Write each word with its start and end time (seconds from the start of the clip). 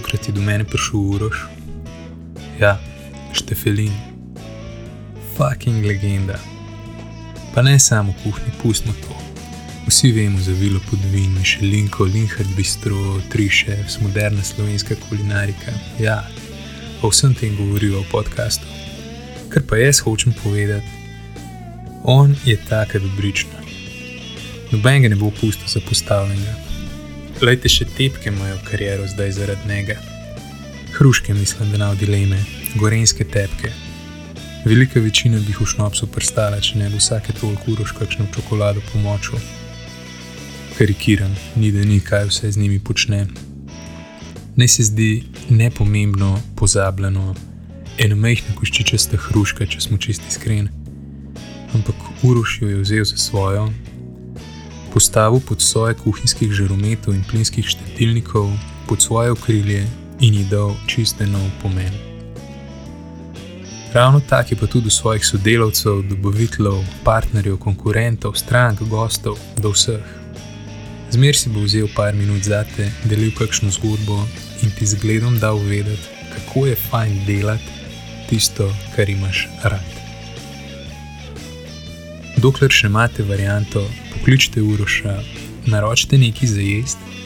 Tokrat 0.00 0.28
je 0.28 0.32
do 0.32 0.40
mene 0.40 0.64
prišel 0.64 1.00
uroš, 1.00 1.42
ja, 2.56 2.78
štefelin, 3.36 3.92
fucking 5.36 5.84
legenda. 5.84 6.38
Pa 7.52 7.60
ne 7.62 7.76
samo 7.76 8.14
v 8.16 8.22
kuhinji, 8.22 8.52
pustimo 8.62 8.94
to. 9.04 9.16
Vsi 9.90 10.12
vemo 10.16 10.40
za 10.40 10.54
vilo 10.56 10.80
podvin, 10.90 11.34
Mišelinko, 11.36 12.04
Linhard 12.04 12.48
Bistro, 12.56 13.20
Tri 13.28 13.48
Chefs, 13.48 13.98
moderna 14.00 14.40
slovenska 14.42 14.96
kulinarika. 15.04 15.76
Ja, 16.00 16.24
o 17.02 17.12
vsem 17.12 17.36
tem 17.36 17.52
govorijo 17.60 18.00
v 18.00 18.08
podkastu. 18.10 18.64
Kar 19.52 19.68
pa 19.68 19.76
jaz 19.76 20.00
hočem 20.00 20.32
povedati, 20.32 20.88
on 22.08 22.32
je 22.48 22.56
taka 22.56 23.04
dobrična. 23.04 23.60
Noben 24.72 25.02
ga 25.02 25.12
ne 25.12 25.20
bo 25.20 25.28
pustil 25.28 25.68
zapostavljenega. 25.68 26.69
Lejte 27.40 27.70
še 27.72 27.86
tepke 27.96 28.28
imajo 28.28 28.58
kariero 28.68 29.06
zdaj 29.08 29.30
zaradi 29.32 29.68
njega. 29.68 29.94
Hruške 30.92 31.34
mislim, 31.34 31.70
da 31.72 31.78
na 31.78 31.94
dileme, 31.94 32.36
gorenske 32.76 33.24
tepke. 33.24 33.70
Velika 34.66 35.00
večina 35.00 35.38
bi 35.40 35.48
jih 35.48 35.60
v 35.62 35.68
šnopsu 35.72 36.10
prstala, 36.12 36.58
če 36.60 36.76
ne 36.82 36.90
bi 36.92 37.00
vsake 37.00 37.32
toliko 37.40 37.72
uroš 37.72 37.94
kakšno 37.96 38.26
čokolado 38.34 38.82
pomočil. 38.92 39.40
Karikiran, 40.76 41.32
ni 41.56 41.72
da 41.72 41.80
ni 41.80 41.96
kaj 42.04 42.28
vse 42.28 42.52
z 42.52 42.60
njimi 42.60 42.76
počne. 42.84 43.22
Naj 44.60 44.68
se 44.68 44.90
zdi 44.90 45.10
nepomembno, 45.48 46.34
pozabljeno, 46.60 47.34
eno 47.96 48.20
mehko 48.20 48.52
koščičasta 48.60 49.16
hruška, 49.16 49.64
če 49.64 49.80
smo 49.80 49.96
čisti 49.96 50.28
iskreni. 50.28 50.68
Ampak 51.72 51.96
Uroš 52.20 52.58
jo 52.60 52.68
je 52.68 52.82
vzel 52.84 53.08
za 53.08 53.16
svojo, 53.16 53.70
postavil 54.92 55.40
pod 55.40 55.62
svoje 55.62 55.94
kuhinjskih 55.94 56.52
žarometov 56.52 57.14
in 57.14 57.24
plinskih 57.30 57.66
štetilnikov, 57.66 58.50
pod 58.88 59.02
svoje 59.02 59.30
okrilje 59.30 59.86
in 60.20 60.34
ji 60.34 60.44
dal 60.50 60.74
čiste 60.86 61.26
nov 61.26 61.46
pomen. 61.62 61.92
Ravno 63.92 64.20
tako 64.20 64.54
je 64.54 64.58
pa 64.58 64.66
tudi 64.66 64.84
do 64.84 64.90
svojih 64.90 65.26
sodelavcev, 65.26 66.02
dobaviteljev, 66.02 66.84
partnerjev, 67.04 67.56
konkurentov, 67.58 68.34
strank, 68.34 68.82
gostov, 68.82 69.38
do 69.58 69.74
vseh. 69.74 70.04
Zmer 71.10 71.36
si 71.36 71.50
bo 71.50 71.64
vzel 71.66 71.88
par 71.96 72.14
minut 72.14 72.46
zate, 72.46 72.86
delil 73.04 73.34
kakšno 73.34 73.70
zgodbo 73.70 74.22
in 74.62 74.70
ti 74.78 74.86
zgledom 74.86 75.38
dal 75.38 75.58
vedeti, 75.58 76.06
kako 76.34 76.66
je 76.66 76.76
fajn 76.76 77.24
delati 77.26 77.80
tisto, 78.28 78.70
kar 78.96 79.10
imaš 79.10 79.48
rad. 79.62 79.99
Dokler 82.40 82.72
še 82.72 82.88
imate 82.88 83.24
varianto, 83.28 83.82
pokličite 84.14 84.62
Uroša, 84.64 85.12
naročite 85.68 86.16
nekaj 86.18 86.48
za 86.48 86.62
jesti 86.64 87.18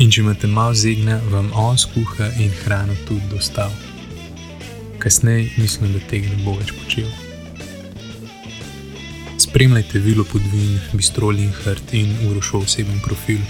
in 0.00 0.08
če 0.10 0.22
imate 0.22 0.48
malo 0.48 0.72
zegna, 0.74 1.18
vam 1.28 1.50
on 1.52 1.76
skuha 1.78 2.30
in 2.40 2.52
hrano 2.62 2.94
tudi 3.04 3.28
dostav. 3.28 3.74
Kasneje 5.02 5.50
mislim, 5.60 5.92
da 5.92 6.00
tega 6.08 6.30
ne 6.32 6.38
bo 6.46 6.54
več 6.56 6.72
počel. 6.78 7.10
Spremljajte 9.44 10.00
Vilo 10.00 10.24
Podvin, 10.24 10.78
Bistro 10.94 11.28
Linhart 11.28 11.92
in 11.92 12.14
Urošov 12.30 12.64
oseben 12.64 13.02
profil. 13.04 13.42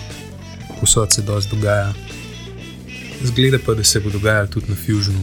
Posod 0.80 1.14
se 1.14 1.22
dosti 1.22 1.54
dogaja. 1.54 1.92
Zgleda 3.22 3.62
pa, 3.62 3.76
da 3.78 3.84
se 3.84 4.02
bo 4.02 4.10
dogajalo 4.10 4.50
tudi 4.56 4.74
na 4.74 4.80
Fusionu. 4.80 5.22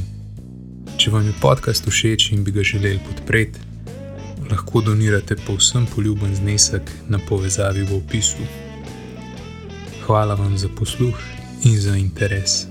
Če 0.97 1.11
vam 1.11 1.27
je 1.27 1.35
podcast 1.43 1.89
všeč 1.89 2.31
in 2.31 2.47
bi 2.47 2.55
ga 2.55 2.63
želeli 2.63 3.01
podpreti, 3.09 3.70
lahko 4.51 4.81
donirate 4.81 5.35
povsem 5.35 5.85
poljuben 5.95 6.35
znesek 6.35 6.91
na 7.09 7.19
povezavi 7.29 7.83
v 7.83 7.95
opisu. 7.95 8.43
Hvala 10.05 10.35
vam 10.35 10.57
za 10.57 10.67
posluh 10.67 11.15
in 11.63 11.79
za 11.79 11.95
interes. 11.95 12.65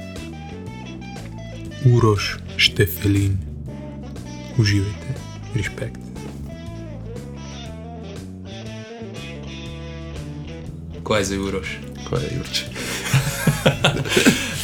Uroš 1.85 2.37
Štefelin, 2.57 3.39
uživajte, 4.59 5.15
respekt. 5.55 5.97
Kaj 11.05 11.21
je 11.21 11.25
zdaj, 11.25 11.39
Uroš? 11.39 11.69
Kaj 12.11 12.23
je 12.23 12.37
Jurče? 12.37 12.65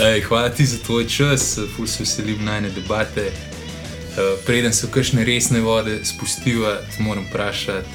Ej, 0.12 0.20
hvala 0.28 0.48
ti 0.48 0.66
za 0.66 0.78
tvoj 0.78 1.08
čas, 1.08 1.58
ful 1.76 1.86
se 1.86 2.04
veselim 2.04 2.44
najne 2.44 2.70
debate. 2.70 3.32
Uh, 4.16 4.38
preden 4.46 4.72
se 4.72 4.86
v 4.86 4.90
kakšne 4.90 5.24
resne 5.24 5.60
vode 5.60 5.98
spustiva, 6.04 6.78
moram 6.98 7.24
vprašati, 7.28 7.88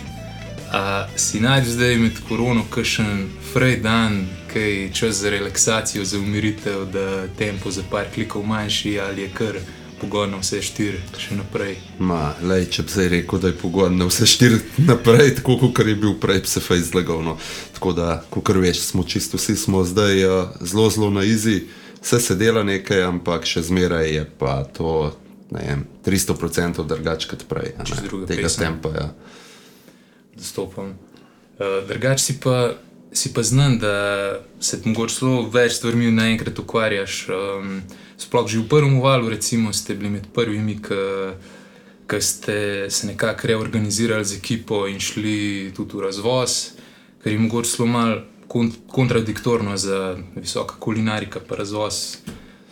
a 0.72 1.08
si 1.16 1.40
najdeš 1.40 1.74
zdaj 1.74 1.98
med 1.98 2.20
korono 2.28 2.64
kakšen 2.70 3.28
frej 3.54 3.80
dan, 3.82 4.28
kaj 4.54 4.92
čas 4.94 5.16
za 5.16 5.30
relaksacijo, 5.30 6.06
za 6.06 6.20
umiritev, 6.20 6.86
da 6.94 7.28
tempo 7.38 7.72
za 7.72 7.84
par 7.92 8.06
klikov 8.14 8.46
manjši 8.46 9.00
ali 9.00 9.22
je 9.22 9.30
kar 9.34 9.58
pogon 10.02 10.32
na 10.32 10.38
vse 10.42 10.62
štiri 10.62 11.00
še 11.18 11.36
naprej. 11.38 11.76
Ma, 12.00 12.34
lej, 12.42 12.66
če 12.74 12.86
bi 12.86 12.94
zdaj 12.96 13.10
rekel, 13.14 13.42
da 13.42 13.52
je 13.52 13.58
pogon 13.62 13.98
na 13.98 14.08
vse 14.10 14.26
štiri 14.30 14.58
naprej, 14.90 15.36
tako 15.38 15.58
kot 15.62 15.84
je 15.86 15.96
bil 15.96 16.16
prej, 16.22 16.42
se 16.50 16.64
fej 16.64 16.82
zlagal. 16.90 17.22
No. 17.26 17.38
Tako 17.76 17.94
da, 17.98 18.22
kot 18.30 18.50
veš, 18.56 18.82
smo 18.92 19.04
čisto 19.04 19.38
vsi 19.38 19.56
smo 19.56 19.84
zdaj 19.86 20.26
uh, 20.26 20.56
zelo, 20.62 20.90
zelo 20.90 21.10
na 21.10 21.26
izi, 21.28 21.68
vse 22.02 22.20
se 22.20 22.36
dela 22.36 22.64
nekaj, 22.64 23.04
ampak 23.10 23.46
še 23.46 23.66
zmeraj 23.70 24.10
je 24.10 24.26
pa 24.40 24.64
to. 24.64 25.14
Vem, 25.52 25.86
300% 26.06 26.86
drugače 26.88 27.28
kot 27.28 27.44
prej, 27.50 27.74
tega 28.28 28.48
pesem. 28.48 28.64
tempa. 28.64 28.90
Ja. 28.96 29.10
Dostopam. 30.36 30.94
Uh, 31.60 31.82
drugač 31.88 32.24
si 32.24 32.38
pa, 32.40 32.74
si 33.12 33.34
pa 33.34 33.44
znan, 33.44 33.76
da 33.80 33.96
se 34.64 34.80
mogoče 34.86 35.18
zelo 35.20 35.42
več 35.52 35.76
stvarmi 35.82 36.12
naenkrat 36.16 36.60
ukvarjaš. 36.64 37.26
Um, 37.36 37.82
sploh 38.18 38.48
že 38.48 38.62
v 38.62 38.70
prvem 38.72 39.02
valu, 39.04 39.30
recimo, 39.34 39.74
ste 39.76 39.98
bili 40.00 40.16
med 40.16 40.32
prvimi, 40.34 40.80
ki 40.80 42.22
ste 42.24 42.88
se 42.90 43.08
nekako 43.08 43.52
reorganizirali 43.52 44.26
z 44.26 44.40
ekipo 44.40 44.86
in 44.88 45.00
šli 45.00 45.72
tudi 45.76 46.00
v 46.00 46.08
razvoz, 46.08 46.80
kar 47.24 47.32
je 47.32 47.40
mogoče 47.40 47.76
zelo 47.76 47.88
malo 47.92 48.22
kont 48.48 48.76
kontradiktorno 48.88 49.78
za 49.78 50.16
visoka 50.36 50.80
kulinarika, 50.80 51.40
pa 51.44 51.56
razvoz. 51.56 52.24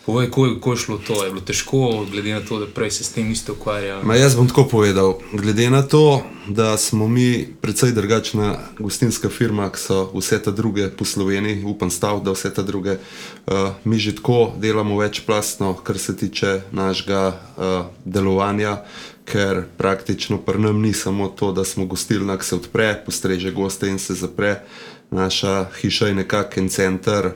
Povej, 0.06 0.30
kako 0.30 0.72
je 0.72 0.76
šlo 0.76 0.98
to? 1.06 1.24
Je 1.24 1.30
bilo 1.30 1.44
težko, 1.44 2.06
glede 2.10 2.32
na 2.32 2.40
to, 2.40 2.58
da 2.58 2.66
prej 2.66 2.90
se 2.90 3.04
s 3.04 3.12
tem 3.12 3.28
niste 3.28 3.52
ukvarjali? 3.52 4.04
Ma 4.04 4.16
jaz 4.16 4.36
bom 4.36 4.48
tako 4.48 4.64
povedal. 4.64 5.18
Glede 5.32 5.70
na 5.70 5.82
to, 5.82 6.22
da 6.48 6.76
smo 6.76 7.08
mi 7.08 7.46
precej 7.60 7.92
drugačna 7.92 8.58
gostinska 8.78 9.28
firma, 9.28 9.68
kot 9.68 9.80
so 9.80 9.98
vse 10.14 10.40
te 10.42 10.52
druge 10.52 10.88
po 10.88 11.04
Sloveniji, 11.04 11.64
upam 11.64 11.90
stav, 11.90 12.22
da 12.24 12.32
vse 12.32 12.54
te 12.54 12.62
druge, 12.62 12.96
uh, 12.96 13.76
mi 13.84 13.98
že 13.98 14.16
tako 14.16 14.52
delamo 14.56 14.96
večplastno, 14.98 15.74
kar 15.74 15.98
se 15.98 16.16
tiče 16.16 16.60
našega 16.72 17.26
uh, 17.56 17.64
delovanja. 18.04 18.80
Ker 19.24 19.62
praktično 19.78 20.38
pri 20.38 20.58
nam 20.58 20.80
ni 20.80 20.92
samo 20.92 21.28
to, 21.28 21.52
da 21.52 21.64
smo 21.64 21.84
gostilna, 21.84 22.38
ki 22.38 22.44
se 22.44 22.54
odpre, 22.54 23.02
postreže 23.06 23.52
goste 23.52 23.88
in 23.88 23.98
se 23.98 24.14
zapre. 24.14 24.62
Naša 25.10 25.68
hiša 25.80 26.06
je 26.06 26.14
nekakšen 26.14 26.68
center 26.68 27.30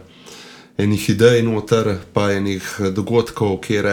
enih 0.78 1.08
idej 1.10 1.42
noter, 1.42 1.96
pa 2.12 2.32
enih 2.32 2.62
dogodkov, 2.94 3.60
kjer 3.60 3.86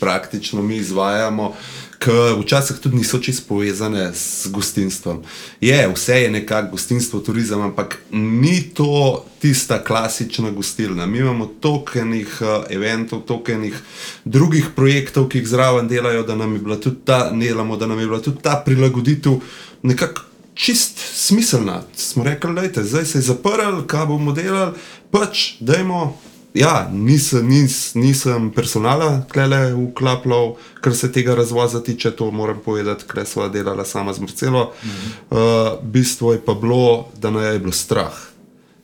praktično 0.00 0.62
mi 0.62 0.76
izvajamo, 0.76 1.54
ki 1.98 2.10
včasih 2.38 2.76
tudi 2.78 2.96
niso 2.96 3.18
čisto 3.18 3.48
povezane 3.48 4.12
z 4.14 4.48
gostinstvom. 4.54 5.22
Je, 5.60 5.88
vse 5.94 6.20
je 6.22 6.30
nekako 6.30 6.70
gostinstvo, 6.70 7.20
turizem, 7.20 7.60
ampak 7.60 7.98
ni 8.10 8.60
to 8.74 9.24
tista 9.40 9.82
klasična 9.84 10.50
gostilna. 10.50 11.06
Mi 11.06 11.18
imamo 11.18 11.46
toliko 11.46 11.98
enih 11.98 12.38
uh, 12.40 12.70
eventov, 12.70 13.20
toliko 13.26 13.52
enih 13.52 13.74
drugih 14.24 14.70
projektov, 14.76 15.28
ki 15.28 15.42
jih 15.42 15.48
zraven 15.48 15.88
delajo, 15.88 16.22
da 16.22 16.36
nam 16.36 16.54
je 16.54 16.58
bila 16.58 16.76
tudi 16.80 16.96
ta, 17.04 17.30
delamo, 17.30 17.76
da 17.76 17.86
nam 17.86 17.98
je 17.98 18.06
bila 18.06 18.22
tudi 18.22 18.42
ta 18.42 18.62
prilagoditev 18.64 19.40
nekako 19.82 20.27
čist 20.58 20.98
smiselna. 21.14 21.82
Smo 21.96 22.24
rekli, 22.24 22.68
da 22.68 22.84
zdaj 22.84 23.04
se 23.04 23.18
je 23.18 23.22
zaprl, 23.22 23.82
kaj 23.86 24.06
bomo 24.06 24.32
delali, 24.32 24.72
pač 25.10 25.52
dajmo. 25.60 26.18
Ja, 26.54 26.88
nisem, 26.92 27.46
nis, 27.48 27.94
nisem 27.94 28.48
personala 28.50 29.22
klele 29.30 29.74
vklapljal, 29.74 30.56
kar 30.80 30.96
se 30.96 31.12
tega 31.12 31.34
razvoza 31.34 31.82
tiče, 31.84 32.10
to 32.10 32.30
moram 32.30 32.58
povedati, 32.64 33.04
ker 33.06 33.26
sva 33.26 33.48
delala 33.52 33.84
sama 33.84 34.12
z 34.12 34.24
Marcelo. 34.24 34.72
Mhm. 34.84 35.12
Uh, 35.30 35.38
bistvo 35.82 36.32
je 36.32 36.40
pa 36.44 36.54
bilo, 36.54 37.08
da 37.16 37.30
naj 37.30 37.52
je 37.52 37.58
bilo 37.58 37.72
strah. 37.72 38.27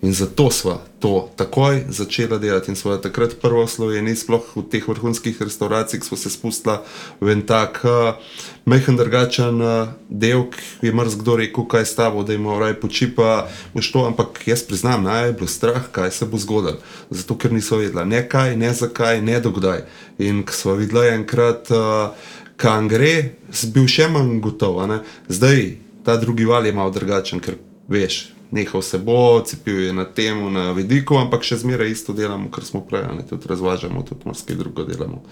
In 0.05 0.13
zato 0.13 0.51
smo 0.51 0.81
to 1.01 1.31
takoj 1.37 1.85
začeli 1.89 2.39
delati 2.39 2.71
in 2.71 2.77
smo 2.77 2.97
takrat 2.97 3.37
prvo 3.43 3.65
v 3.65 3.71
Sloveniji, 3.71 4.17
sploh 4.21 4.45
v 4.57 4.63
teh 4.69 4.85
vrhunskih 4.89 5.33
restauracijah, 5.41 6.05
smo 6.05 6.17
se 6.21 6.29
spustili 6.31 6.77
v 7.21 7.33
en 7.33 7.41
tak 7.41 7.81
uh, 7.89 8.21
mehen 8.69 9.01
drugačen 9.01 9.63
uh, 9.65 9.97
del, 10.13 10.45
ki 10.53 10.85
je 10.85 10.93
mrz 10.93 11.17
kdo 11.25 11.39
rekel, 11.41 11.65
kaj 11.65 11.81
je 11.81 11.89
s 11.89 11.97
tabo, 11.97 12.21
da 12.21 12.37
ima 12.37 12.59
raj 12.61 12.77
počipa, 12.85 13.49
boš 13.73 13.89
to, 13.97 14.05
ampak 14.05 14.45
jaz 14.45 14.67
priznam, 14.69 15.09
naj 15.09 15.27
je 15.27 15.33
bilo 15.41 15.49
strah, 15.49 15.89
kaj 15.89 16.13
se 16.13 16.29
bo 16.29 16.37
zgodilo. 16.37 16.85
Zato, 17.09 17.39
ker 17.41 17.57
niso 17.57 17.81
vedela 17.81 18.05
ne 18.05 18.21
kaj, 18.29 18.57
ne 18.61 18.75
zakaj, 18.77 19.25
ne 19.25 19.41
dokdaj. 19.41 19.87
In 20.21 20.45
ko 20.45 20.53
smo 20.53 20.77
videli 20.77 21.17
enkrat, 21.17 21.73
uh, 21.73 22.13
kam 22.61 22.93
gre, 22.93 23.41
bil 23.73 23.89
še 23.89 24.13
manj 24.13 24.37
gotov. 24.45 24.85
Zdaj 25.33 25.81
ta 26.05 26.21
drugi 26.21 26.45
val 26.45 26.69
je 26.69 26.77
malo 26.77 26.93
drugačen, 26.93 27.41
ker 27.41 27.57
veš, 27.89 28.34
nehal 28.51 28.83
se 28.83 28.99
bo, 28.99 29.43
cepil 29.47 29.81
je 29.81 29.93
na 29.93 30.05
temu, 30.05 30.51
na 30.51 30.73
vidiku, 30.73 31.17
ampak 31.19 31.43
še 31.43 31.57
zmeraj 31.57 31.91
isto 31.91 32.13
delamo, 32.13 32.51
kar 32.51 32.65
smo 32.65 32.81
prej, 32.81 33.07
ne 33.17 33.27
tudi 33.27 33.49
razvažamo, 33.49 34.03
tudi 34.03 34.21
marsikaj 34.25 34.57
drugo 34.57 34.85
delamo. 34.85 35.23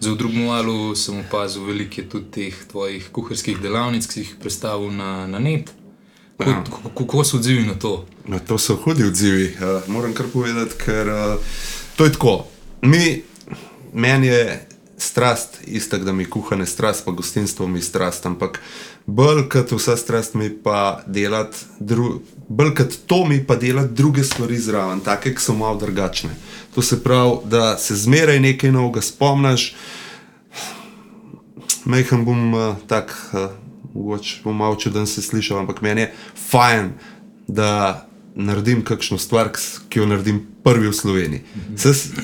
Za 0.00 0.10
v 0.10 0.16
drugem 0.16 0.46
valu 0.48 0.94
sem 0.96 1.18
opazil 1.20 1.64
veliko 1.64 2.00
je 2.00 2.08
tudi 2.08 2.30
teh 2.30 2.54
tvojih 2.70 3.10
kuharskih 3.12 3.58
delavnic, 3.60 4.06
ki 4.06 4.12
si 4.12 4.20
jih 4.20 4.36
predstavil 4.40 4.90
na, 4.90 5.26
na 5.26 5.38
net. 5.38 5.74
Kako, 6.38 6.50
Ja. 6.50 6.64
kako, 6.96 7.24
so 7.24 7.36
odzivi 7.36 7.66
na 7.66 7.74
to? 7.74 8.06
No, 8.24 8.38
to 8.38 8.56
so 8.58 8.76
hudi 8.76 9.04
odzivi, 9.04 9.52
uh, 9.60 9.84
moram 9.88 10.14
kar 10.16 10.26
povedati, 10.32 10.72
ker 10.80 11.08
uh, 11.08 11.36
to 11.96 12.04
je 12.04 12.12
tako. 12.12 12.46
Mi, 12.82 13.22
meni 13.92 14.26
je 14.26 14.66
strast, 14.96 15.60
isto, 15.66 15.98
da 15.98 16.12
mi 16.12 16.24
kuhane 16.24 16.66
strast, 16.66 17.04
pa 17.04 17.12
gostinstvo 17.12 17.68
mi 17.68 17.82
strast, 17.82 18.26
ampak 18.26 18.60
bolj 19.10 19.48
kot 19.48 19.72
vsa 19.72 19.96
strast 19.96 20.34
mi 20.34 20.50
pa 20.62 21.02
delati, 21.06 21.56
bolj 22.48 22.74
kot 22.76 22.96
to 23.06 23.24
mi 23.24 23.40
pa 23.46 23.56
delati 23.56 23.94
druge 23.94 24.24
stvari 24.24 24.58
zraven, 24.58 25.00
take, 25.00 25.34
ki 25.34 25.42
so 25.42 25.54
malo 25.54 25.78
drugačne. 25.78 26.30
To 26.74 26.82
se 26.82 27.02
pravi, 27.02 27.36
da 27.44 27.76
se 27.78 27.96
zmeraj 27.96 28.40
nekaj 28.40 28.72
novega 28.72 29.02
spomniš. 29.02 29.74
Mejhen 31.84 32.24
bom 32.24 32.54
uh, 32.54 32.76
tak, 32.86 33.16
uh, 33.32 33.50
mogoče 33.94 34.40
bom 34.44 34.56
malo 34.56 34.76
čuden 34.76 35.06
se 35.06 35.22
slišal, 35.22 35.58
ampak 35.58 35.82
meni 35.82 36.00
je 36.00 36.12
fajn, 36.50 36.92
da 37.48 38.09
naredim 38.34 38.84
kakšno 38.84 39.18
stvar, 39.18 39.50
ki 39.88 39.98
jo 39.98 40.06
naredim 40.06 40.40
prvi 40.64 40.88
v 40.88 40.92
Sloveniji. 40.92 41.40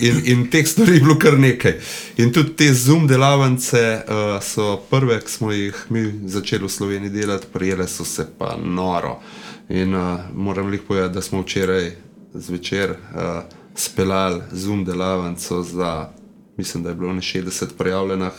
In, 0.00 0.20
in 0.25 0.44
teh 0.50 0.67
stvari 0.69 0.97
je 0.97 1.00
bilo 1.00 1.19
kar 1.19 1.38
nekaj. 1.38 1.79
In 2.23 2.32
tudi 2.32 2.55
te 2.56 2.69
zoom 2.75 3.06
delavnice 3.06 3.82
uh, 3.82 4.37
so 4.43 4.76
prve, 4.91 5.19
ki 5.25 5.32
smo 5.32 5.53
jih 5.53 5.87
mi 5.91 6.05
začeli 6.29 6.64
v 6.64 6.73
Sloveniji 6.73 7.11
delati, 7.11 7.50
prijele 7.53 7.88
so 7.88 8.05
se 8.05 8.26
pa 8.38 8.56
noro. 8.56 9.19
In 9.69 9.94
uh, 9.94 10.20
moram 10.35 10.73
jih 10.73 10.82
povedati, 10.88 11.14
da 11.14 11.23
smo 11.23 11.43
včeraj 11.43 11.91
zvečer 12.35 12.91
uh, 12.91 13.43
speljali 13.75 14.43
zoom 14.52 14.85
delavnico 14.85 15.62
za 15.62 16.09
mislim, 16.56 16.82
da 16.82 16.88
je 16.88 16.94
bilo 16.94 17.12
ne 17.12 17.20
60 17.20 17.67
prijavljenih, 17.79 18.32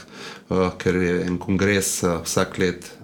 uh, 0.49 0.57
ker 0.77 0.95
je 0.95 1.21
en 1.25 1.37
kongres 1.37 2.03
uh, 2.03 2.21
vsak 2.23 2.57
let 2.57 2.96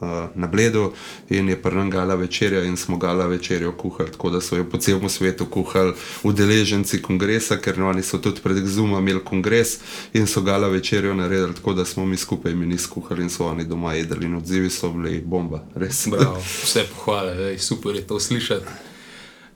uh, 0.00 0.08
na 0.34 0.46
Bledu 0.46 0.92
in 1.28 1.48
je 1.48 1.62
prven 1.62 1.90
gala 1.90 2.14
večerja 2.14 2.64
in 2.64 2.76
smo 2.76 2.96
gala 2.96 3.26
večerjo 3.26 3.72
kuhali, 3.72 4.10
tako 4.12 4.30
da 4.30 4.40
so 4.40 4.56
jo 4.56 4.70
po 4.70 4.78
celem 4.78 5.08
svetu 5.08 5.46
kuhali 5.46 5.92
udeleženci 6.22 7.02
kongresa, 7.02 7.56
ker 7.56 7.82
oni 7.82 8.02
so 8.02 8.18
tudi 8.18 8.40
pred 8.40 8.66
Zuma 8.66 8.98
imeli 8.98 9.24
kongres 9.24 9.78
in 10.12 10.26
so 10.26 10.40
gala 10.40 10.68
večerjo 10.68 11.14
naredili, 11.14 11.54
tako 11.54 11.72
da 11.72 11.84
smo 11.84 12.06
mi 12.06 12.16
skupaj 12.16 12.54
meni 12.54 12.78
skuhali 12.78 13.22
in 13.22 13.30
so 13.30 13.46
oni 13.46 13.64
doma 13.64 13.94
jedli 13.94 14.26
in 14.26 14.34
odzivi 14.34 14.70
so 14.70 14.90
bili 14.92 15.20
bomba, 15.20 15.64
res. 15.74 16.06
Bravo, 16.08 16.42
vse 16.62 16.84
pohvale, 16.94 17.50
ej, 17.50 17.58
super 17.58 17.94
je 17.96 18.06
to 18.06 18.20
slišati. 18.20 18.64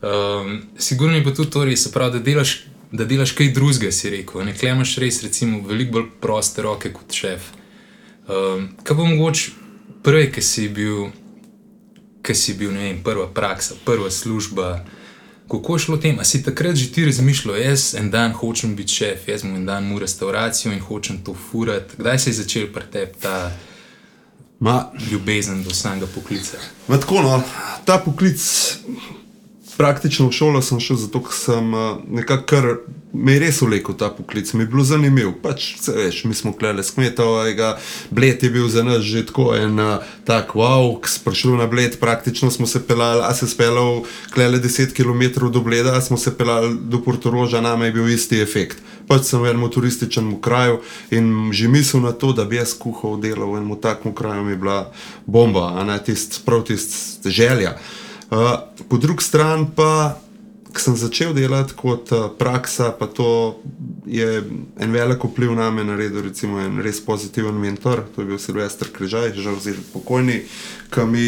Um, 0.02 0.62
sigurno 0.78 1.16
je 1.16 1.24
pa 1.24 1.34
tudi 1.34 1.50
to 1.50 1.64
res, 1.64 1.88
pravi, 1.92 2.12
da 2.12 2.18
delaš, 2.18 2.64
da 2.92 3.04
delaš 3.04 3.32
kaj 3.32 3.52
drugega, 3.52 3.92
si 3.92 4.10
rekel. 4.10 4.44
Ne 4.44 4.54
klemaš 4.56 4.96
res, 4.96 5.22
recimo, 5.22 5.60
veliko 5.68 5.92
bolj 5.92 6.06
proste 6.20 6.62
roke 6.62 6.92
kot 6.92 7.12
šef. 7.12 7.50
Um, 8.28 8.70
kaj 8.82 8.96
bo 8.96 9.04
mogoče 9.04 9.50
prej, 10.02 10.30
ki 10.32 10.42
si 10.42 10.68
bil, 10.68 11.10
ki 12.22 12.34
si 12.34 12.54
bil, 12.54 12.72
ne 12.72 12.88
vem, 12.88 13.02
prva 13.04 13.28
praksa, 13.34 13.74
prva 13.84 14.10
služba. 14.10 14.84
Kako 15.50 15.76
je 15.76 15.82
šlo 15.82 15.96
tem? 15.96 16.18
A 16.22 16.24
si 16.24 16.42
takrat 16.46 16.76
že 16.78 16.92
ti 16.94 17.04
razmišljal, 17.04 17.56
jaz 17.58 17.94
en 17.98 18.10
dan 18.10 18.32
hočem 18.32 18.76
biti 18.76 19.00
šef, 19.00 19.26
jaz 19.28 19.42
bom 19.42 19.56
en 19.58 19.66
dan 19.66 19.84
mu 19.84 19.98
restauracijo 19.98 20.72
in 20.72 20.80
hočem 20.80 21.18
to 21.24 21.34
furati. 21.34 21.98
Kdaj 21.98 22.18
se 22.18 22.30
je 22.30 22.34
začel 22.34 22.70
pri 22.72 22.86
tebi 22.92 23.18
ta 23.20 23.50
Ma, 24.60 24.92
ljubezen 25.10 25.62
do 25.62 25.74
samega 25.74 26.06
poklica? 26.14 26.58
Ma 26.88 26.98
tako, 27.00 27.22
no, 27.22 27.42
ta 27.84 27.98
poklic, 27.98 28.42
praktično 29.80 30.28
v 30.28 30.36
šolo 30.36 30.60
sem 30.62 30.80
šel 30.80 30.98
zato, 31.00 31.22
ker 31.24 31.32
sem 31.32 31.72
uh, 31.72 31.96
nekako 32.12 32.44
kar 32.44 32.66
me 33.16 33.32
je 33.32 33.40
res 33.40 33.60
vlekel 33.64 33.96
ta 33.96 34.10
poklic, 34.12 34.50
mi 34.52 34.66
je 34.66 34.68
bilo 34.68 34.84
zanimivo. 34.84 35.32
Pač, 35.42 35.70
se 35.80 35.94
veš, 35.96 36.18
mi 36.28 36.36
smo 36.36 36.52
klele 36.52 36.84
s 36.84 36.92
kmetovega, 36.92 37.70
bled 38.12 38.44
je 38.44 38.50
bil 38.52 38.68
za 38.68 38.84
nas 38.84 39.00
že 39.08 39.24
tako 39.30 39.54
en 39.56 39.80
uh, 39.80 40.04
tak, 40.28 40.52
wow, 40.52 40.92
ki 41.00 41.08
smo 41.08 41.30
prišli 41.30 41.56
na 41.56 41.68
bled, 41.70 41.96
praktično 42.00 42.50
smo 42.52 42.68
se 42.68 42.82
pelali, 42.84 43.24
a 43.24 43.32
se 43.34 43.48
spelal 43.48 44.04
klele 44.34 44.60
10 44.60 44.92
km 44.92 45.48
do 45.48 45.64
bleda, 45.64 45.96
a 45.96 46.04
smo 46.04 46.20
se 46.20 46.34
pelali 46.36 46.76
do 46.76 47.00
Portoroža, 47.00 47.64
name 47.64 47.88
je 47.88 47.96
bil 47.96 48.12
isti 48.12 48.42
efekt. 48.44 48.84
Pač 49.08 49.32
sem 49.32 49.40
v 49.40 49.48
enem 49.48 49.64
turističnem 49.72 50.36
kraju 50.44 50.84
in 51.10 51.48
že 51.56 51.72
misel 51.72 52.04
na 52.04 52.12
to, 52.12 52.34
da 52.36 52.44
bi 52.44 52.60
jaz 52.60 52.76
kuhal 52.76 53.16
delal 53.16 53.56
v 53.56 53.64
enem 53.64 53.80
takem 53.80 54.12
kraju, 54.12 54.44
mi 54.44 54.52
je 54.52 54.60
bila 54.60 54.92
bomba, 55.24 55.72
a 55.80 55.88
ne 55.88 55.96
tist, 56.04 56.44
prav 56.44 56.68
tist 56.68 57.24
želja. 57.24 57.80
Uh, 57.80 58.09
po 58.88 58.96
drugi 58.96 59.24
strani 59.24 59.66
pa, 59.76 60.16
ko 60.70 60.78
sem 60.80 60.96
začel 60.96 61.34
delati 61.34 61.74
kot 61.74 62.12
uh, 62.14 62.28
praksa, 62.38 62.92
pa 62.94 63.06
to 63.10 63.58
je 64.06 64.42
en 64.78 64.92
velik 64.92 65.24
vpliv 65.24 65.56
na 65.58 65.70
me 65.70 65.84
naredil, 65.84 66.22
recimo 66.22 66.60
en 66.62 66.78
res 66.82 67.02
pozitiven 67.04 67.58
mentor, 67.58 68.04
to 68.14 68.22
je 68.22 68.30
bil 68.30 68.38
Silvestr 68.38 68.92
Križaj, 68.94 69.34
žal 69.34 69.58
zdaj 69.58 69.82
pokojni, 69.92 70.44
ki 70.94 71.08
mi 71.10 71.26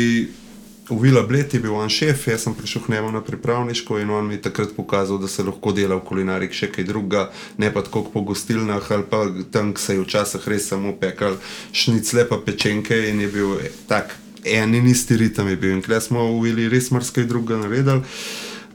Uvila 0.93 1.23
Bled 1.23 1.55
je 1.55 1.61
bil 1.61 1.75
on 1.75 1.89
šef, 1.89 2.27
jaz 2.29 2.43
sem 2.45 2.55
prišel 2.55 2.83
k 2.83 2.93
njemu 2.93 3.13
na 3.13 3.21
pripravniško 3.25 3.99
in 3.99 4.11
on 4.11 4.27
mi 4.27 4.35
je 4.35 4.43
takrat 4.43 4.75
pokazal, 4.77 5.19
da 5.19 5.29
se 5.29 5.43
lahko 5.43 5.73
dela 5.73 5.97
v 5.97 6.05
kulinariki 6.05 6.55
še 6.55 6.69
kaj 6.75 6.85
drugega, 6.85 7.29
ne 7.59 7.71
pa 7.73 7.83
tako 7.87 8.03
po 8.13 8.21
gostilnah 8.27 8.91
ali 8.91 9.07
pa 9.11 9.25
tam, 9.51 9.73
ki 9.75 9.81
se 9.81 9.95
je 9.95 10.03
včasih 10.03 10.49
res 10.49 10.69
samo 10.69 10.93
pekal 11.01 11.39
šnicle 11.73 12.27
pa 12.29 12.39
pečenke 12.45 12.99
in 13.09 13.23
je 13.25 13.31
bil 13.31 13.55
tak 13.89 14.13
en 14.45 14.75
in 14.75 14.87
isti 14.87 15.17
ritem 15.17 15.49
je 15.49 15.57
bil 15.57 15.77
in 15.77 15.83
kle 15.83 16.01
smo 16.01 16.25
uvili 16.33 16.69
res 16.69 16.91
marsikaj 16.91 17.25
drugega 17.31 17.61
naredili. 17.63 18.03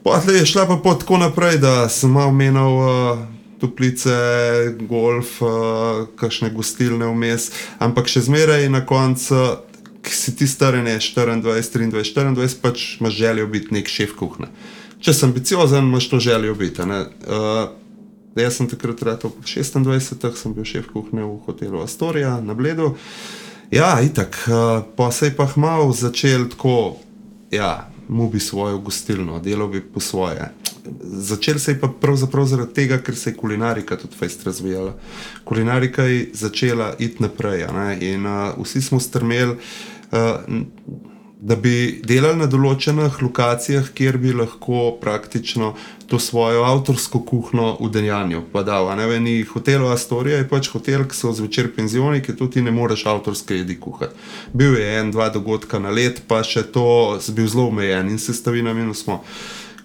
Potem 0.03 0.35
je 0.35 0.45
šla 0.45 0.67
pa 0.67 0.77
pot 0.83 1.01
tako 1.03 1.17
naprej, 1.17 1.57
da 1.59 1.89
sem 1.89 2.11
malo 2.11 2.31
menil 2.31 2.77
uh, 2.79 3.23
toplice, 3.59 4.13
golf, 4.87 5.41
uh, 5.41 6.05
kakšne 6.15 6.53
gostilne 6.55 7.09
vmes, 7.11 7.49
ampak 7.83 8.07
še 8.07 8.23
zmeraj 8.29 8.69
na 8.71 8.85
koncu, 8.87 9.41
ki 10.07 10.13
si 10.15 10.35
ti 10.39 10.47
star, 10.47 10.77
ne 10.79 10.95
24, 10.95 11.41
23, 11.43 11.91
24, 11.91 12.55
pač 12.63 12.85
imaš 13.01 13.17
željo 13.17 13.47
biti 13.51 13.75
nek 13.75 13.91
šef 13.91 14.15
kuhne. 14.15 14.47
Če 15.03 15.13
sem 15.13 15.33
ambiciozen, 15.33 15.89
imaš 15.91 16.07
to 16.09 16.21
željo 16.23 16.55
biti. 16.55 16.87
Uh, 16.87 17.67
jaz 18.39 18.61
sem 18.61 18.69
takrat 18.69 19.03
rekel, 19.03 19.33
26, 19.43 20.31
sem 20.39 20.55
bil 20.55 20.65
šef 20.65 20.87
kuhne 20.93 21.25
v 21.25 21.35
hotelu 21.49 21.83
Astoria 21.83 22.37
na 22.41 22.55
Bledu. 22.55 22.93
Ja, 23.71 24.01
itak, 24.01 24.47
uh, 24.47 24.83
pa 24.95 25.11
se 25.11 25.25
je 25.25 25.35
pa 25.35 25.47
malo 25.55 25.91
začel 25.91 26.49
tako, 26.49 26.95
ja, 27.51 27.89
mu 28.07 28.29
bi 28.29 28.39
svojo 28.39 28.77
gostilno, 28.77 29.39
delo 29.39 29.67
bi 29.67 29.81
po 29.81 29.99
svoje. 29.99 30.51
Začel 31.03 31.59
se 31.59 31.71
je 31.71 31.79
pa 31.79 31.89
pravzaprav 32.01 32.45
zaradi 32.45 32.73
tega, 32.73 32.97
ker 32.97 33.15
se 33.15 33.29
je 33.29 33.35
kulinarika 33.35 33.97
tudi 33.97 34.15
fest 34.15 34.43
razvijala. 34.43 34.93
Kulinarika 35.43 36.03
je 36.03 36.29
začela 36.33 36.93
iti 36.99 37.23
naprej 37.23 37.67
ne, 37.73 37.97
in 38.01 38.25
uh, 38.25 38.63
vsi 38.63 38.81
smo 38.81 38.99
strmeli, 38.99 39.57
uh, 40.11 40.19
da 41.39 41.55
bi 41.55 42.01
delali 42.01 42.39
na 42.39 42.47
določenih 42.49 43.19
lokacijah, 43.21 43.91
kjer 43.93 44.17
bi 44.17 44.31
lahko 44.33 44.95
praktično 45.01 45.75
to 46.09 46.17
svojo 46.19 46.63
avtorsko 46.65 47.21
kuhno 47.29 47.75
udejanjil. 47.83 48.41
Pa 48.51 48.63
da, 48.65 48.79
ne 48.97 49.05
vem, 49.05 49.27
hotel 49.51 49.85
Astorija 49.91 50.39
je 50.41 50.47
pač 50.49 50.71
hotel, 50.73 51.05
ki 51.05 51.15
so 51.15 51.33
zvečer 51.37 51.69
penzioni, 51.75 52.23
ki 52.25 52.33
tu 52.39 52.49
ti 52.49 52.63
ne 52.65 52.73
moreš 52.73 53.05
avtorske 53.13 53.61
jedi 53.61 53.77
kuhati. 53.79 54.17
Bil 54.53 54.79
je 54.79 54.89
en, 54.97 55.13
dva 55.13 55.29
dogodka 55.29 55.79
na 55.79 55.93
let, 55.93 56.23
pa 56.27 56.41
še 56.41 56.65
to 56.73 56.87
je 57.21 57.37
bil 57.37 57.45
zelo 57.45 57.69
omejen 57.69 58.09
in 58.09 58.17
sestavinami 58.17 58.89
smo. 58.97 59.21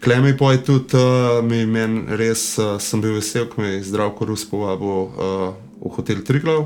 Klemi 0.03 0.33
pa 0.39 0.55
je 0.57 0.65
tudi, 0.67 0.99
uh, 0.99 1.45
mi 1.45 1.67
men 1.67 2.07
res 2.19 2.57
uh, 2.59 2.75
sem 2.83 3.01
bil 3.05 3.21
vesel, 3.21 3.47
ko 3.47 3.61
me 3.63 3.77
je 3.77 3.85
zdravko 3.93 4.27
Rus 4.27 4.49
povabil 4.49 4.89
uh, 4.89 5.53
v 5.79 5.93
hotel 5.95 6.25
Triglav, 6.27 6.65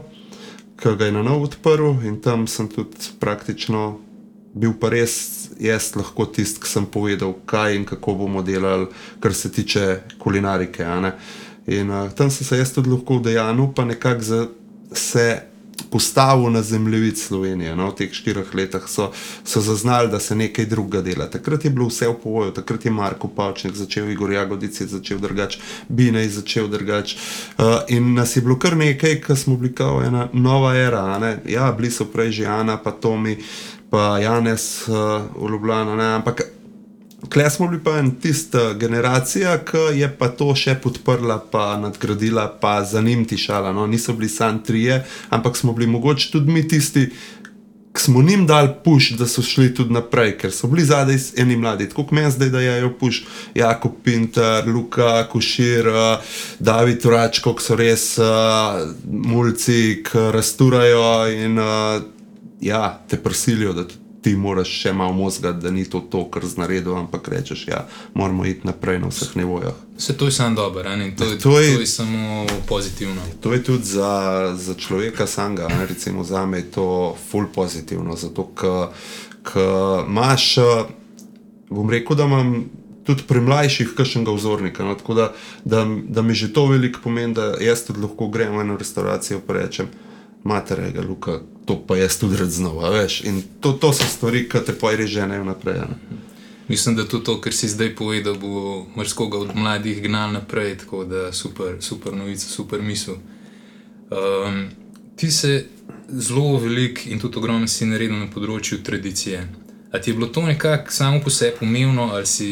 ki 0.81 0.95
ga 0.97 1.11
je 1.11 1.13
na 1.13 1.27
novo 1.27 1.51
odprl 1.51 1.99
in 2.07 2.21
tam 2.25 2.47
sem 2.49 2.69
tudi 2.69 3.13
praktično 3.21 4.06
bil 4.57 4.73
pa 4.81 4.89
res 4.89 5.17
jaz 5.61 5.91
lahko 5.97 6.27
tisti, 6.27 6.61
ki 6.61 6.69
sem 6.69 6.87
povedal, 6.89 7.35
kaj 7.47 7.77
in 7.77 7.85
kako 7.85 8.15
bomo 8.15 8.43
delali, 8.43 8.89
kar 9.21 9.35
se 9.35 9.53
tiče 9.53 10.01
kulinarike. 10.19 10.85
In 11.67 11.91
uh, 11.91 12.09
tam 12.17 12.31
sem 12.31 12.47
se 12.47 12.59
jaz 12.59 12.73
tudi 12.73 12.91
lahko 12.91 13.21
udejanil, 13.21 13.69
pa 13.75 13.85
nekako 13.85 14.23
za- 14.23 14.49
se 14.93 15.43
postavil 15.91 16.51
na 16.51 16.63
zemljevid 16.63 17.19
Slovenije. 17.19 17.77
No, 17.77 17.91
v 17.91 17.95
teh 17.95 18.13
štirih 18.13 18.55
letih 18.55 18.87
so, 18.89 19.11
so 19.45 19.61
zaznali, 19.61 20.09
da 20.11 20.21
se 20.21 20.35
nekaj 20.35 20.67
drugega 20.67 21.03
dela. 21.03 21.27
Takrat 21.31 21.65
je 21.65 21.71
bilo 21.71 21.89
vse 21.89 22.09
v 22.09 22.15
povoju, 22.23 22.51
takrat 22.57 22.85
je 22.85 22.91
Marko 22.91 23.29
Pavčnik 23.29 23.75
začel, 23.77 24.11
Igor 24.11 24.33
Jagodic 24.33 24.81
je 24.81 24.87
začel 24.87 25.19
drugače, 25.19 25.59
Bina 25.89 26.21
je 26.21 26.31
začel 26.31 26.69
drugače. 26.69 27.17
Uh, 27.59 27.65
in 27.89 28.15
nas 28.15 28.37
je 28.37 28.43
bilo 28.43 28.59
kar 28.59 28.77
nekaj, 28.77 29.21
ki 29.21 29.37
smo 29.37 29.59
kao 29.75 30.03
ena 30.03 30.29
nova 30.33 30.75
era. 30.77 31.19
ne. 31.19 31.39
Ja, 31.47 31.73
bili 31.73 31.91
so 31.91 32.05
prej 32.05 32.31
že 32.31 32.47
Ana, 32.47 32.77
pa 32.77 32.91
Tomi, 32.91 33.37
pa 33.91 34.19
Janes 34.19 34.89
uh, 34.89 35.23
v 35.37 35.51
Ljubljana, 35.53 35.97
ne, 35.97 36.13
ampak 36.21 36.43
Klej 37.29 37.51
smo 37.51 37.69
bili 37.69 37.85
pa 37.85 37.99
en 37.99 38.11
tista 38.21 38.75
generacija, 38.75 39.59
ki 39.65 39.99
je 39.99 40.09
pa 40.19 40.29
to 40.29 40.53
še 40.55 40.77
podprla, 40.83 41.39
pa 41.51 41.75
nadgradila, 41.81 42.47
pa 42.61 42.85
za 42.85 43.01
njim 43.01 43.25
tišala. 43.25 43.73
No? 43.73 43.87
Niso 43.87 44.13
bili 44.13 44.29
samo 44.29 44.61
trije, 44.67 45.01
ampak 45.31 45.57
smo 45.57 45.73
bili 45.73 45.91
mogoče 45.91 46.31
tudi 46.33 46.53
mi 46.53 46.69
tisti, 46.69 47.09
smo 47.97 48.23
njim 48.23 48.47
dali 48.47 48.69
puš, 48.85 49.11
da 49.17 49.27
so 49.27 49.43
šli 49.43 49.75
tudi 49.75 49.95
naprej, 49.95 50.37
ker 50.39 50.53
so 50.53 50.69
bili 50.69 50.85
zadaj 50.85 51.17
eni 51.37 51.57
mladi, 51.57 51.89
tako 51.89 52.05
kot 52.05 52.13
meni 52.13 52.31
zdaj, 52.31 52.51
da 52.53 52.61
jajo 52.61 52.93
puš, 53.01 53.23
Jakob 53.55 53.93
Pinter, 54.05 54.69
Luka, 54.69 55.25
Košir, 55.33 55.89
uh, 55.89 56.35
David 56.59 57.07
Uračko, 57.07 57.55
ki 57.57 57.65
so 57.65 57.77
res 57.81 58.05
uh, 58.21 58.85
mulci, 59.09 60.03
ki 60.05 60.29
rasturajo 60.37 61.09
in 61.33 61.59
uh, 61.59 62.05
ja, 62.61 63.03
te 63.09 63.17
prisilijo, 63.17 63.73
da 63.73 63.85
ti 64.23 64.37
moraš 64.37 64.69
še 64.81 64.93
malo 64.93 65.13
možga, 65.13 65.53
da 65.53 65.71
ni 65.71 65.85
to 65.85 66.01
to, 66.01 66.25
kar 66.27 66.43
znaredil, 66.45 66.97
ampak 66.97 67.29
rečeš, 67.29 67.69
ja, 67.69 67.85
moramo 68.15 68.45
iti 68.45 68.67
naprej 68.67 68.99
na 68.99 69.07
vseh 69.07 69.37
nivojah. 69.37 69.75
Se 69.99 70.17
to 70.17 70.25
je 70.25 70.33
samo 70.33 70.57
dobro, 70.57 70.83
to, 70.83 70.91
Ja, 70.91 71.11
to, 71.15 71.37
to 71.41 71.61
je- 71.61 71.75
to 71.75 71.81
je 71.81 71.87
samo 71.87 72.47
pozitivno. 72.67 73.23
To 73.41 73.53
je 73.53 73.63
tudi 73.63 73.85
za, 73.85 74.11
za 74.57 74.75
človeka 74.75 75.27
samega, 75.27 75.69
ne, 75.69 75.87
recimo 75.87 76.25
za 76.25 76.47
me 76.47 76.59
je 76.59 76.71
to 76.71 76.87
ful 77.31 77.47
pozitivno, 77.47 78.17
zato 78.17 78.51
ker 79.45 79.63
imaš, 80.09 80.59
eh, 80.59 80.85
bom 81.71 81.91
rekel, 81.91 82.17
da 82.17 82.25
imam 82.25 82.65
tudi 83.05 83.23
pri 83.23 83.41
mlajših 83.41 83.95
kakšnega 83.97 84.33
vzornika, 84.33 84.85
no, 84.85 84.95
tako 84.95 85.15
da, 85.15 85.33
da, 85.65 85.87
da 86.09 86.23
mi 86.23 86.35
že 86.35 86.53
to 86.53 86.67
veliko 86.67 87.01
pomeni, 87.01 87.35
da 87.35 87.55
jaz 87.61 87.85
tudi 87.85 88.01
lahko 88.01 88.29
grem 88.29 88.57
v 88.57 88.61
eno 88.61 88.77
restauracijo 88.77 89.39
in 89.39 89.55
rečem, 89.55 89.87
materega, 90.47 91.03
Luka, 91.03 91.41
to 91.67 91.77
pa 91.87 91.97
jaz 91.99 92.19
tudi 92.21 92.39
rad 92.39 92.51
znova, 92.51 92.91
veš. 92.95 93.21
In 93.27 93.43
to, 93.61 93.73
to 93.73 93.93
so 93.93 94.07
stvari, 94.09 94.47
ki 94.49 94.63
te 94.67 94.75
pa 94.79 94.95
res 94.97 95.11
ženejo 95.11 95.45
naprej. 95.45 95.83
Ne. 95.91 96.23
Mislim, 96.69 96.97
da 96.97 97.05
tudi 97.05 97.25
to, 97.25 97.41
kar 97.41 97.55
si 97.55 97.69
zdaj 97.69 97.95
povedal, 97.95 98.35
bo 98.39 98.87
marsikoga 98.97 99.39
od 99.39 99.55
mladih 99.55 100.03
gnal 100.03 100.33
naprej, 100.33 100.79
tako 100.83 101.05
da 101.05 101.33
super, 101.33 101.77
super 101.81 102.15
novica, 102.15 102.49
super 102.49 102.83
misel. 102.83 103.21
Um, 104.11 104.67
ti 105.17 105.31
se 105.31 105.67
zelo 106.09 106.59
veliko 106.59 107.01
in 107.07 107.21
tudi 107.21 107.39
ogromno 107.39 107.69
si 107.69 107.87
naredil 107.87 108.19
na 108.19 108.27
področju 108.31 108.83
tradicije. 108.83 109.47
A 109.93 110.01
ti 110.03 110.11
je 110.11 110.15
bilo 110.15 110.27
to 110.27 110.43
nekako 110.43 110.93
samo 110.93 111.21
po 111.25 111.31
sebi 111.31 111.63
umevno, 111.63 112.11
ali 112.13 112.27
si 112.27 112.49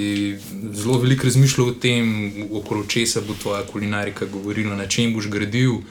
zelo 0.73 0.99
veliko 0.99 1.27
razmišljal 1.27 1.69
o 1.69 1.75
tem, 1.75 2.07
okoli 2.51 2.89
česa 2.89 3.21
bo 3.27 3.35
tvoja 3.43 3.67
kulinarika 3.67 4.27
govorila, 4.27 4.77
na 4.77 4.87
čem 4.87 5.13
boš 5.15 5.29
gradil, 5.29 5.83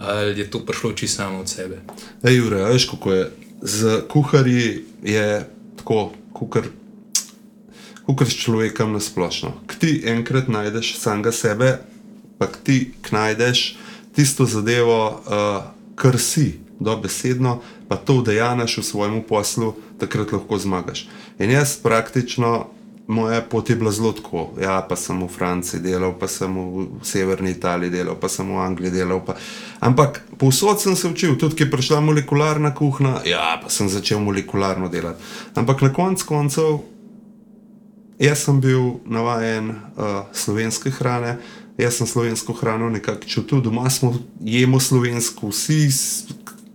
ali 0.00 0.40
je 0.40 0.50
to 0.50 0.64
prišlo 0.64 0.92
čisto 0.92 1.16
samo 1.16 1.38
od 1.38 1.48
sebe? 1.48 1.80
Ej, 2.22 2.36
Jure, 2.36 2.64
veš, 2.64 2.88
kako 2.90 3.12
je. 3.12 3.30
Z 3.62 4.02
kuharji 4.08 4.84
je 5.02 5.46
tako, 5.76 6.12
kukar, 6.32 6.64
kukar 8.06 8.28
s 8.28 8.40
človekom 8.40 8.92
na 8.92 9.00
splošno. 9.00 9.52
K 9.66 9.76
ti 9.76 9.90
enkrat 10.08 10.48
najdeš 10.48 10.96
samega 10.96 11.32
sebe, 11.32 11.78
pa 12.38 12.48
ti 12.48 12.92
najdeš 13.10 13.76
tisto 14.16 14.46
zadevo, 14.48 15.20
uh, 15.20 15.62
kar 15.94 16.18
si, 16.18 16.58
dobesedno, 16.80 17.60
pa 17.88 17.96
to 17.96 18.24
vdejanaš 18.24 18.78
v 18.80 18.84
svojem 18.84 19.22
poslu, 19.22 19.74
takrat 20.00 20.32
lahko 20.32 20.58
zmagaš. 20.58 21.08
In 21.38 21.52
jaz 21.52 21.76
praktično. 21.76 22.72
Moja 23.10 23.40
pot 23.42 23.70
je 23.70 23.74
bila 23.76 23.90
zelo 23.90 24.12
tako. 24.14 24.52
Ja, 24.62 24.78
pa 24.88 24.94
sem 24.96 25.18
v 25.18 25.26
Franciji 25.28 25.82
delal, 25.82 26.12
pa 26.14 26.28
sem 26.30 26.54
v 26.54 27.02
severni 27.02 27.50
Italiji 27.50 27.90
delal, 27.90 28.14
pa 28.14 28.30
sem 28.30 28.46
v 28.46 28.60
Angliji 28.62 28.92
delal. 29.00 29.18
Pa... 29.26 29.34
Ampak 29.82 30.22
povsod 30.38 30.78
sem 30.78 30.94
se 30.96 31.08
učil, 31.10 31.34
tudi 31.34 31.58
ko 31.58 31.66
je 31.66 31.70
prišla 31.70 31.98
molekularna 32.06 32.70
kuhna, 32.74 33.18
ja, 33.26 33.58
pa 33.58 33.66
sem 33.66 33.90
začel 33.90 34.22
molekularno 34.22 34.86
delati. 34.88 35.18
Ampak 35.58 35.82
na 35.82 35.90
koncu 35.92 36.26
koncev, 36.28 36.78
jaz 38.22 38.46
sem 38.46 38.62
bil 38.62 39.02
navaden 39.10 39.74
uh, 39.74 40.30
slovenske 40.30 40.94
hrane, 41.00 41.40
jaz 41.82 41.98
sem 41.98 42.06
slovensko 42.06 42.54
hrano 42.62 42.94
nekako 42.94 43.26
čutil, 43.26 43.60
doma 43.64 43.90
smo 43.90 44.14
jemo 44.38 44.78
slovensko, 44.80 45.50
vsi 45.50 45.90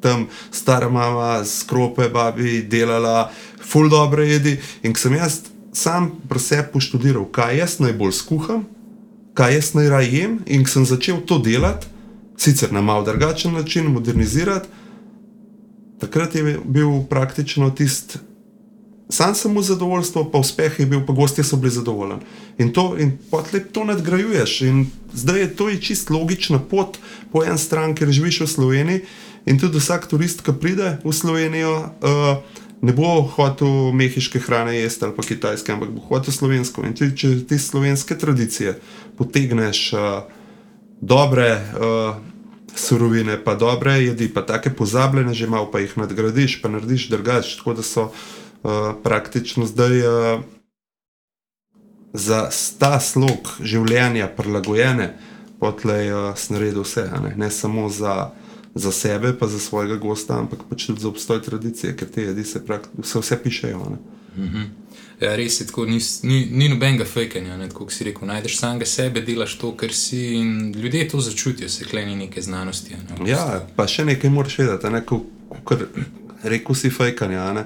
tam 0.04 0.28
stara 0.52 0.90
mama, 0.90 1.46
skrope, 1.46 2.10
babi 2.10 2.62
delala, 2.62 3.32
full 3.62 3.90
dobre 3.90 4.28
jedi. 4.28 4.60
In 4.84 4.94
ko 4.94 5.00
sem 5.00 5.16
jaz 5.18 5.42
sam 5.76 6.12
pri 6.30 6.40
sebi 6.40 6.72
poštudiral, 6.74 7.26
kaj 7.32 7.58
jaz 7.58 7.80
najbolj 7.84 8.14
skuham, 8.16 8.64
kaj 9.36 9.56
jaz 9.56 9.74
najraje 9.76 10.12
jem, 10.12 10.40
in 10.46 10.66
sem 10.66 10.86
začel 10.88 11.20
to 11.28 11.40
delati, 11.40 11.88
sicer 12.38 12.72
na 12.74 12.82
malo 12.82 13.04
drugačen 13.04 13.54
način, 13.54 13.92
modernizirati, 13.92 14.68
takrat 16.00 16.36
je 16.36 16.60
bil 16.66 17.04
praktično 17.10 17.70
tisti. 17.70 18.20
Sam 19.10 19.34
mu 19.54 19.62
zadovoljstvo, 19.62 20.32
pa 20.32 20.38
uspeh 20.38 20.80
je 20.80 20.86
bil, 20.86 21.06
pa 21.06 21.14
gostje 21.14 21.44
so 21.44 21.58
bili 21.58 21.72
zadovoljni. 21.72 22.16
In 22.58 22.74
to, 22.74 22.96
in 23.00 23.18
potlej 23.32 23.64
to 23.72 23.84
nadgrajuješ. 23.84 24.62
In 24.62 24.88
zdaj 25.14 25.40
je 25.40 25.56
to 25.56 25.70
je 25.70 25.82
čist 25.82 26.10
logična 26.10 26.60
pot 26.60 26.98
po 27.32 27.44
eni 27.44 27.58
strani, 27.58 27.96
ker 27.96 28.10
živiš 28.10 28.42
v 28.42 28.48
Sloveniji. 28.48 29.02
In 29.46 29.60
tudi 29.60 29.78
vsak 29.78 30.08
turist, 30.10 30.42
ki 30.42 30.58
pride 30.60 30.98
v 31.04 31.14
Slovenijo, 31.14 31.76
uh, 32.02 32.65
ne 32.82 32.94
bo 32.94 33.22
hotel 33.36 33.92
mehiške 33.96 34.40
hrane 34.40 34.76
jesti 34.76 35.06
ali 35.06 35.16
pa 35.16 35.24
kitajske, 35.24 35.72
ampak 35.72 35.92
bo 35.96 36.02
hotel 36.10 36.34
slovensko. 36.34 36.84
In 36.86 36.96
tudi, 36.98 37.16
če 37.18 37.34
te 37.48 37.60
slovenske 37.60 38.18
tradicije 38.18 38.80
potegneš 39.18 39.92
uh, 39.94 40.24
dobre. 41.02 41.52
Uh, 41.76 42.16
Surovine, 42.76 43.38
pa 43.40 43.54
dobre 43.56 43.94
jedi, 44.04 44.28
pa 44.28 44.42
take 44.44 44.68
pozabljene, 44.76 45.32
že 45.34 45.48
malo 45.48 45.70
pa 45.72 45.80
jih 45.80 45.94
nadgradiš, 45.96 46.58
pa 46.60 46.68
narediš 46.68 47.08
drugače. 47.08 47.54
Tako 47.58 47.74
da 47.74 47.84
so 47.88 48.04
uh, 48.04 48.92
praktično 49.04 49.64
zdaj 49.66 50.02
uh, 50.04 50.42
za 52.14 52.50
ta 52.80 53.00
slog 53.00 53.56
življenja 53.64 54.28
prilagojene, 54.28 55.14
potlej 55.60 56.12
uh, 56.12 56.28
snaredil 56.36 56.84
vse, 56.84 57.08
ne? 57.24 57.34
ne 57.40 57.50
samo 57.52 57.90
za, 57.90 58.32
za 58.76 58.92
sebe, 58.92 59.34
pa 59.34 59.48
za 59.48 59.60
svojega 59.60 59.96
gosta, 59.96 60.36
ampak 60.36 60.60
pač 60.70 60.86
tudi 60.86 61.02
za 61.02 61.08
obstoj 61.08 61.42
tradicije, 61.42 61.96
ker 61.96 62.10
te 62.10 62.22
jedi 62.24 62.44
se, 62.44 62.60
se 63.04 63.20
vse 63.20 63.38
pišejo. 63.40 63.86
Ne? 63.90 63.98
Ja, 65.22 65.36
res 65.36 65.62
je 65.62 65.68
tako, 65.68 65.86
ni, 65.86 66.00
ni, 66.24 66.42
ni 66.52 66.68
nobenega 66.68 67.06
fejkanja, 67.06 67.56
kot 67.72 67.92
si 67.92 68.04
rekel. 68.04 68.28
Najdeš 68.28 68.58
samega 68.60 68.86
sebe, 68.86 69.22
delaš 69.22 69.54
to, 69.56 69.72
kar 69.74 69.94
si 69.94 70.36
in 70.36 70.74
ljudje 70.74 71.08
to 71.08 71.22
začutijo, 71.22 71.70
se 71.70 71.86
kleni 71.86 72.16
neke 72.18 72.42
znanosti. 72.42 72.92
Ne, 72.92 73.16
v 73.16 73.30
Ja, 73.30 73.46
bistvu. 73.46 73.74
pa 73.76 73.88
še 73.88 74.06
nekaj 74.06 74.30
moraš 74.30 74.58
vedeti, 74.58 74.92
ne, 74.92 75.02
ko, 75.02 75.22
ko, 75.64 75.78
rekel 76.44 76.76
si 76.76 76.90
fejkanja. 76.90 77.54
ne. 77.54 77.66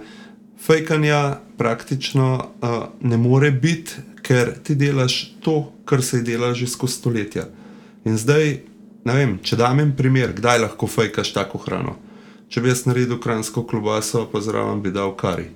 Fejkanja 0.59 1.19
praktično 1.57 2.27
uh, 2.61 2.69
ne 3.01 3.17
more 3.17 3.49
biti, 3.51 3.91
ker 4.21 4.53
ti 4.59 4.75
delaš 4.75 5.33
to, 5.41 5.57
kar 5.85 6.03
se 6.03 6.17
je 6.17 6.23
delalo 6.23 6.53
že 6.53 6.67
skozi 6.67 6.93
stoletja. 6.93 7.47
In 8.05 8.17
zdaj, 8.17 8.59
ne 9.09 9.15
vem, 9.17 9.37
če 9.43 9.57
dam 9.57 9.81
en 9.81 9.95
primer, 9.97 10.35
kdaj 10.37 10.61
lahko 10.65 10.87
fejkaš 10.87 11.33
tako 11.33 11.61
hrano. 11.65 11.95
Če 12.49 12.61
bi 12.61 12.69
jaz 12.69 12.85
naredil 12.85 13.17
kransko 13.21 13.63
klobaso, 13.69 14.27
pa 14.29 14.41
zraven 14.41 14.83
bi 14.85 14.93
dal 14.93 15.15
kari. 15.17 15.49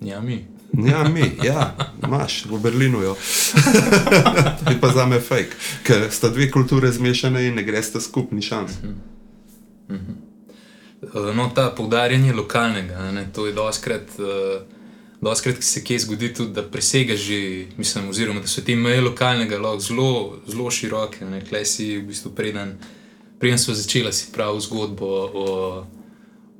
ja 0.00 0.20
mi. 0.20 0.46
Ja, 0.72 1.02
mi, 1.08 1.24
ja, 1.42 1.74
imaš 2.04 2.44
v 2.46 2.60
Berlinu 2.62 3.00
jo. 3.02 3.16
je 4.70 4.76
pa 4.80 4.92
za 4.94 5.06
me 5.06 5.18
fake, 5.20 5.56
ker 5.82 6.06
sta 6.14 6.30
dve 6.30 6.46
kulture 6.50 6.92
zmešane 6.94 7.42
in 7.48 7.58
ne 7.58 7.64
greste 7.66 8.00
skupni 8.00 8.42
šans. 8.42 8.78
Eh, 9.90 9.98
No, 11.34 11.48
ta 11.54 11.70
poudarjanje 11.76 12.32
lokalnega, 12.36 13.10
ne, 13.10 13.24
to 13.34 13.46
je 13.48 13.52
doskrat. 13.56 14.12
Uh, 14.20 14.62
Doskrat 15.20 15.62
se 15.62 15.84
kje 15.84 15.98
zgodi 15.98 16.34
tudi, 16.34 16.52
da 16.52 16.62
presega 16.62 17.16
že, 17.16 17.66
mislim, 17.76 18.08
oziroma 18.08 18.40
da 18.40 18.46
so 18.46 18.62
te 18.64 18.76
meje 18.76 19.00
lokalnega 19.00 19.58
lahko 19.58 19.80
zelo, 19.80 20.36
zelo 20.46 20.70
široke. 20.70 21.26
Klej 21.48 21.64
si 21.64 21.96
v 21.98 22.06
bistvu 22.08 22.32
preden, 22.34 22.78
preden 23.38 23.58
so 23.58 23.74
začela 23.74 24.12
si 24.12 24.32
prav 24.32 24.60
zgodbo 24.60 25.06
o, 25.06 25.84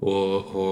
o, 0.00 0.14
o, 0.54 0.66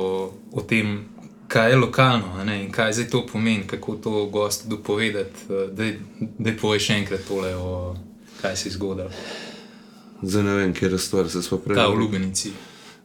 o 0.53 0.63
tem, 0.63 1.05
kaj 1.49 1.71
je 1.71 1.77
lokalno 1.77 2.45
ne, 2.45 2.65
in 2.65 2.71
kaj 2.73 2.93
zdaj 2.93 3.09
to 3.11 3.27
pomeni, 3.27 3.67
kako 3.67 3.95
to 3.95 4.27
gostu 4.27 4.69
dopovedati. 4.69 5.49
Daj, 5.73 5.97
daj 6.39 6.57
povej 6.61 6.85
še 6.85 7.01
enkrat 7.01 7.25
tole, 7.29 7.57
o, 7.57 7.97
kaj 8.43 8.57
se 8.57 8.69
je 8.69 8.77
zgodilo. 8.77 9.11
Zdaj 10.23 10.43
ne 10.43 10.55
vem, 10.61 10.75
kje 10.75 10.93
je 10.93 10.99
stvar, 10.99 11.31
se 11.31 11.43
smo 11.43 11.59
prej. 11.59 11.77
Ta 11.79 11.89
v 11.89 11.95
Lubenici. 12.05 12.53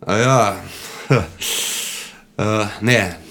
A 0.01 0.17
ja, 0.17 0.63
uh, 1.09 2.81
ne, 2.89 3.22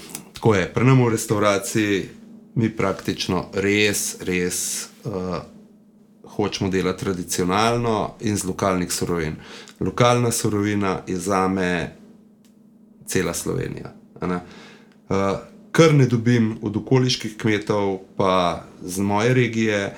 tako 0.43 0.55
je. 0.55 0.73
Pri 0.73 0.85
nas 0.85 0.97
v 0.99 1.09
restavraciji 1.09 2.09
mi 2.55 2.69
praktično 2.69 3.45
res, 3.53 4.17
res 4.21 4.87
uh, 5.05 5.37
hočemo 6.35 6.69
delati 6.69 6.99
tradicionalno 6.99 8.15
in 8.19 8.35
z 8.37 8.43
lokalnih 8.45 8.91
surovin. 8.91 9.35
Lokalna 9.79 10.31
surovina 10.31 11.01
je 11.07 11.15
za 11.17 11.47
me 11.47 11.95
cela 13.05 13.33
Slovenija. 13.33 13.93
ne. 14.21 14.35
Uh, 14.35 15.37
kar 15.71 15.93
ne 15.93 16.05
dobim 16.05 16.57
od 16.61 16.77
okoliških 16.77 17.37
kmetov, 17.37 17.99
pa 18.17 18.65
z 18.81 18.99
moje 18.99 19.33
regije, 19.33 19.95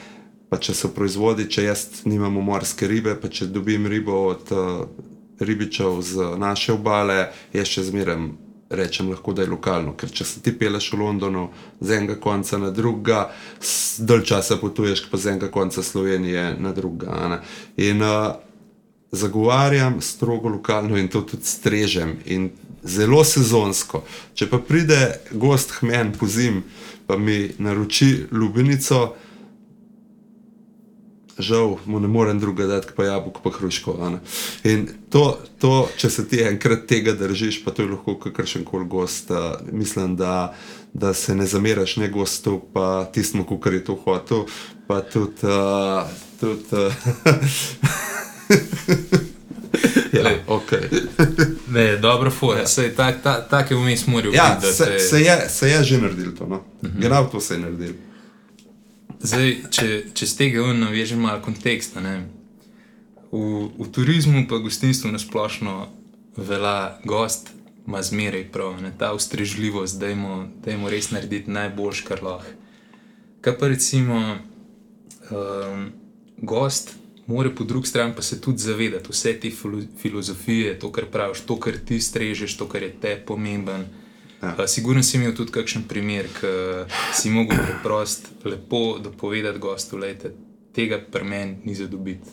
pa 0.49 0.57
če 0.57 0.73
so 0.73 0.93
proizvodi, 0.93 1.49
če 1.49 1.63
jaz 1.63 1.87
nimam 2.05 2.33
morske 2.33 2.87
ribe, 2.87 3.17
pa 3.21 3.29
če 3.29 3.45
dobim 3.45 3.87
ribo 3.87 4.27
od 4.27 4.51
uh, 4.51 4.85
ribičev 5.39 6.01
z 6.01 6.37
naše 6.37 6.73
obale, 6.73 7.31
jaz 7.53 7.67
še 7.67 7.89
zmeraj 7.89 8.44
rečem, 8.75 9.09
lahko, 9.09 9.33
da 9.33 9.43
je 9.43 9.51
lokalno. 9.51 9.95
Ker 9.97 10.11
če 10.11 10.25
se 10.25 10.41
ti 10.43 10.53
peleš 10.57 10.91
v 10.93 10.99
Londonu 11.01 11.47
z 11.79 11.99
enega 11.99 12.15
konca 12.21 12.59
na 12.61 12.71
drugega, 12.71 13.29
dalj 13.99 14.25
časa 14.31 14.59
potuješ 14.61 15.07
pa 15.11 15.17
z 15.17 15.35
enega 15.35 15.51
konca 15.51 15.83
Slovenije 15.83 16.55
na 16.59 16.73
drugega. 16.75 17.41
In 17.77 18.03
uh, 18.03 18.35
zagovarjam 19.11 20.01
strogo 20.01 20.49
lokalno 20.49 20.97
in 20.97 21.07
to 21.07 21.21
tudi 21.21 21.47
strežem. 21.47 22.17
In 22.25 22.49
zelo 22.85 23.23
sezonsko. 23.25 24.03
Če 24.37 24.49
pa 24.49 24.59
pride 24.61 24.99
gost 25.31 25.81
hmen 25.81 26.13
po 26.13 26.27
zim, 26.29 26.63
pa 27.07 27.17
mi 27.17 27.49
naroči 27.57 28.27
lubenico, 28.31 29.15
žal 31.39 31.77
mu 31.85 31.99
ne 31.99 32.07
morem 32.07 32.39
druga 32.39 32.65
dati, 32.67 32.87
pa 32.95 33.03
jabolko, 33.03 33.41
pa 33.43 33.49
hruško. 33.49 34.19
In 34.63 34.87
to, 35.09 35.39
to, 35.59 35.89
če 35.97 36.09
se 36.09 36.27
ti 36.27 36.41
enkrat 36.43 36.87
tega 36.87 37.13
držiš, 37.13 37.63
pa 37.65 37.71
to 37.71 37.81
je 37.81 37.89
lahko 37.89 38.19
kakršen 38.19 38.63
koli 38.65 38.85
gost, 38.85 39.31
uh, 39.31 39.37
mislim, 39.71 40.15
da, 40.15 40.55
da 40.93 41.13
se 41.13 41.35
ne 41.35 41.45
zameraš 41.45 41.97
ne 41.97 42.09
gostu, 42.09 42.61
pa 42.73 43.05
tistemu, 43.05 43.59
kar 43.59 43.73
je 43.73 43.83
to 43.83 43.95
hotel, 44.05 44.45
pa 44.87 45.01
tudi. 45.01 45.43
Uh, 45.43 46.09
tudi 46.39 46.63
uh, 46.71 46.93
ja, 50.13 50.21
Glej. 50.21 50.37
okay. 50.47 50.89
Ne, 51.67 51.97
dobro, 51.97 52.31
foje. 52.31 52.63
Ja. 52.77 52.89
Tak, 52.95 53.23
ta, 53.23 53.41
take 53.41 53.75
vmes 53.75 54.07
morajo 54.07 54.33
ja, 54.33 54.57
biti. 54.61 54.73
se, 54.73 54.85
te- 54.85 54.99
se, 54.99 55.21
je, 55.21 55.49
se 55.49 55.69
je 55.69 55.83
že 55.83 56.01
naredil 56.01 56.35
to. 56.35 56.45
No? 56.45 56.55
Uh 56.55 56.89
-huh. 56.89 57.01
Genau 57.01 57.29
to 57.31 57.39
se 57.39 57.53
je 57.53 57.59
naredil. 57.59 57.93
Zdaj, 59.25 59.51
če, 59.73 59.87
če 60.13 60.25
z 60.29 60.37
tega 60.37 60.63
navežem 60.77 61.23
malo 61.25 61.41
konteksta. 61.41 62.01
Ne? 62.03 62.27
V, 63.31 63.71
v 63.73 63.87
turizmu, 63.89 64.45
pa 64.45 64.59
gostinstvu 64.61 65.09
na 65.09 65.21
splošno 65.21 65.87
velja 66.37 66.99
gost, 67.07 67.49
ima 67.87 68.03
zmeraj 68.05 68.45
prav, 68.53 68.77
ne? 68.83 68.91
ta 68.93 69.13
ustrežljivost, 69.17 69.97
da 69.97 70.11
jim 70.11 70.85
res 70.91 71.09
narediti 71.13 71.53
najboljš, 71.53 72.03
kar 72.05 72.21
lahko. 72.25 72.53
Kaj 73.45 73.57
pa 73.61 73.69
recimo 73.69 74.19
um, 75.29 75.89
gost, 76.37 76.95
mora 77.25 77.49
po 77.49 77.65
drugi 77.65 77.89
strani 77.89 78.13
pa 78.17 78.21
se 78.25 78.41
tudi 78.41 78.61
zavedati 78.61 79.09
vse 79.09 79.35
te 79.41 79.49
filo- 79.53 79.85
filozofije, 80.01 80.79
to, 80.79 80.91
kar 80.91 81.09
praviš, 81.09 81.45
to, 81.45 81.57
kar 81.61 81.77
ti 81.77 82.01
strežeš, 82.01 82.57
to, 82.57 82.69
kar 82.69 82.85
je 82.85 82.93
te 83.01 83.15
pomemben. 83.25 83.85
Ja. 84.41 84.55
Ja. 84.59 84.67
Sigurno 84.67 85.03
si 85.03 85.17
imel 85.17 85.35
tudi 85.35 85.51
kakšen 85.51 85.83
primer, 85.87 86.27
ki 86.39 86.47
si 87.13 87.29
mogel 87.29 87.57
preprosto 87.65 88.49
lepo 88.49 88.97
dopovedati 89.03 89.59
gostu, 89.59 89.99
da 89.99 90.31
tega 90.75 90.99
pri 91.11 91.23
meni 91.23 91.57
ni 91.63 91.75
za 91.75 91.87
dobiti. 91.87 92.29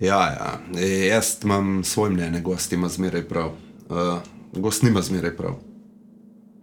Ja, 0.00 0.20
ja. 0.20 0.60
E, 0.78 1.06
jaz 1.06 1.36
imam 1.44 1.84
svoje 1.84 2.10
mnenje, 2.10 2.40
gost 2.40 2.72
ima 2.72 2.88
zmeraj 2.88 3.28
prav. 3.28 3.52
Uh, 3.88 4.18
gost 4.52 4.82
nima 4.82 5.02
zmeraj 5.02 5.36
prav. 5.36 5.58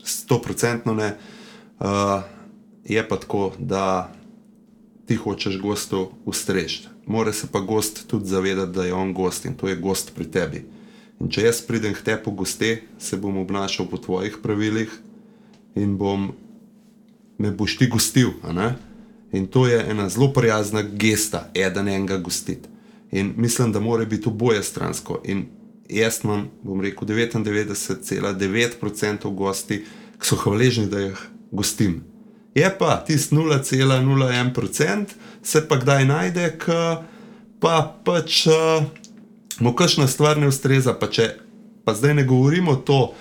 Sto 0.04 0.42
procentno 0.42 0.94
ne. 0.94 1.18
Uh, 1.80 2.22
je 2.84 3.08
pa 3.08 3.20
tako, 3.20 3.52
da 3.60 4.14
ti 5.06 5.16
hočeš 5.16 5.60
gostu 5.62 6.12
ustrežiti. 6.26 6.88
Mora 7.06 7.34
se 7.34 7.48
pa 7.52 7.60
gost 7.60 8.08
tudi 8.08 8.26
zavedati, 8.26 8.72
da 8.72 8.84
je 8.84 8.94
on 8.94 9.14
gost 9.14 9.46
in 9.46 9.54
to 9.58 9.68
je 9.68 9.76
gost 9.76 10.16
pri 10.16 10.32
tebi. 10.32 10.66
In 11.22 11.30
če 11.34 11.48
jaz 11.48 11.62
pridem 11.66 11.96
k 11.98 12.04
tebi 12.06 12.22
po 12.24 12.32
goste, 12.38 12.82
se 13.02 13.18
bom 13.18 13.38
obnašal 13.42 13.88
po 13.90 13.98
tvojih 13.98 14.38
pravilih 14.44 14.92
in 15.78 15.98
bom, 15.98 16.32
me 17.38 17.52
boš 17.52 17.78
ti 17.78 17.88
gostil. 17.90 18.30
In 19.34 19.48
to 19.48 19.68
je 19.68 19.92
ena 19.92 20.10
zelo 20.10 20.34
prijazna 20.34 20.82
gesta, 20.82 21.50
eden 21.54 21.88
enega 21.88 22.18
gostiti. 22.18 22.70
In 23.12 23.34
mislim, 23.38 23.72
da 23.72 23.80
mora 23.80 24.06
biti 24.06 24.30
oboje 24.30 24.64
stransko. 24.64 25.22
In 25.26 25.46
jaz 25.90 26.20
imam, 26.24 26.50
bom 26.64 26.82
rekel, 26.82 27.08
99,9% 27.08 29.34
gosti, 29.34 29.86
ki 30.20 30.26
so 30.26 30.36
hvaležni, 30.36 30.88
da 30.90 31.00
jih 31.00 31.18
gostim. 31.52 32.04
Je 32.56 32.78
pa 32.80 33.04
tisti 33.08 33.36
0,01%, 33.36 35.06
se 35.44 35.68
pa 35.68 35.78
kdaj 35.78 36.06
najde, 36.06 36.58
ki 36.60 36.72
pa 37.62 37.96
pač 38.06 38.48
uh, 38.48 38.54
mu 39.60 39.74
kakšna 39.76 40.08
stvar 40.08 40.38
ne 40.38 40.48
ustreza. 40.48 40.94
Pa, 40.94 41.10
če, 41.12 41.34
pa 41.86 41.94
zdaj 41.98 42.14
ne 42.20 42.26
govorimo 42.28 42.76
to, 42.76 43.14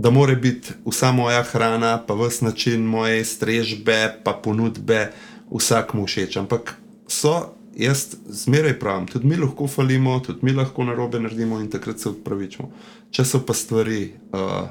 da 0.00 0.10
mora 0.10 0.34
biti 0.34 0.72
vsa 0.86 1.12
moja 1.12 1.42
hrana, 1.42 1.98
pa 2.06 2.14
vse 2.16 2.44
način 2.44 2.84
moje 2.88 3.24
strežbe, 3.24 4.20
pa 4.24 4.32
ponudbe 4.32 5.10
vsakmu 5.50 6.06
všeč. 6.06 6.36
Ampak 6.40 6.74
so, 7.08 7.52
jaz 7.76 8.06
zmeraj 8.26 8.78
pravim, 8.80 9.06
tudi 9.06 9.28
mi 9.28 9.36
lahko 9.36 9.68
falimo, 9.68 10.18
tudi 10.24 10.38
mi 10.42 10.52
lahko 10.56 10.84
narobe 10.84 11.20
naredimo 11.20 11.60
in 11.60 11.70
takrat 11.70 12.00
se 12.00 12.08
odpravičimo. 12.08 12.70
Če 13.10 13.24
so 13.24 13.42
pa 13.46 13.54
stvari. 13.54 14.12
Uh, 14.32 14.68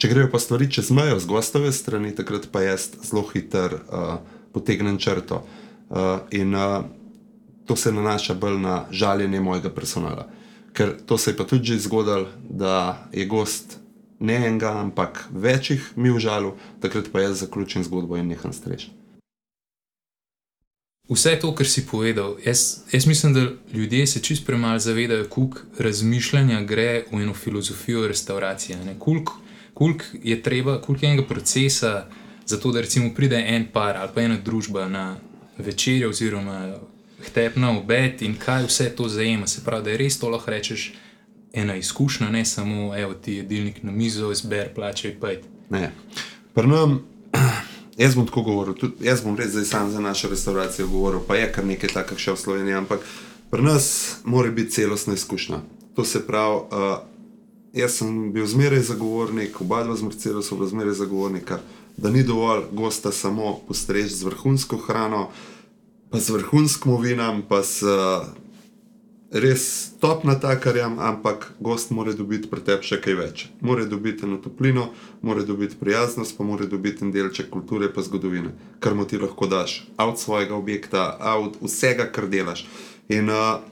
Če 0.00 0.08
grejo 0.08 0.30
pa 0.32 0.38
stvari 0.40 0.64
čez 0.72 0.88
mejo 0.96 1.18
z 1.20 1.28
gostove 1.28 1.68
strani, 1.76 2.14
takrat 2.16 2.46
pa 2.48 2.62
jaz 2.64 2.86
zelo 3.04 3.20
hiter 3.34 3.74
uh, 3.76 4.14
potegnem 4.54 4.96
črto. 4.96 5.42
Uh, 5.90 6.22
in 6.32 6.54
uh, 6.56 6.86
to 7.70 7.76
se 7.76 7.92
nanaša 7.92 8.34
bolj 8.34 8.56
na 8.58 8.86
žaljenje 8.90 9.40
mojega 9.40 9.70
personala. 9.70 10.26
Ker 10.72 10.96
to 11.06 11.18
se 11.18 11.30
je 11.30 11.36
pa 11.36 11.44
tudi 11.44 11.64
že 11.64 11.78
zgodilo, 11.78 12.26
da 12.48 13.06
je 13.12 13.26
gost 13.26 13.78
ne 14.18 14.34
enega, 14.46 14.72
ampak 14.80 15.28
večjih 15.30 15.92
mi 15.96 16.10
užalil, 16.10 16.50
takrat 16.80 17.12
pa 17.12 17.20
jaz 17.20 17.40
zaključim 17.40 17.84
zgodbo 17.84 18.16
in 18.16 18.26
neham 18.26 18.52
strešiti. 18.52 18.92
Vse 21.08 21.38
to, 21.40 21.54
kar 21.54 21.66
si 21.66 21.86
povedal, 21.86 22.36
jaz, 22.44 22.82
jaz 22.92 23.06
mislim, 23.06 23.34
da 23.34 23.46
ljudje 23.72 24.06
se 24.06 24.22
čist 24.22 24.46
premalo 24.46 24.78
zavedajo, 24.78 25.28
koliko 25.28 25.58
razmišljanja 25.78 26.60
gre 26.62 27.04
v 27.12 27.22
eno 27.22 27.34
filozofijo 27.34 28.08
restauracije. 28.08 28.78
Koliko 28.98 29.38
koliko 29.74 30.04
je 30.22 30.42
treba, 30.42 30.80
koliko 30.80 31.06
je 31.06 31.12
enega 31.12 31.28
procesa, 31.28 32.06
zato 32.46 32.72
da 32.72 32.80
recimo 32.80 33.14
pride 33.14 33.44
en 33.48 33.66
par 33.72 33.96
ali 33.96 34.10
pa 34.14 34.22
ena 34.22 34.36
družba 34.44 34.88
na 34.88 35.16
večerjo, 35.58 36.10
oziroma 36.10 36.74
htep 37.28 37.56
na 37.56 37.78
obed 37.78 38.22
in 38.22 38.34
kaj 38.38 38.66
vse 38.66 38.90
to 38.96 39.08
zajema. 39.08 39.46
Se 39.46 39.64
pravi, 39.64 39.84
da 39.84 39.90
je 39.90 39.96
res 39.96 40.18
to 40.18 40.28
lahko 40.28 40.50
rečeš 40.50 40.92
ena 41.52 41.76
izkušnja, 41.76 42.30
ne 42.30 42.44
samo 42.44 42.96
evo 42.96 43.14
ti 43.14 43.32
jedilnik 43.32 43.82
na 43.82 43.92
mizo, 43.92 44.34
zber, 44.34 44.74
plačaj, 44.74 45.14
pojdi. 45.20 45.48
Ne. 45.70 45.92
Pri 46.54 46.66
nam, 46.68 47.00
jaz 48.02 48.14
bom 48.14 48.26
tako 48.26 48.42
govoril, 48.42 48.74
tudi 48.74 49.06
jaz 49.06 49.24
bom 49.24 49.36
res 49.36 49.50
zdaj 49.50 49.64
sam 49.64 49.90
za 49.90 50.00
našo 50.00 50.28
restauracijo 50.28 50.88
govoril, 50.88 51.20
pa 51.26 51.36
je 51.36 51.52
kar 51.52 51.66
nekaj 51.66 51.94
takih 51.94 52.18
še 52.18 52.34
v 52.34 52.42
Sloveniji, 52.44 52.78
ampak 52.78 53.06
pri 53.50 53.62
nas 53.62 54.16
mora 54.24 54.50
biti 54.50 54.70
celostna 54.70 55.14
izkušnja. 55.14 55.60
To 55.96 56.04
se 56.04 56.22
pravi, 56.26 56.56
uh, 56.56 56.98
jaz 57.74 57.98
sem 57.98 58.32
bil 58.32 58.46
zmeraj 58.46 58.86
zagovornik, 58.92 59.60
oba 59.60 59.82
dva 59.84 59.96
z 59.96 60.06
Mercedesom 60.06 60.58
bila 60.58 60.70
zmeraj 60.70 60.94
zagovornika, 61.02 61.60
da 61.96 62.10
ni 62.10 62.22
dovolj 62.22 62.70
gosta 62.72 63.12
samo 63.12 63.58
postreči 63.68 64.14
z 64.14 64.22
vrhunsko 64.22 64.76
hrano, 64.76 65.28
pa 66.10 66.20
z 66.20 66.30
vrhunskim 66.30 66.96
vinom, 67.02 67.42
pa 67.48 67.62
s 67.62 67.82
uh, 67.82 68.26
res 69.30 69.94
top 70.02 70.24
natakarjem, 70.26 70.98
ampak 70.98 71.52
gost 71.60 71.90
mora 71.90 72.12
dobiti 72.12 72.50
pri 72.50 72.64
tebi 72.66 72.86
še 72.86 72.98
kaj 72.98 73.14
več. 73.14 73.44
Mora 73.62 73.86
dobiti 73.86 74.26
eno 74.26 74.40
toplino, 74.42 74.90
mora 75.22 75.46
dobiti 75.46 75.78
prijaznost, 75.78 76.34
pa 76.36 76.44
mora 76.44 76.66
dobiti 76.66 77.06
en 77.06 77.12
delček 77.14 77.50
kulture 77.50 77.92
in 77.94 78.02
zgodovine, 78.02 78.50
kar 78.80 78.94
mu 78.94 79.06
ti 79.06 79.18
lahko 79.18 79.46
daš, 79.46 79.86
od 79.98 80.18
svojega 80.18 80.54
objekta, 80.58 81.14
od 81.38 81.62
vsega, 81.62 82.10
kar 82.10 82.26
delaš. 82.26 82.66
In 83.08 83.30
uh, 83.30 83.62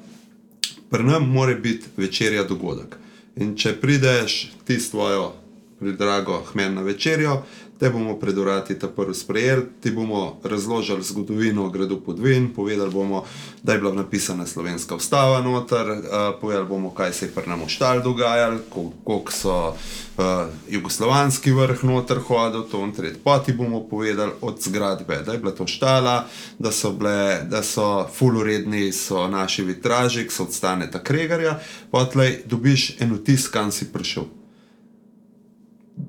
pri 0.91 1.05
nam 1.05 1.27
mora 1.27 1.55
biti 1.55 1.91
večerja 1.97 2.47
dogodek. 2.47 2.97
In 3.37 3.57
če 3.59 3.75
prideš 3.81 4.53
ti 4.65 4.79
s 4.79 4.91
tvojo 4.91 5.33
pridrago 5.79 6.43
hmen 6.55 6.75
na 6.75 6.83
večerjo, 6.83 7.43
te 7.79 7.91
bomo 7.91 8.19
pred 8.19 8.39
urati 8.39 8.79
ta 8.79 8.89
prvi 8.89 9.15
sprejeli, 9.15 9.63
ti 9.81 9.91
bomo 9.91 10.41
razložili 10.45 11.03
zgodovino 11.03 11.69
gradu 11.71 12.01
Podvin, 12.01 12.55
povedali 12.55 12.91
bomo, 12.91 13.25
da 13.63 13.73
je 13.73 13.79
bila 13.79 13.95
napisana 13.95 14.47
slovenska 14.47 14.95
ustava 14.95 15.41
noter, 15.41 15.91
uh, 15.91 15.99
povedali 16.41 16.67
bomo, 16.67 16.91
kaj 16.91 17.13
se 17.13 17.27
je 17.27 17.31
pri 17.31 17.49
nam 17.49 17.63
v 17.63 17.69
Štal 17.69 18.03
dogajalo, 18.03 18.59
kol- 18.71 18.93
koliko 19.05 19.33
so 19.33 19.69
uh, 19.69 20.25
jugoslovanski 20.69 21.53
vrh 21.53 21.85
noter 21.85 22.19
hodil, 22.19 22.63
to 22.71 22.83
in 22.85 22.93
tret. 22.93 23.19
Pa 23.25 23.39
ti 23.39 23.53
bomo 23.53 23.81
povedali 23.89 24.33
od 24.41 24.63
zgradbe, 24.63 25.23
da 25.27 25.33
je 25.33 25.39
bila 25.39 25.53
to 25.53 25.67
štala, 25.67 26.27
da 26.59 26.73
so, 26.73 26.93
bile, 26.93 27.45
da 27.51 27.63
so 27.63 28.09
fuluredni 28.19 28.93
so 28.93 29.29
naši 29.29 29.63
vitraži, 29.63 30.27
ki 30.27 30.35
so 30.35 30.43
od 30.43 30.53
Staneta 30.53 31.03
Kregarja, 31.03 31.61
pa 31.91 32.05
tlej 32.05 32.43
dobiš 32.47 32.97
en 33.01 33.15
vtis, 33.15 33.49
kam 33.49 33.73
si 33.73 33.93
prišel. 33.93 34.38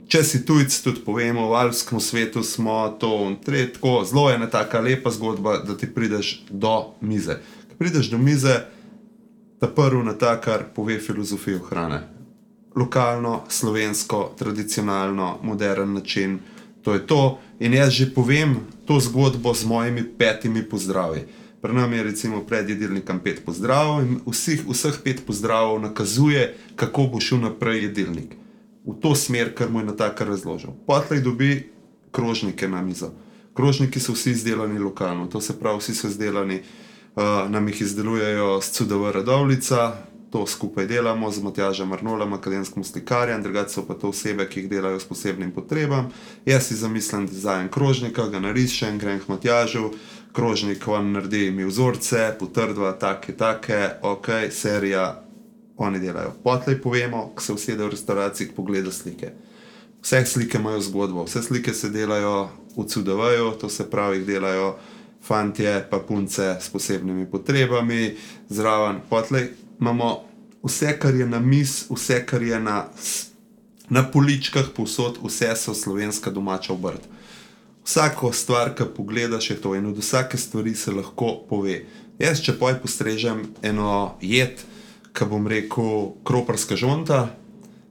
Če 0.09 0.23
si 0.25 0.39
tujec, 0.45 0.73
tudi 0.81 1.01
povemo, 1.05 1.51
v 1.51 1.57
alpskem 1.57 2.01
svetu 2.01 2.41
smo 2.45 2.81
to 3.01 3.29
in 3.29 3.35
tretjo, 3.41 4.01
zelo 4.05 4.29
je 4.29 4.39
ena 4.39 4.47
taka 4.49 4.81
lepa 4.81 5.11
zgodba, 5.13 5.59
da 5.65 5.77
ti 5.77 5.85
prideš 5.85 6.49
do 6.49 6.97
mize. 7.01 7.37
Ko 7.69 7.77
prideš 7.77 8.09
do 8.09 8.17
mize, 8.17 8.55
ta 9.61 9.69
prvi 9.69 10.01
natakar 10.05 10.65
pove 10.73 10.97
filozofijo 10.97 11.61
hrane. 11.69 12.01
Lokalno, 12.75 13.43
slovensko, 13.49 14.33
tradicionalno, 14.39 15.39
modern 15.43 15.93
način, 15.93 16.39
to 16.81 16.93
je 16.93 17.05
to. 17.07 17.39
In 17.59 17.73
jaz 17.73 17.93
že 17.93 18.09
povem 18.13 18.59
to 18.85 18.99
zgodbo 18.99 19.53
z 19.53 19.65
mojimi 19.65 20.03
petimi 20.17 20.63
pozdravi. 20.63 21.25
Pri 21.61 21.73
nam 21.73 21.93
je 21.93 22.03
recimo 22.03 22.41
pred 22.41 22.69
jedilnikom 22.69 23.19
pet 23.19 23.45
pozdravov 23.45 24.01
in 24.01 24.19
vseh, 24.25 24.65
vseh 24.65 25.01
pet 25.03 25.25
pozdravov 25.27 25.81
nakazuje, 25.81 26.55
kako 26.75 27.09
bo 27.13 27.19
šel 27.19 27.45
naprej 27.45 27.83
jedilnik 27.83 28.39
v 28.85 28.95
to 29.01 29.15
smer, 29.15 29.55
kar 29.55 29.69
mu 29.69 29.79
je 29.79 29.85
na 29.85 29.95
takar 29.95 30.27
razložil. 30.27 30.71
Potlej 30.87 31.21
dobi 31.21 31.71
krožnike 32.11 32.67
na 32.67 32.81
mizo. 32.81 33.11
Krožniki 33.53 33.99
so 33.99 34.13
vsi 34.13 34.31
izdelani 34.31 34.79
lokalno, 34.79 35.27
to 35.27 35.41
se 35.41 35.59
pravi, 35.59 35.79
vsi 35.79 35.95
so 35.95 36.07
izdelani, 36.07 36.61
uh, 37.15 37.49
nam 37.49 37.67
jih 37.67 37.81
izdelujejo 37.81 38.61
z 38.61 38.71
CDV 38.71 39.11
Radovlica, 39.11 39.93
to 40.31 40.47
skupaj 40.47 40.87
delamo 40.87 41.31
z 41.31 41.43
Matjažem 41.43 41.91
Arnolem, 41.91 42.33
akademskim 42.33 42.83
slikarjem, 42.83 43.43
drugače 43.43 43.69
so 43.69 43.85
pa 43.87 43.93
to 43.93 44.09
osebe, 44.09 44.45
ki 44.49 44.59
jih 44.59 44.69
delajo 44.69 44.99
s 44.99 45.05
posebnim 45.05 45.51
potrebam. 45.51 46.11
Jaz 46.45 46.67
si 46.67 46.75
zamislim 46.75 47.27
dizajn 47.27 47.69
krožnika, 47.69 48.27
ga 48.29 48.39
narišem, 48.39 48.99
grem 48.99 49.19
k 49.19 49.27
Matjažu, 49.27 49.91
krožnik 50.33 50.87
on 50.87 51.11
naredi 51.11 51.51
mi 51.51 51.65
vzorce, 51.65 52.35
potrdva, 52.39 52.91
take, 52.91 53.33
take, 53.33 53.89
ok, 54.01 54.29
serija, 54.51 55.23
oni 55.85 55.99
delajo. 55.99 56.33
Potlej 56.43 56.81
povemo, 56.81 57.31
ko 57.35 57.43
se 57.43 57.53
usede 57.53 57.83
v 57.83 57.89
restauraciji, 57.89 58.51
pogleda 58.55 58.91
slike. 58.91 59.31
Vse 60.01 60.25
slike 60.25 60.57
imajo 60.57 60.81
zgodbo, 60.81 61.23
vse 61.23 61.43
slike 61.43 61.73
se 61.73 61.89
delajo 61.89 62.49
v 62.77 62.85
CDV-ju, 62.87 63.51
to 63.59 63.69
se 63.69 63.89
pravi, 63.89 64.23
delajo 64.25 64.75
fantje, 65.23 65.85
pa 65.89 65.99
punce 65.99 66.57
s 66.61 66.69
posebnimi 66.69 67.27
potrebami, 67.31 68.15
zraven. 68.49 69.01
Potlej 69.09 69.51
imamo 69.79 70.23
vse, 70.63 70.99
kar 70.99 71.15
je 71.15 71.27
na 71.27 71.39
mis, 71.39 71.85
vse, 71.89 72.25
kar 72.25 72.43
je 72.43 72.59
na, 72.59 72.85
na 73.89 74.03
poličkah, 74.11 74.71
posod, 74.75 75.19
vse 75.23 75.55
so 75.55 75.73
slovenska 75.73 76.31
domača 76.31 76.73
obrt. 76.73 77.01
Vsako 77.85 78.33
stvar, 78.33 78.75
ki 78.75 78.83
pogledaš, 78.95 79.49
je 79.49 79.61
to 79.61 79.75
in 79.75 79.85
od 79.85 79.97
vsake 79.97 80.37
stvari 80.37 80.75
se 80.75 80.91
lahko 80.91 81.39
pove. 81.49 81.83
Jaz, 82.19 82.41
če 82.43 82.53
poj 82.59 82.75
postrežem 82.83 83.47
eno 83.63 84.17
jed, 84.21 84.59
ki 85.13 85.27
bom 85.29 85.47
rekel 85.47 86.15
kroparska 86.23 86.75
žonta, 86.79 87.29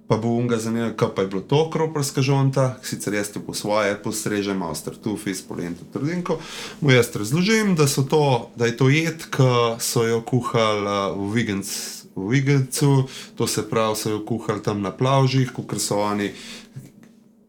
pa 0.09 0.17
bo 0.17 0.29
unga 0.29 0.57
zanimivo, 0.57 0.95
kaj 0.97 1.09
pa 1.15 1.23
je 1.23 1.29
bilo 1.29 1.43
to 1.45 1.71
kroparska 1.71 2.23
žonta, 2.25 2.79
sicer 2.83 3.15
jaz 3.15 3.33
ti 3.33 3.43
po 3.45 3.55
svoje 3.55 3.93
postrežem, 4.03 4.59
malo 4.59 4.75
startufi, 4.75 5.35
spolento 5.35 5.85
trdinko, 5.93 6.39
mu 6.81 6.91
jaz 6.91 7.13
razložim, 7.17 7.75
da, 7.77 7.87
to, 7.87 8.51
da 8.57 8.67
je 8.67 8.77
to 8.77 8.89
jed, 8.89 9.29
ki 9.31 9.79
so 9.79 10.07
jo 10.09 10.23
kuhali 10.25 11.15
v 11.17 11.33
Vigenc. 11.35 11.73
V 12.19 12.33
Vigencu, 12.33 13.05
to 13.39 13.47
se 13.47 13.63
pravi, 13.71 13.97
so 13.97 14.11
jo 14.11 14.25
kuhali 14.27 14.63
tam 14.63 14.81
na 14.83 14.91
plavžih, 14.91 15.53
kot 15.55 15.77
so 15.79 16.01
oni 16.03 16.33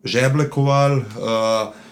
žeblekovali. 0.04 1.06
Uh, 1.18 1.88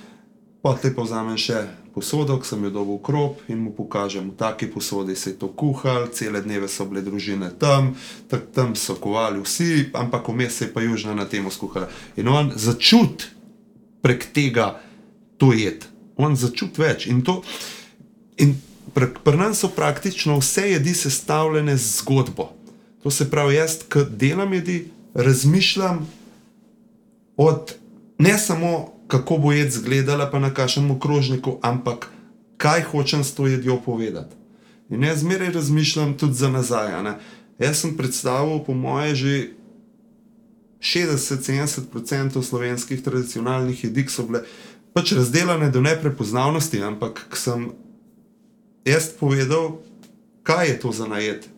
Potem 0.68 0.92
pa 0.92 1.06
vzamem 1.06 1.38
še 1.40 1.62
posodo, 1.98 2.38
ki 2.38 2.46
sem 2.46 2.62
jo 2.68 2.70
dobil 2.70 3.00
v 3.00 3.06
krop 3.10 3.42
in 3.50 3.58
mu 3.66 3.72
pokažem, 3.74 4.30
v 4.30 4.38
taki 4.38 4.70
posodi 4.70 5.16
se 5.18 5.34
je 5.34 5.42
to 5.42 5.50
kuhal, 5.50 6.06
cele 6.14 6.44
dneve 6.46 6.70
so 6.70 6.86
bile 6.86 7.02
družine 7.02 7.50
tam, 7.58 7.96
tak, 8.30 8.54
tam 8.54 8.78
so 8.78 8.94
kovali 9.02 9.42
vsi, 9.42 9.90
ampak 9.98 10.30
vmes 10.30 10.54
se 10.54 10.70
je 10.70 10.74
pa 10.74 10.86
južna 10.86 11.18
na 11.18 11.26
temo 11.26 11.50
skuhala. 11.50 11.90
In 12.14 12.30
on 12.30 12.54
začut 12.54 13.26
prek 14.06 14.30
tega 14.30 14.78
to 15.42 15.50
jed, 15.58 15.90
on 16.22 16.38
začut 16.38 16.78
več. 16.78 17.10
In, 17.10 17.26
to, 17.26 17.42
in 18.38 18.54
pri 18.94 19.10
pr 19.18 19.34
nas 19.34 19.66
so 19.66 19.72
praktično 19.74 20.38
vse 20.38 20.78
jedi 20.78 20.94
sestavljene 20.94 21.74
z 21.78 21.98
zgodbo. 21.98 22.52
To 23.02 23.10
se 23.10 23.26
pravi, 23.30 23.58
jaz, 23.58 23.82
ki 23.90 24.06
delam 24.14 24.54
jedi, 24.54 24.92
razmišljam 25.18 26.06
od 27.42 27.74
ne 28.22 28.38
samo 28.38 28.97
kako 29.08 29.38
bo 29.38 29.52
jed 29.52 29.68
izgledala, 29.68 30.30
pa 30.32 30.40
na 30.40 30.54
kakšnem 30.54 31.00
krožniku, 31.00 31.60
ampak 31.62 32.10
kaj 32.58 32.84
hočem 32.92 33.24
s 33.24 33.36
to 33.36 33.48
jedjo 33.48 33.80
povedati. 33.86 34.36
In 34.90 35.04
jaz 35.04 35.20
zmeraj 35.20 35.52
razmišljam 35.52 36.18
tudi 36.18 36.34
za 36.34 36.50
nazaj. 36.50 37.04
Ne? 37.04 37.18
Jaz 37.60 37.82
sem 37.82 37.98
predstavil, 37.98 38.60
po 38.64 38.74
moje, 38.74 39.16
že 39.16 39.34
60-70% 40.80 42.42
slovenskih 42.44 43.04
tradicionalnih 43.04 43.84
jedi, 43.84 44.06
ki 44.06 44.14
so 44.14 44.28
bile 44.30 44.44
pač 44.94 45.12
razdeljene 45.12 45.70
do 45.70 45.82
neprepoznavnosti, 45.82 46.82
ampak 46.84 47.26
sem 47.34 47.72
jaz 48.86 49.10
povedal, 49.20 49.82
kaj 50.44 50.68
je 50.68 50.80
to 50.80 50.92
za 50.92 51.08
najed, 51.08 51.50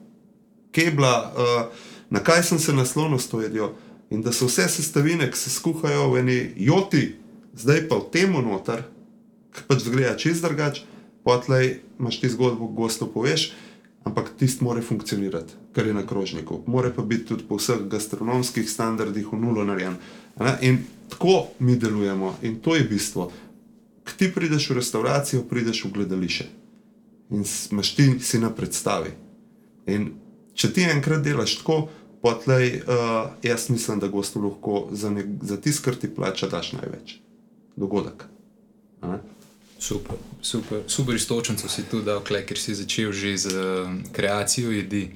kebla, 0.71 1.13
uh, 1.35 1.85
na 2.09 2.23
kaj 2.23 2.43
sem 2.43 2.59
se 2.59 2.73
naslonil 2.73 3.19
s 3.19 3.29
to 3.29 3.41
jedjo. 3.41 3.75
In 4.09 4.23
da 4.25 4.31
so 4.33 4.47
vse 4.49 4.65
sestavine, 4.67 5.29
ki 5.31 5.37
se 5.37 5.49
skuhajo 5.53 6.09
v 6.09 6.19
eni 6.23 6.39
joti, 6.57 7.19
zdaj 7.53 7.87
pa 7.89 7.99
v 7.99 8.09
tem 8.11 8.31
noter, 8.31 8.83
ki 9.53 9.65
pač 9.67 9.83
zgleda 9.85 10.15
čez 10.17 10.41
drugač, 10.41 10.83
potlej 11.23 11.81
imaš 11.99 12.21
ti 12.21 12.29
zgodbo, 12.29 12.69
gosto 12.71 13.09
poveš, 13.09 13.51
ampak 14.07 14.31
tisti 14.37 14.63
mora 14.63 14.81
funkcionirati, 14.81 15.53
kar 15.75 15.87
je 15.87 15.93
na 15.93 16.05
krožniku. 16.07 16.63
Mora 16.67 16.91
pa 16.95 17.03
biti 17.03 17.25
tudi 17.25 17.43
po 17.43 17.59
vseh 17.59 17.85
gastronomskih 17.91 18.69
standardih 18.69 19.27
v 19.27 19.37
nulo 19.37 19.65
narejen. 19.65 19.99
In 20.61 20.85
tako 21.09 21.51
mi 21.59 21.75
delujemo 21.75 22.37
in 22.41 22.59
to 22.63 22.75
je 22.75 22.87
bistvo. 22.87 23.31
K 24.03 24.17
ti 24.17 24.31
prideš 24.33 24.69
v 24.69 24.79
restauracijo, 24.79 25.43
prideš 25.45 25.85
v 25.85 25.93
gledališče 25.99 26.47
in 27.29 27.45
imaš 27.45 27.95
ti 27.95 28.19
si 28.19 28.39
na 28.39 28.49
predstavi. 28.49 29.11
In 29.85 30.13
če 30.53 30.73
ti 30.73 30.87
enkrat 30.89 31.21
delaš 31.21 31.59
tako, 31.61 31.89
potlej 32.21 32.81
uh, 32.81 33.29
jaz 33.43 33.69
mislim, 33.69 33.99
da 33.99 34.07
gostu 34.07 34.41
lahko 34.41 34.87
za, 34.91 35.11
za 35.41 35.57
tisto, 35.61 35.85
kar 35.85 35.95
ti 35.95 36.09
plača, 36.09 36.49
daš 36.49 36.73
največ 36.73 37.19
dogodek. 37.79 38.27
Super, 39.79 40.17
super, 40.41 40.81
super 40.87 41.15
istočnico 41.15 41.69
si 41.69 41.83
tu 41.87 42.01
dal, 42.03 42.19
ker 42.19 42.57
si 42.59 42.75
začel 42.75 43.15
že 43.15 43.37
z 43.37 43.47
um, 43.55 44.03
kreacijo 44.11 44.71
jedi. 44.71 45.07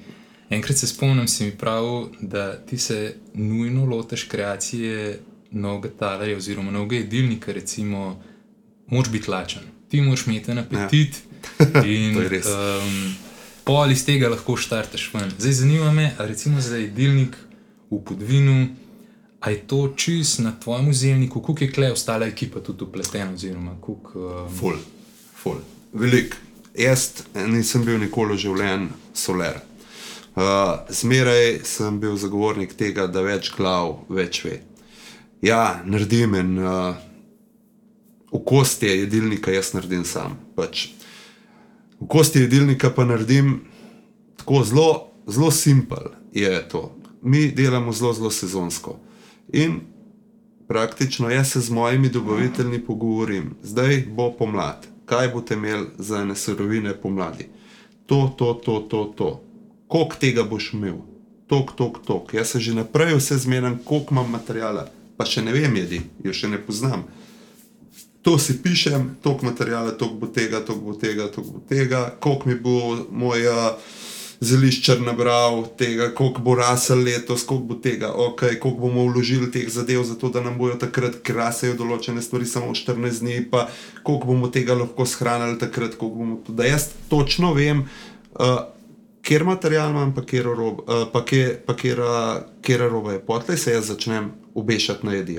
Enkrat 0.50 0.78
se 0.78 0.86
spomnim, 0.86 1.28
si 1.28 1.44
mi 1.44 1.52
pravil, 1.52 2.08
da 2.20 2.56
ti 2.56 2.78
se 2.78 3.16
nujno 3.34 3.84
lotiš 3.84 4.24
kreacije 4.24 5.20
novega 5.50 5.88
talarja 5.98 6.36
oziroma 6.36 6.70
novega 6.70 6.96
jedilnika, 6.96 7.52
recimo, 7.52 8.22
moč 8.86 9.08
biti 9.08 9.30
lačen. 9.30 9.62
Ti 9.88 10.00
moraš 10.00 10.26
imeti 10.26 10.50
en 10.50 10.58
apetit 10.58 11.20
ja. 11.60 11.84
in 11.96 12.16
um, 12.16 13.14
pol 13.64 13.92
iz 13.92 14.04
tega 14.04 14.28
lahko 14.32 14.56
štarteš 14.56 15.10
ven. 15.14 15.30
Zdaj 15.38 15.52
zanima 15.52 15.92
me, 15.92 16.14
recimo 16.18 16.60
za 16.60 16.76
jedilnik 16.76 17.36
v 17.90 18.00
podvinu. 18.04 18.68
A 19.44 19.50
je 19.50 19.66
to 19.68 19.92
čist 19.96 20.38
na 20.40 20.54
tvojem 20.60 20.94
zemljiku, 20.94 21.42
kako 21.42 21.64
je 21.64 21.72
klej 21.72 21.92
ostala 21.92 22.26
ekipa 22.26 22.60
tudi 22.60 22.84
upletena? 22.84 23.34
Oziroma, 23.34 23.76
kuk, 23.80 24.14
um... 24.16 24.48
Ful, 24.58 24.78
ful, 25.42 25.60
velik. 25.92 26.36
Jaz 26.74 27.10
nisem 27.46 27.84
bil 27.84 28.00
nikoli 28.00 28.38
v 28.38 28.40
življenju 28.40 28.88
soler. 29.14 29.60
Uh, 30.34 30.80
zmeraj 30.90 31.60
sem 31.68 32.00
bil 32.00 32.16
zagovornik 32.16 32.72
tega, 32.74 33.04
da 33.06 33.20
več 33.22 33.52
glav 33.54 34.00
več 34.08 34.40
ve. 34.46 34.62
Ja, 35.44 35.84
naredim 35.84 36.34
en 36.40 36.56
uh, 36.58 36.96
v 38.32 38.40
kosti 38.48 38.88
jedilnika, 39.04 39.52
jaz 39.52 39.74
naredim 39.76 40.08
sam. 40.08 40.40
Pač. 40.56 40.88
V 42.00 42.08
kosti 42.10 42.48
jedilnika 42.48 42.90
pa 42.96 43.04
naredim 43.04 43.60
tako 44.40 44.64
zelo, 44.64 44.90
zelo 45.28 45.52
simpel 45.52 46.14
je 46.32 46.50
to. 46.72 46.88
Mi 47.22 47.50
delamo 47.52 47.92
zelo, 47.92 48.16
zelo 48.16 48.32
sezonsko. 48.32 48.98
In 49.54 49.80
praktično 50.68 51.30
jaz 51.30 51.52
se 51.52 51.60
z 51.60 51.70
mojimi 51.70 52.08
dobavitelji 52.08 52.80
pogovorim, 52.84 53.54
zdaj 53.62 54.04
bo 54.08 54.32
pomlad, 54.32 54.86
kaj 55.04 55.28
boste 55.28 55.54
imeli 55.54 55.86
za 55.98 56.22
ene 56.22 56.34
surovine 56.36 56.94
pomladi. 57.02 57.46
To, 58.06 58.34
to, 58.38 58.54
to, 58.54 58.80
to, 58.90 59.04
to. 59.16 59.44
Koliko 59.86 60.16
tega 60.20 60.42
boš 60.42 60.72
imel? 60.72 60.96
Tok, 61.46 61.76
tok, 61.76 61.98
tok. 62.06 62.34
Jaz 62.34 62.48
se 62.48 62.60
že 62.60 62.74
naprej 62.74 63.14
vse 63.14 63.38
zmeram, 63.38 63.78
koliko 63.84 64.14
imam 64.14 64.30
materijala, 64.30 64.88
pa 65.16 65.24
še 65.24 65.42
ne 65.42 65.52
vem, 65.52 65.76
jedi, 65.76 66.00
jo 66.24 66.32
še 66.34 66.50
ne 66.50 66.58
poznam. 66.58 67.04
To 68.26 68.38
si 68.38 68.58
pišem, 68.62 69.16
toliko 69.22 69.46
materijala, 69.46 69.94
toliko 69.94 70.16
bo 70.16 70.26
tega, 70.26 70.64
toliko 70.66 70.84
bo 70.84 70.98
tega, 70.98 71.28
toliko 71.30 71.52
bo 71.52 71.62
tega, 71.68 72.08
koliko 72.20 72.48
mi 72.48 72.58
bo 72.58 72.96
moja 73.10 73.76
zeliščar 74.40 75.00
nabral, 75.04 75.64
tega, 75.78 76.08
koliko 76.16 76.42
bo 76.42 76.54
rasel 76.58 77.04
letos, 77.06 77.44
koliko 77.46 77.66
bo 77.66 77.78
tega, 77.82 78.10
okay, 78.10 78.58
koliko 78.58 78.86
bomo 78.86 79.06
vložili 79.08 79.50
teh 79.52 79.68
zadev, 79.70 80.04
zato 80.04 80.30
da 80.34 80.42
nam 80.44 80.58
bojo 80.58 80.78
takrat 80.80 81.20
krasajo 81.26 81.76
določene 81.78 82.22
stvari 82.22 82.48
samo 82.48 82.74
14 82.74 83.22
dni, 83.24 83.40
pa 83.50 83.68
koliko 84.02 84.32
bomo 84.32 84.50
tega 84.54 84.76
lahko 84.78 85.06
shranili 85.06 85.58
takrat, 85.60 85.98
koliko 86.00 86.24
bomo 86.24 86.38
to. 86.46 86.54
Da 86.56 86.68
jaz 86.68 86.90
točno 87.10 87.52
vem, 87.56 87.84
uh, 88.34 88.56
kjer 89.24 89.46
material 89.48 89.94
imam, 89.94 90.12
pa 90.16 90.24
kjer 90.26 90.50
rob, 90.50 90.82
uh, 90.84 91.06
pa 91.12 91.24
kjer, 91.24 91.56
pa 91.66 91.76
kjer, 91.78 92.02
uh, 92.04 92.34
kjer 92.64 92.88
roba 92.90 93.16
je. 93.16 93.22
Potlej 93.24 93.60
se 93.60 93.76
jaz 93.76 93.88
začnem 93.92 94.32
obešati 94.54 95.06
na 95.06 95.14
jedi. 95.14 95.38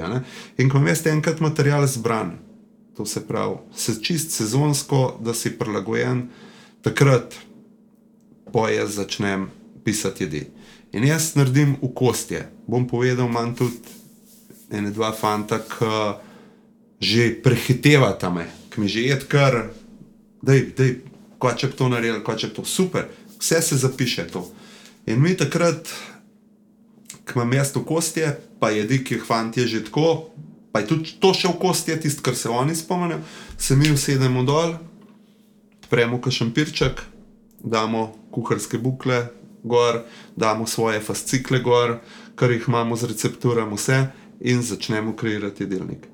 In 0.58 0.70
ko 0.70 0.82
veste, 0.84 1.12
enkrat 1.12 1.40
material 1.44 1.88
zbran, 1.88 2.38
to 2.98 3.06
se 3.06 3.22
pravi, 3.28 3.60
se 3.76 3.98
čist 4.02 4.32
sezonsko, 4.32 5.18
da 5.24 5.34
si 5.34 5.52
prilagojen, 5.60 6.30
takrat 6.82 7.36
pa 8.56 8.70
jaz 8.70 8.96
začnem 8.96 9.50
pisati 9.84 10.24
jedi. 10.24 10.48
In 10.96 11.04
jaz 11.04 11.34
naredim 11.36 11.76
v 11.82 11.92
kostje. 11.92 12.48
Bom 12.68 12.88
povedal, 12.88 13.28
imam 13.28 13.52
tudi 13.52 13.84
ene 14.72 14.96
dva 14.96 15.12
fanta, 15.12 15.60
ki 15.60 16.24
že 17.04 17.36
prehitevata 17.44 18.32
me, 18.32 18.48
ki 18.72 18.80
mi 18.80 18.88
že 18.88 19.02
je 19.12 19.18
kar, 19.28 19.76
da 20.40 20.56
je, 20.56 21.04
ko 21.36 21.52
če 21.52 21.68
bi 21.68 21.76
to 21.76 21.90
naredil, 21.92 22.22
ko 22.24 22.32
če 22.32 22.48
bi 22.48 22.56
to 22.56 22.64
super, 22.64 23.10
vse 23.36 23.60
se 23.62 23.76
zapiše 23.76 24.24
to. 24.32 24.48
In 25.12 25.20
mi 25.20 25.36
takrat, 25.36 25.92
ki 27.28 27.36
imam 27.36 27.52
mesto 27.52 27.84
kostje, 27.84 28.32
pa 28.64 28.72
jedi, 28.72 29.04
ki 29.04 29.20
jih 29.20 29.26
fanti 29.28 29.68
že 29.68 29.84
tako, 29.84 30.32
pa 30.72 30.80
je 30.80 30.96
tudi 30.96 31.20
to 31.20 31.34
še 31.36 31.52
v 31.52 31.60
kostje, 31.60 32.00
tisto, 32.00 32.24
kar 32.24 32.40
se 32.40 32.48
oni 32.48 32.72
spomnijo, 32.72 33.20
se 33.60 33.76
mi 33.76 33.92
usedemo 33.92 34.48
dol, 34.48 34.80
premo 35.92 36.24
kašem 36.24 36.56
pirček 36.56 37.04
damo 37.66 38.14
kuharske 38.36 38.78
bukle, 38.78 39.24
gor, 39.64 40.02
damo 40.36 40.68
svoje 40.68 41.00
fascikle 41.00 41.60
gor, 41.64 41.98
kar 42.36 42.52
jih 42.52 42.68
imamo 42.68 42.96
z 42.96 43.10
recepturami, 43.14 43.80
vse 43.80 44.04
in 44.40 44.62
začnemo 44.62 45.16
kreirati 45.16 45.64
jedilnik. 45.64 46.08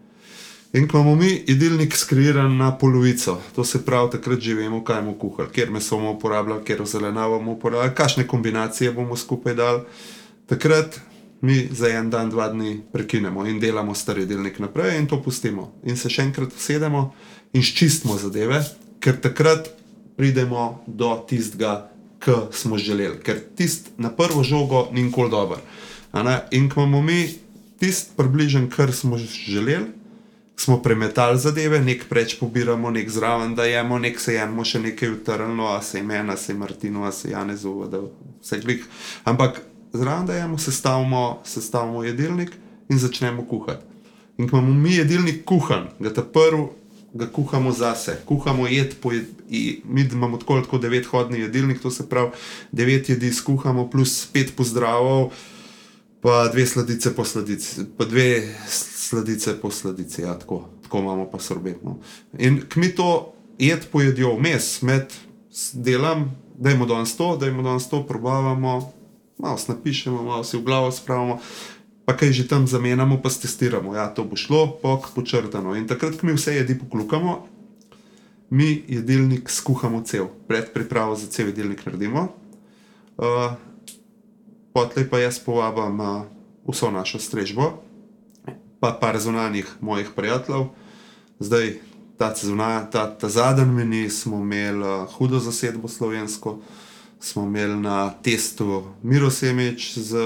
In 0.74 0.88
ko 0.88 0.98
imamo 0.98 1.16
mi 1.16 1.44
jedilnik 1.48 1.96
skreiran 1.96 2.58
na 2.58 2.72
polovico, 2.78 3.42
to 3.56 3.64
se 3.64 3.86
pravi, 3.86 4.12
takrat 4.12 4.40
že 4.40 4.56
vemo, 4.56 4.84
kaj 4.84 5.02
bomo 5.02 5.18
kuhali, 5.20 5.50
kjer 5.52 5.72
meso 5.72 5.98
bomo 5.98 6.12
uporabljali, 6.16 6.64
kjer 6.64 6.86
zelenavo 6.86 7.40
bomo 7.40 7.58
uporabljali, 7.58 7.96
kakšne 7.96 8.28
kombinacije 8.28 8.92
bomo 8.92 9.18
skupaj 9.18 9.56
dali. 9.56 9.82
Takrat 10.48 11.00
mi 11.42 11.68
za 11.72 11.90
en 11.90 12.10
dan, 12.10 12.30
dva 12.30 12.48
dni 12.48 12.82
prekinemo 12.94 13.46
in 13.46 13.60
delamo 13.60 13.96
star 13.96 14.20
jedilnik 14.20 14.60
naprej 14.60 14.98
in 15.00 15.08
to 15.08 15.22
pustimo. 15.24 15.74
In 15.84 15.98
se 15.98 16.10
še 16.10 16.24
enkrat 16.30 16.56
usedemo 16.56 17.10
in 17.54 17.64
ščistimo 17.66 18.16
zadeve, 18.18 18.64
ker 19.04 19.20
takrat 19.20 19.74
pridemo 20.16 20.84
do 20.88 21.12
tistega, 21.28 21.91
kar 22.22 22.52
smo 22.52 22.78
želeli. 22.78 23.20
Ker 23.24 23.40
tist 23.56 23.90
na 23.98 24.10
prvo 24.10 24.44
žogo 24.44 24.88
ni 24.92 25.04
nikoli 25.04 25.30
dober. 25.30 25.58
A? 26.12 26.40
In 26.52 26.70
ko 26.70 26.82
imamo 26.82 27.02
mi 27.02 27.30
tisti 27.80 28.12
približen, 28.18 28.70
kar 28.70 28.94
smo 28.94 29.18
želeli, 29.18 29.86
smo 30.56 30.82
premetali 30.82 31.40
zadeve, 31.40 31.80
nek 31.82 32.06
preč 32.10 32.36
pobiramo, 32.40 32.92
nek 32.92 33.10
zraven 33.10 33.56
dajemo, 33.56 34.00
nek 34.00 34.20
se 34.20 34.34
jemo 34.34 34.66
še 34.66 34.80
nekaj 34.80 35.16
utrnilo, 35.16 35.72
a 35.74 35.82
se 35.82 36.00
imena, 36.00 36.38
se 36.38 36.54
Martino, 36.54 37.06
a 37.06 37.12
se 37.12 37.32
Janezu, 37.32 37.74
da 37.90 38.04
vse 38.42 38.60
glih. 38.62 38.86
Ampak 39.24 39.62
zraven 39.94 40.28
dajemo, 40.30 40.60
sestavimo, 40.62 41.24
sestavimo 41.46 42.04
jedilnik 42.04 42.54
in 42.90 43.00
začnemo 43.00 43.48
kuhati. 43.50 43.86
In 44.38 44.50
ko 44.50 44.58
imamo 44.58 44.74
mi 44.74 44.94
jedilnik 44.96 45.42
kuhan, 45.46 45.90
ga 46.00 46.14
ta 46.14 46.22
prvi, 46.22 46.68
ga 47.14 47.28
kuhamo 47.32 47.72
zase, 47.72 48.22
kuhamo 48.26 48.68
jed 48.68 48.96
jed, 49.04 49.26
mi 49.84 50.02
imamo 50.12 50.38
tako 50.38 50.54
ali 50.54 50.64
tako 50.64 50.78
devethodni 50.78 51.40
jedilnik, 51.40 51.82
to 51.82 51.92
se 51.92 52.10
pravi, 52.10 52.32
devet 52.72 53.10
jedi 53.10 53.34
skuhamo 53.34 53.90
plus 53.90 54.26
pet 54.34 54.56
pozdravov, 54.56 55.32
pa 56.22 56.48
dve 56.48 56.66
sladice 56.66 57.16
po 57.16 57.26
sladici, 57.26 57.82
pa 57.98 58.06
dve 58.06 58.56
sladice 58.68 59.62
po 59.62 59.72
sladici, 59.72 60.22
ja, 60.22 60.40
tako, 60.40 60.70
tako 60.84 61.00
imamo 61.00 61.30
pa 61.32 61.40
sorbetno. 61.40 61.98
In 62.40 62.62
k 62.70 62.76
mi 62.76 62.96
to 62.96 63.34
jed 63.60 63.88
pojedjo 63.92 64.36
vmes, 64.36 64.82
med 64.82 65.14
delom, 65.74 66.32
dajmo 66.58 66.86
danes 66.86 67.18
to, 67.18 67.38
dajmo 67.38 67.64
danes 67.64 67.90
to, 67.90 68.04
probavamo, 68.08 68.94
malo 69.38 69.58
napišemo, 69.68 70.24
malo 70.24 70.44
si 70.44 70.58
v 70.58 70.64
glavo 70.64 70.92
spravimo, 70.92 71.40
pa 72.06 72.18
kaj 72.18 72.32
že 72.34 72.48
tam 72.48 72.68
zamenjamo, 72.68 73.22
pa 73.22 73.30
testiramo, 73.30 73.96
ja, 73.96 74.10
to 74.10 74.24
bo 74.24 74.36
šlo, 74.36 74.68
pok 74.82 75.14
počrtano. 75.16 75.76
In 75.76 75.88
takrat, 75.88 76.18
ko 76.18 76.28
mi 76.28 76.34
vse 76.34 76.56
jedi 76.56 76.78
poklukamo, 76.80 77.48
mi 78.52 78.84
jedilnik 78.88 79.50
skuhamo 79.50 80.04
cel, 80.04 80.28
pred 80.48 80.74
pripravo 80.74 81.16
za 81.16 81.28
cel 81.28 81.54
jedilnik 81.54 81.86
naredimo. 81.86 82.34
Uh, 83.18 83.56
Potlej 84.72 85.10
pa 85.12 85.20
jaz 85.20 85.36
povabim 85.40 86.00
uh, 86.00 86.24
vso 86.68 86.92
našo 86.92 87.20
strežbo, 87.20 87.84
pa 88.80 88.96
par 88.96 89.20
zunanjih 89.20 89.68
mojih 89.84 90.16
prijateljev. 90.16 90.72
Zdaj, 91.40 91.80
ta, 92.18 92.34
zuna, 92.36 92.88
ta, 92.92 93.08
ta 93.18 93.30
zadnji 93.30 93.66
meni 93.66 94.10
smo 94.10 94.40
imeli 94.40 94.84
uh, 94.84 95.12
hudo 95.12 95.40
zasedbo 95.40 95.88
slovensko, 95.88 96.60
smo 97.20 97.44
imeli 97.44 97.76
na 97.76 98.10
testu 98.24 98.84
Miro 99.04 99.30
Semič 99.30 99.98
z 99.98 100.18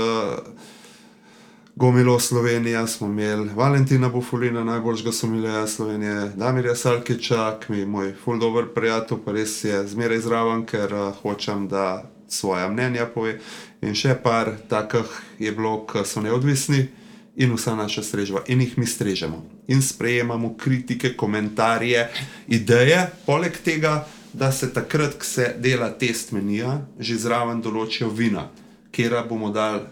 Gomilo 1.76 2.20
Slovenija, 2.20 2.88
smo 2.88 3.08
imeli 3.08 3.50
Valentina 3.56 4.10
Bufolina, 4.10 4.64
najboljšega 4.64 5.12
somileja 5.12 5.68
Slovenije, 5.68 6.32
Damirja 6.36 6.76
Salkiča, 6.76 7.60
ki 7.60 7.72
mi 7.72 7.80
je 7.80 7.86
moj 7.86 8.14
full 8.24 8.40
dober 8.40 8.66
prijatelj, 8.76 9.18
pa 9.26 9.32
res 9.32 9.64
je 9.64 9.88
zmeraj 9.88 10.20
zraven, 10.20 10.64
ker 10.66 10.94
uh, 10.94 11.16
hočem, 11.22 11.68
da 11.68 12.12
svoja 12.28 12.70
mnenja 12.72 13.06
pove. 13.06 13.40
In 13.82 13.92
še 13.92 14.16
par 14.24 14.54
takih 14.70 15.12
je 15.40 15.52
bilo, 15.52 15.82
ki 15.84 16.06
so 16.08 16.24
neodvisni 16.24 16.86
in 17.36 17.52
vsa 17.52 17.76
naša 17.76 18.06
strežba. 18.08 18.46
In 18.48 18.64
jih 18.64 18.78
mi 18.78 18.88
strežemo. 18.88 19.44
In 19.68 19.84
sprejemamo 19.84 20.54
kritike, 20.56 21.12
komentarje, 21.20 22.08
ideje, 22.48 23.02
poleg 23.26 23.60
tega, 23.66 24.06
da 24.34 24.52
se 24.52 24.72
takrat, 24.74 25.20
ko 25.20 25.28
se 25.28 25.52
dela 25.60 25.92
test 25.92 26.32
menija, 26.32 26.86
že 27.00 27.20
zraven 27.20 27.60
določijo 27.62 28.08
vina, 28.10 28.48
kjer 28.96 29.20
bomo 29.28 29.52
dali 29.52 29.84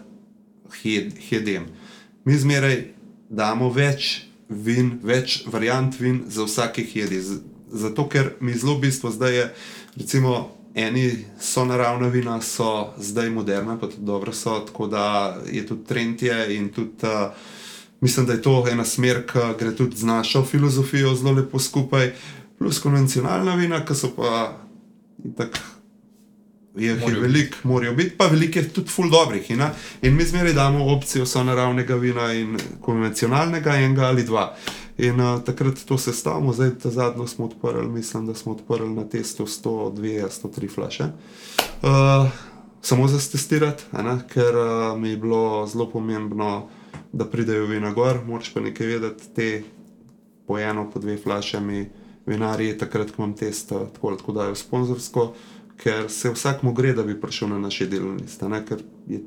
hed- 0.76 1.18
hedem. 1.20 1.66
Mi 2.24 2.34
zmeraj 2.34 2.84
damo 3.30 3.70
več 3.70 4.22
vin, 4.48 4.98
več 5.02 5.44
variant 5.46 6.00
vin 6.00 6.22
za 6.28 6.44
vsakih 6.44 6.96
jedi. 6.96 7.20
Z- 7.20 7.40
Zato, 7.74 8.08
ker 8.08 8.32
mi 8.40 8.52
zelo 8.54 8.78
bistvo 8.78 9.10
zdaj 9.10 9.34
je, 9.34 9.44
recimo, 9.96 10.34
eni 10.74 11.08
so 11.40 11.64
naravna 11.64 12.08
vina, 12.08 12.40
so 12.40 12.68
zdaj 12.98 13.30
moderna, 13.30 13.74
pa 13.76 13.86
tudi 13.86 14.04
dobro 14.04 14.32
so, 14.32 14.60
tako 14.60 14.86
da 14.86 15.06
je 15.52 15.66
tudi 15.66 15.84
trend 15.84 16.22
je 16.22 16.56
in 16.56 16.68
tudi. 16.68 17.02
Uh, 17.02 17.34
Mislim, 18.00 18.26
da 18.26 18.32
je 18.32 18.42
to 18.42 18.66
ena 18.68 18.84
smer, 18.84 19.22
ki 19.24 19.38
gre 19.58 19.70
tudi 19.72 19.96
z 19.96 20.04
našo 20.04 20.44
filozofijo 20.44 21.14
zelo 21.14 21.32
lepo 21.32 21.58
skupaj, 21.58 22.12
plus 22.58 22.78
konvencionalna 22.78 23.54
vina, 23.54 23.84
ki 23.84 23.94
so 23.94 24.10
pa 24.12 24.58
tako 25.36 25.58
je, 26.76 26.90
je 26.90 27.20
veliko, 27.20 27.56
morajo 27.62 27.94
biti, 27.94 28.16
pa 28.16 28.26
veliko 28.26 28.58
je 28.58 28.68
tudi 28.68 28.90
ful 28.90 29.10
dobrih. 29.10 29.50
In, 29.50 29.62
a, 29.62 29.70
in 30.02 30.16
mi 30.16 30.24
zmeraj 30.24 30.52
damo 30.52 30.86
opcijo 30.96 31.26
so 31.26 31.44
naravnega 31.44 31.94
vina 31.94 32.32
in 32.32 32.58
konvencionalnega, 32.80 33.76
enega 33.76 34.02
ali 34.02 34.24
dva. 34.24 34.54
In 34.98 35.20
uh, 35.20 35.42
takrat 35.42 35.84
to 35.86 35.98
sestavimo, 35.98 36.52
zdaj 36.52 36.70
ta 36.82 36.90
zadnjo 36.90 37.26
smo 37.26 37.44
odprli, 37.44 37.88
mislim, 37.88 38.26
da 38.26 38.34
smo 38.34 38.52
odprli 38.52 38.90
na 38.90 39.08
testu 39.08 39.46
102, 39.46 40.28
103 40.42 40.74
flaše. 40.74 41.04
Uh, 41.82 42.28
samo 42.80 43.08
za 43.08 43.18
testirati, 43.30 43.84
a 43.92 44.02
ne, 44.02 44.18
ker 44.28 44.56
uh, 44.56 45.00
mi 45.00 45.08
je 45.08 45.16
bilo 45.16 45.66
zelo 45.66 45.90
pomembno, 45.90 46.68
da 47.12 47.24
pridejo 47.24 47.66
vina 47.66 47.90
gor, 47.92 48.18
moraš 48.26 48.54
pa 48.54 48.60
nekaj 48.60 48.86
vedeti, 48.86 49.34
te 49.34 49.62
po 50.46 50.58
eno, 50.58 50.90
po 50.90 51.00
dve 51.00 51.16
flašami, 51.16 51.86
vinarji 52.26 52.78
takrat, 52.78 53.10
ko 53.10 53.22
imam 53.22 53.36
test, 53.36 53.72
uh, 53.72 53.88
tako 53.94 54.08
ali 54.08 54.18
tako 54.18 54.32
dajo 54.32 54.54
sponzorsko, 54.54 55.32
ker 55.82 56.10
se 56.10 56.30
vsakmu 56.30 56.72
gre, 56.72 56.92
da 56.92 57.02
bi 57.02 57.20
prišel 57.20 57.48
na 57.48 57.58
naše 57.58 57.86
delovne 57.86 58.22
liste. 58.22 58.48
ne, 58.48 58.64
ker 58.66 58.82
je 59.08 59.20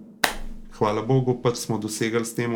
hvala 0.77 1.01
Bogu, 1.01 1.38
pač 1.41 1.57
smo 1.65 1.77
dosegli 1.77 2.25
s 2.25 2.36
tem 2.38 2.53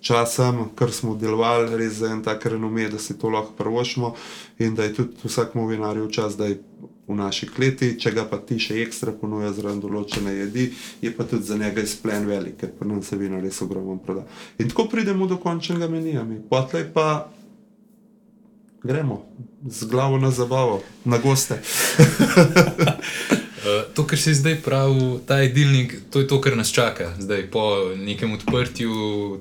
časom, 0.00 0.68
kar 0.74 0.92
smo 0.92 1.14
delovali, 1.14 1.76
res 1.78 2.00
za 2.02 2.10
en 2.12 2.22
tak 2.22 2.46
renome, 2.46 2.88
da 2.90 2.98
si 2.98 3.18
to 3.18 3.30
lahko 3.30 3.54
prvošimo 3.58 4.14
in 4.58 4.74
da 4.74 4.84
je 4.84 4.94
tudi 4.94 5.14
vsakmu 5.24 5.66
vinarju 5.66 6.10
čas, 6.10 6.36
da 6.36 6.50
je 6.50 6.60
v 7.08 7.16
naši 7.18 7.48
kleti, 7.50 7.96
če 7.98 8.12
ga 8.14 8.24
pa 8.30 8.38
ti 8.38 8.58
še 8.62 8.78
ekstra 8.82 9.12
ponuja 9.12 9.50
zraven 9.52 9.80
določene 9.82 10.32
jedi, 10.36 10.68
je 11.02 11.10
pa 11.14 11.26
tudi 11.28 11.46
za 11.46 11.58
njega 11.58 11.82
izplen 11.82 12.26
velik, 12.26 12.56
ker 12.60 12.72
pa 12.78 12.86
nam 12.88 13.02
se 13.02 13.18
vina 13.18 13.40
res 13.42 13.58
ogromno 13.62 13.98
proda. 14.02 14.22
In 14.62 14.70
tako 14.70 14.86
pridemo 14.92 15.26
do 15.26 15.38
končnega 15.42 15.90
menija, 15.90 16.24
potlej 16.50 16.88
pa 16.94 17.06
gremo 18.82 19.26
z 19.66 19.84
glavo 19.84 20.18
na 20.18 20.30
zabavo, 20.30 20.82
na 21.04 21.18
goste. 21.18 21.54
Uh, 21.54 22.04
to, 23.94 24.06
kar 24.06 24.18
si 24.18 24.34
zdaj 24.34 24.56
pravi, 24.64 25.18
ta 25.26 25.38
jedilnik, 25.38 25.96
to 26.10 26.20
je 26.20 26.26
to, 26.26 26.40
kar 26.40 26.56
nas 26.56 26.72
čaka. 26.72 27.14
Zdaj, 27.18 27.50
po 27.50 27.94
nekem 27.96 28.32
odprtju, 28.32 28.92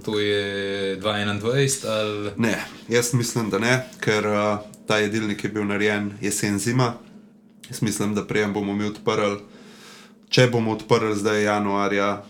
to 0.06 0.20
je 0.20 0.98
2021 1.02 1.90
ali 1.90 2.32
Ne, 2.38 2.66
jaz 2.90 3.14
mislim, 3.14 3.50
da 3.50 3.60
ne, 3.60 3.86
ker 4.00 4.28
uh, 4.28 4.60
ta 4.88 4.98
jedilnik 4.98 5.44
je 5.44 5.50
bil 5.50 5.66
narejen 5.66 6.12
jesen 6.22 6.60
zima. 6.60 6.94
Jaz 7.70 7.82
mislim, 7.82 8.16
da 8.16 8.28
prej 8.28 8.48
bomo 8.48 8.76
mi 8.76 8.86
odprli, 8.86 9.40
če 10.30 10.48
bomo 10.48 10.72
odprli 10.72 11.16
zdaj 11.16 11.44
januarja, 11.44 12.22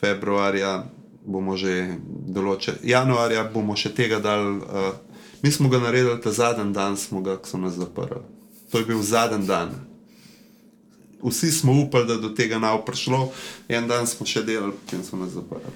februarja, 0.00 0.84
bomo 1.24 1.56
že 1.56 1.94
določili. 2.26 2.76
Januarja 2.82 3.44
bomo 3.44 3.76
še 3.76 3.94
tega 3.94 4.18
dali. 4.18 4.58
Uh, 4.58 5.09
mi 5.42 5.52
smo 5.52 5.68
ga 5.68 5.78
naredili 5.78 6.20
ta 6.20 6.32
zadnji 6.32 6.72
dan, 6.74 6.96
smo 6.96 7.20
ga, 7.20 7.36
ko 7.36 7.48
so 7.48 7.58
nas 7.58 7.74
zaprli. 7.74 8.22
To 8.70 8.78
je 8.78 8.84
bil 8.84 9.02
zadnji 9.02 9.46
dan. 9.46 9.70
Vsi 11.22 11.50
smo 11.52 11.72
upali, 11.82 12.06
da 12.06 12.16
do 12.16 12.28
tega 12.28 12.58
ne 12.58 12.70
bo 12.72 12.84
prišlo, 12.84 13.32
en 13.68 13.88
dan 13.88 14.06
smo 14.06 14.26
še 14.26 14.42
delali, 14.42 14.72
potem 14.72 15.04
so 15.04 15.16
nas 15.20 15.34
zaprli. 15.36 15.74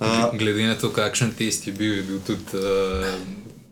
Uh, 0.00 0.38
glede 0.38 0.64
na 0.66 0.78
to, 0.80 0.88
kakšen 0.92 1.34
test 1.36 1.66
je 1.66 1.72
bil, 1.72 1.98
je 2.00 2.02
bil 2.02 2.22
tudi 2.24 2.56
uh, 2.56 3.12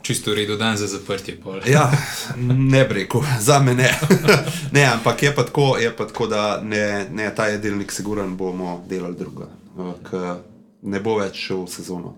čisto 0.06 0.34
redo 0.34 0.56
dan 0.56 0.76
za 0.76 0.86
zaprtje. 0.86 1.38
Ja, 1.66 1.92
ne 2.36 2.84
bi 2.84 2.94
rekel, 2.94 3.20
za 3.48 3.58
me 3.58 3.74
ne. 3.74 3.90
ne, 4.76 4.84
ampak 4.84 5.22
je 5.22 5.34
pa 5.34 5.42
tako, 5.42 5.76
je 5.78 5.96
pa 5.96 6.06
tako 6.06 6.26
da 6.26 6.60
ne, 6.62 7.08
ne 7.10 7.34
ta 7.34 7.46
jedilnik, 7.46 7.92
siguran 7.92 8.36
bomo 8.36 8.84
delali 8.88 9.16
druga. 9.16 9.48
Ampak 9.78 10.12
eh, 10.12 10.34
ne 10.82 11.00
bo 11.00 11.18
več 11.18 11.48
šel 11.48 11.64
v 11.64 11.70
sezono. 11.70 12.14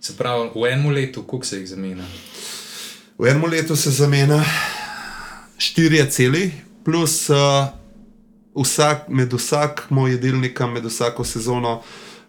Se 0.00 0.16
pravi, 0.16 0.50
v 0.54 0.72
enem 0.72 0.92
letu, 0.92 1.22
koliko 1.22 1.46
se 1.46 1.58
jih 1.60 1.68
zamenja? 1.68 2.04
V 3.20 3.28
enem 3.28 3.44
letu 3.44 3.76
se 3.76 3.90
zamenja 3.90 4.40
štirje 5.58 6.10
celi, 6.10 6.52
plus 6.84 7.28
uh, 7.28 7.68
vsak, 8.56 9.08
med 9.08 9.32
vsakim 9.32 10.06
jedilnikom, 10.08 10.72
med 10.72 10.84
vsako 10.88 11.24
sezono, 11.24 11.82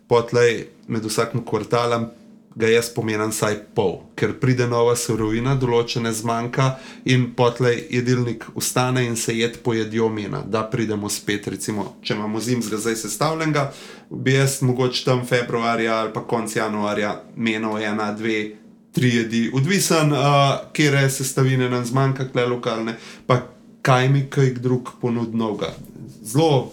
potlej 0.07 0.67
med 0.87 1.05
vsakim 1.07 1.45
kvartalom 1.47 2.09
ga 2.55 2.67
jaz 2.67 2.89
pomenim 2.91 3.31
vsaj 3.31 3.55
pol, 3.75 4.01
ker 4.19 4.33
pride 4.39 4.67
nova 4.67 4.97
surovina, 4.99 5.55
določene 5.55 6.11
zmanjka 6.11 6.73
in 7.07 7.29
potlej 7.39 7.85
jedilnik 7.95 8.43
ustane 8.59 9.05
in 9.07 9.15
se 9.15 9.37
jed 9.37 9.61
pojedijo 9.63 10.09
mena, 10.11 10.43
da 10.43 10.65
pridemo 10.67 11.09
spet, 11.09 11.47
recimo, 11.47 11.93
če 12.03 12.17
imamo 12.17 12.43
zimskega 12.43 12.81
zdaj 12.83 12.99
sestavljenega, 13.05 13.69
bi 14.11 14.35
jaz 14.35 14.59
mogoče 14.67 15.05
tam 15.07 15.23
februarja 15.27 16.01
ali 16.01 16.11
pa 16.11 16.25
konc 16.27 16.55
januarja 16.55 17.15
menil 17.35 17.79
ena, 17.79 18.11
dve, 18.11 18.57
tri 18.91 19.15
jedi, 19.15 19.49
odvisen, 19.53 20.11
uh, 20.11 20.19
kje 20.73 21.09
sestavine 21.09 21.69
nam 21.69 21.85
zmanjka, 21.85 22.27
kle 22.31 22.45
lokalne, 22.45 22.97
pa 23.27 23.41
kaj 23.81 24.09
mi 24.09 24.25
kaj 24.29 24.53
drug 24.59 24.89
ponudnoga. 25.01 25.73
Zelo 26.23 26.71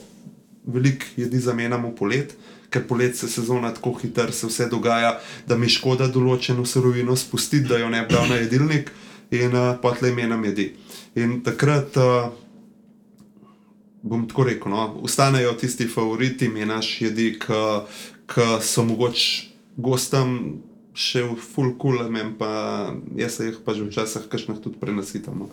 veliko 0.66 1.06
jedi 1.16 1.40
zamenjamo 1.40 1.94
polet, 1.96 2.34
ker 2.70 2.84
polet 2.88 3.16
se 3.16 3.28
sezona 3.28 3.70
tako 3.74 3.94
hitro, 4.02 4.32
se 4.32 4.46
vse 4.46 4.66
dogaja, 4.68 5.14
da 5.46 5.56
mi 5.56 5.70
škoda 5.70 6.08
določeno 6.12 6.66
surovino 6.66 7.16
spustiti, 7.16 7.68
da 7.68 7.78
jo 7.78 7.88
ne 7.88 8.02
bi 8.04 8.14
dal 8.14 8.28
na 8.28 8.42
jedilnik 8.42 8.92
in 9.30 9.54
uh, 9.54 9.72
potlej 9.82 10.12
menam 10.16 10.44
jedi. 10.44 10.72
In 11.16 11.40
takrat 11.46 11.96
uh, 11.96 12.28
bom 14.02 14.26
tako 14.28 14.44
rekel, 14.48 14.72
no, 14.72 14.88
ustanejo 15.02 15.54
tisti 15.58 15.88
favoriti, 15.88 16.48
menaš 16.48 16.90
jedi, 17.02 17.32
ki 17.38 18.46
so 18.62 18.84
mogoče 18.84 19.48
gostom 19.78 20.58
še 20.98 21.22
full 21.38 21.76
cool, 21.78 22.02
pa 22.38 22.90
jaz 23.14 23.38
se 23.38 23.46
jih 23.46 23.60
pa 23.62 23.74
že 23.74 23.86
včasih 23.86 24.26
kakšnih 24.26 24.58
tudi 24.58 24.80
prenasitam. 24.82 25.46
No. 25.46 25.48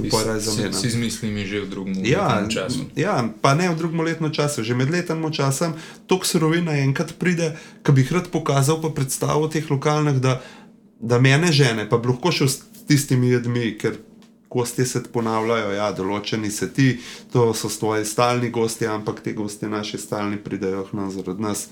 Si 0.00 0.88
z 0.90 0.96
mislimi 0.96 1.44
že 1.44 1.60
v 1.60 1.68
drugem 1.68 2.00
ja, 2.08 2.40
času. 2.48 2.88
Ja, 2.96 3.20
pa 3.42 3.52
ne 3.52 3.68
v 3.68 3.76
drugem 3.76 4.00
letnem 4.00 4.32
času, 4.32 4.64
že 4.64 4.74
med 4.74 4.88
letnim 4.88 5.28
časom. 5.28 5.76
Tok 6.08 6.24
surovina 6.24 6.74
enkrat 6.80 7.14
pride, 7.20 7.54
ki 7.84 7.92
bi 7.92 8.02
jih 8.02 8.16
rad 8.16 8.32
pokazal, 8.32 8.80
pa 8.80 8.88
predstavil 8.88 9.52
teh 9.52 9.66
lokalnih, 9.68 10.18
da, 10.18 10.40
da 10.98 11.20
mene 11.20 11.52
žene, 11.52 11.84
pa 11.84 12.00
bi 12.00 12.10
lahko 12.10 12.32
šel 12.32 12.48
s 12.48 12.64
tistimi 12.88 13.30
jedmi, 13.36 13.76
ker 13.76 14.00
gosti 14.50 14.86
se 14.88 15.04
ponavljajo, 15.12 15.70
ja, 15.76 15.92
določeni 15.94 16.50
se 16.50 16.66
ti, 16.74 16.96
to 17.30 17.52
so 17.54 17.70
tvoji 17.70 18.08
stalni 18.08 18.50
gosti, 18.50 18.88
ampak 18.90 19.22
ti 19.22 19.36
gosti 19.36 19.70
naši 19.70 20.00
stalni 20.00 20.40
pridejo 20.42 20.88
k 20.88 20.98
nam 20.98 21.12
zaradi 21.14 21.44
nas. 21.44 21.68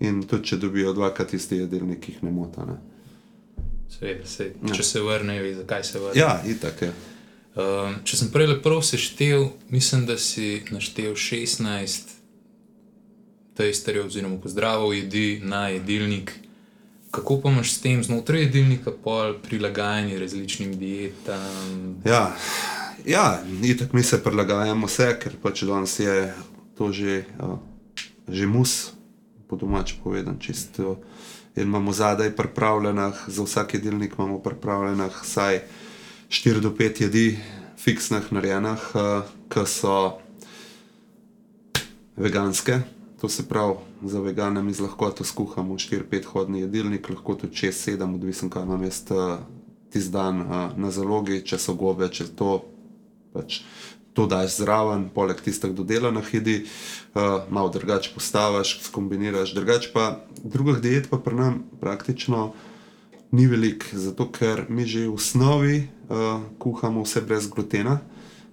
In 0.00 0.22
tudi 0.26 0.50
če 0.50 0.56
dobijo 0.56 0.92
dvakrat 0.92 1.34
isti 1.34 1.62
jedilnik, 1.62 2.08
jih 2.08 2.22
ne 2.26 2.32
motane. 2.34 2.78
Seveda, 3.88 4.26
se, 4.26 4.50
če 4.72 4.80
ja. 4.80 4.86
se 4.86 5.00
vrnejo, 5.00 5.54
zakaj 5.60 5.84
se 5.84 5.98
vrnejo. 5.98 6.18
Ja, 6.18 6.40
itak 6.50 6.82
je. 6.82 6.88
Ja. 6.88 7.12
Um, 7.54 8.00
če 8.02 8.18
sem 8.18 8.32
prej 8.34 8.48
lepo 8.50 8.80
seštel, 8.82 9.52
mislim, 9.70 10.08
da 10.08 10.16
si 10.18 10.64
naštel 10.74 11.14
16 11.14 12.16
tejsterjev, 13.54 14.08
oziroma 14.08 14.40
pozdravov 14.42 14.94
jedi 14.94 15.38
na 15.44 15.68
jedilnik. 15.68 16.32
Kako 17.14 17.36
pa 17.44 17.52
imaš 17.52 17.76
s 17.76 17.80
tem 17.84 18.02
znotraj 18.02 18.42
jedilnika, 18.48 18.90
pol 18.90 19.36
prilagajanje 19.42 20.18
različnim 20.18 20.74
dietam? 20.78 22.02
Ja, 22.04 22.34
ja 23.06 23.38
itak 23.62 23.92
mi 23.94 24.02
se 24.02 24.18
prilagajamo 24.22 24.90
vse, 24.90 25.12
ker 25.22 25.38
pač 25.42 25.62
danes 25.62 25.94
je 26.02 26.34
to 26.74 26.90
že, 26.90 27.22
uh, 27.38 27.54
že 28.26 28.50
mus, 28.50 28.93
po 29.54 29.62
domač 29.62 29.94
povedan, 30.02 30.34
čisto. 30.42 30.98
In 31.54 31.70
imamo 31.70 31.94
zadaj 31.94 32.34
pripravljenih, 32.34 33.30
za 33.30 33.42
vsak 33.46 33.74
jedilnik 33.78 34.18
imamo 34.18 34.42
pripravljenih 34.42 35.14
vsaj 35.22 35.62
4 36.28 36.60
do 36.60 36.74
5 36.74 37.02
jedi, 37.02 37.38
fiksnih, 37.78 38.32
narejenih, 38.34 38.82
uh, 38.98 39.22
ki 39.46 39.62
so 39.66 40.18
veganske. 42.16 42.82
To 43.22 43.30
se 43.30 43.46
pravi, 43.46 43.78
za 44.02 44.20
vegane 44.20 44.62
mi 44.62 44.74
lahko 44.74 45.10
to 45.10 45.24
skuhamo 45.24 45.78
4-5 45.78 46.24
hodni 46.24 46.66
jedilnik, 46.66 47.08
lahko 47.08 47.34
tudi 47.34 47.54
6-7, 47.54 48.14
odvisno 48.14 48.50
kaj 48.50 48.66
nam 48.66 48.82
je 48.82 48.90
uh, 49.14 49.38
tisti 49.90 50.10
dan 50.10 50.40
uh, 50.40 50.74
na 50.76 50.90
zalogi, 50.90 51.44
če 51.46 51.58
so 51.58 51.78
gobe, 51.78 52.10
če 52.10 52.34
to 52.34 52.64
pač. 53.30 53.62
To 54.14 54.26
daš 54.30 54.60
zraven, 54.60 55.08
poleg 55.10 55.40
tistih 55.42 55.72
dodelanih 55.74 56.28
jedi, 56.34 56.60
uh, 56.62 57.42
malo 57.50 57.68
drugače 57.74 58.12
postaviš, 58.14 58.78
skombiniraš. 58.86 59.54
Drugače 59.54 59.90
pa 59.94 60.20
drugih 60.44 60.78
diet 60.78 61.10
pa 61.10 61.18
pri 61.18 61.34
nam 61.34 61.64
praktično 61.80 62.52
ni 63.34 63.46
velik, 63.50 63.88
zato 63.92 64.28
ker 64.30 64.66
mi 64.68 64.86
že 64.86 65.08
v 65.08 65.14
osnovi 65.14 65.76
uh, 65.82 66.42
kuhamo 66.58 67.02
vse 67.02 67.20
brez 67.26 67.50
glutena. 67.50 67.98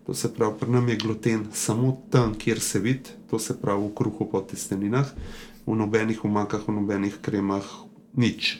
To 0.09 0.13
se 0.17 0.33
pravi, 0.33 0.57
pri 0.59 0.71
nam 0.71 0.89
je 0.89 0.95
gluten 0.97 1.45
samo 1.53 2.01
tam, 2.09 2.33
kjer 2.33 2.59
se 2.59 2.79
vidi, 2.79 3.13
to 3.29 3.39
se 3.39 3.53
pravi 3.61 3.85
v 3.85 3.93
kruhu 3.95 4.25
po 4.31 4.41
testeninah, 4.41 5.05
v 5.67 5.75
nobenih 5.77 6.25
umakah, 6.25 6.65
v 6.67 6.73
nobenih 6.73 7.21
kremah, 7.21 7.63
nič. 8.17 8.57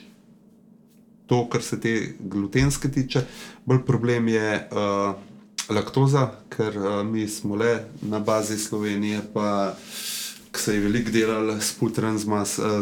To, 1.26 1.48
kar 1.50 1.62
se 1.62 1.80
te 1.80 2.14
glutenske 2.20 2.86
tiče, 2.88 3.26
bolj 3.66 3.82
problem 3.82 4.28
je 4.28 4.68
uh, 4.70 5.31
laktoza, 5.68 6.30
ker 6.48 6.78
uh, 6.78 7.06
mi 7.06 7.28
smo 7.28 7.56
le 7.56 7.84
na 8.02 8.18
bazi 8.18 8.58
Slovenije, 8.58 9.20
pa 9.34 9.74
se 10.56 10.74
je 10.74 10.80
veliko 10.80 11.10
delal 11.10 11.60
s 11.60 11.72
putrom, 11.78 12.18
z, 12.18 12.26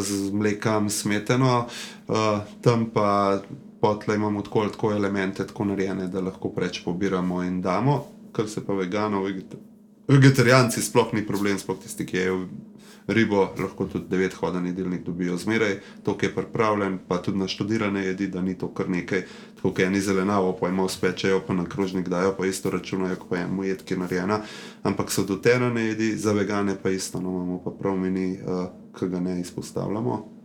z 0.01 0.33
mlekom, 0.33 0.91
smetano, 0.91 1.67
uh, 2.09 2.17
tam 2.63 2.91
pa 2.95 3.41
potle 3.81 4.15
imamo 4.15 4.43
tako, 4.43 4.69
tako 4.69 4.93
elemente, 4.93 5.47
tako 5.47 5.65
narejene, 5.65 6.09
da 6.09 6.21
lahko 6.21 6.49
preč 6.49 6.85
pobiramo 6.85 7.43
in 7.43 7.61
damo, 7.63 8.07
kar 8.33 8.49
se 8.49 8.65
pa 8.67 8.75
veganov, 8.75 9.29
vegetarijanci 10.09 10.83
sploh 10.83 11.15
ni 11.15 11.27
problem, 11.27 11.59
sploh 11.59 11.79
tisti, 11.81 12.07
ki 12.07 12.17
jejo 12.17 12.43
ribo, 13.07 13.49
lahko 13.59 13.87
tudi 13.87 14.09
devet 14.09 14.35
hoden 14.35 14.67
jedilnik 14.67 15.05
dobijo 15.05 15.37
zmeraj, 15.37 15.79
to, 16.05 16.17
ki 16.19 16.27
je 16.27 16.35
pripravljen, 16.35 16.99
pa 17.09 17.23
tudi 17.23 17.39
naštudirane 17.39 18.05
jedi, 18.05 18.29
da 18.29 18.43
ni 18.43 18.59
to 18.59 18.69
kar 18.75 18.89
nekaj, 18.91 19.25
tako 19.61 19.75
kot 19.75 19.85
eni 19.85 20.01
zelenavo, 20.01 20.57
pa 20.57 20.69
ima 20.73 20.85
uspečejo, 20.89 21.43
pa 21.47 21.55
na 21.55 21.69
krožnik 21.69 22.09
dajo, 22.09 22.33
pa 22.39 22.47
isto 22.49 22.71
računajo, 22.71 23.21
kot 23.21 23.29
pa 23.31 23.45
je 23.45 23.47
mu 23.47 23.65
jed, 23.69 23.85
ki 23.85 23.95
je 23.95 23.99
narejena, 24.01 24.41
ampak 24.83 25.13
so 25.13 25.25
doterane 25.29 25.85
jedi, 25.93 26.17
za 26.17 26.33
vegane 26.33 26.79
pa 26.83 26.91
isto, 26.91 27.21
no 27.21 27.31
imamo 27.31 27.63
pa 27.65 27.71
prav 27.71 27.97
meni, 28.01 28.41
uh, 28.41 28.69
ki 28.99 29.09
ga 29.13 29.21
ne 29.21 29.41
izpostavljamo 29.41 30.41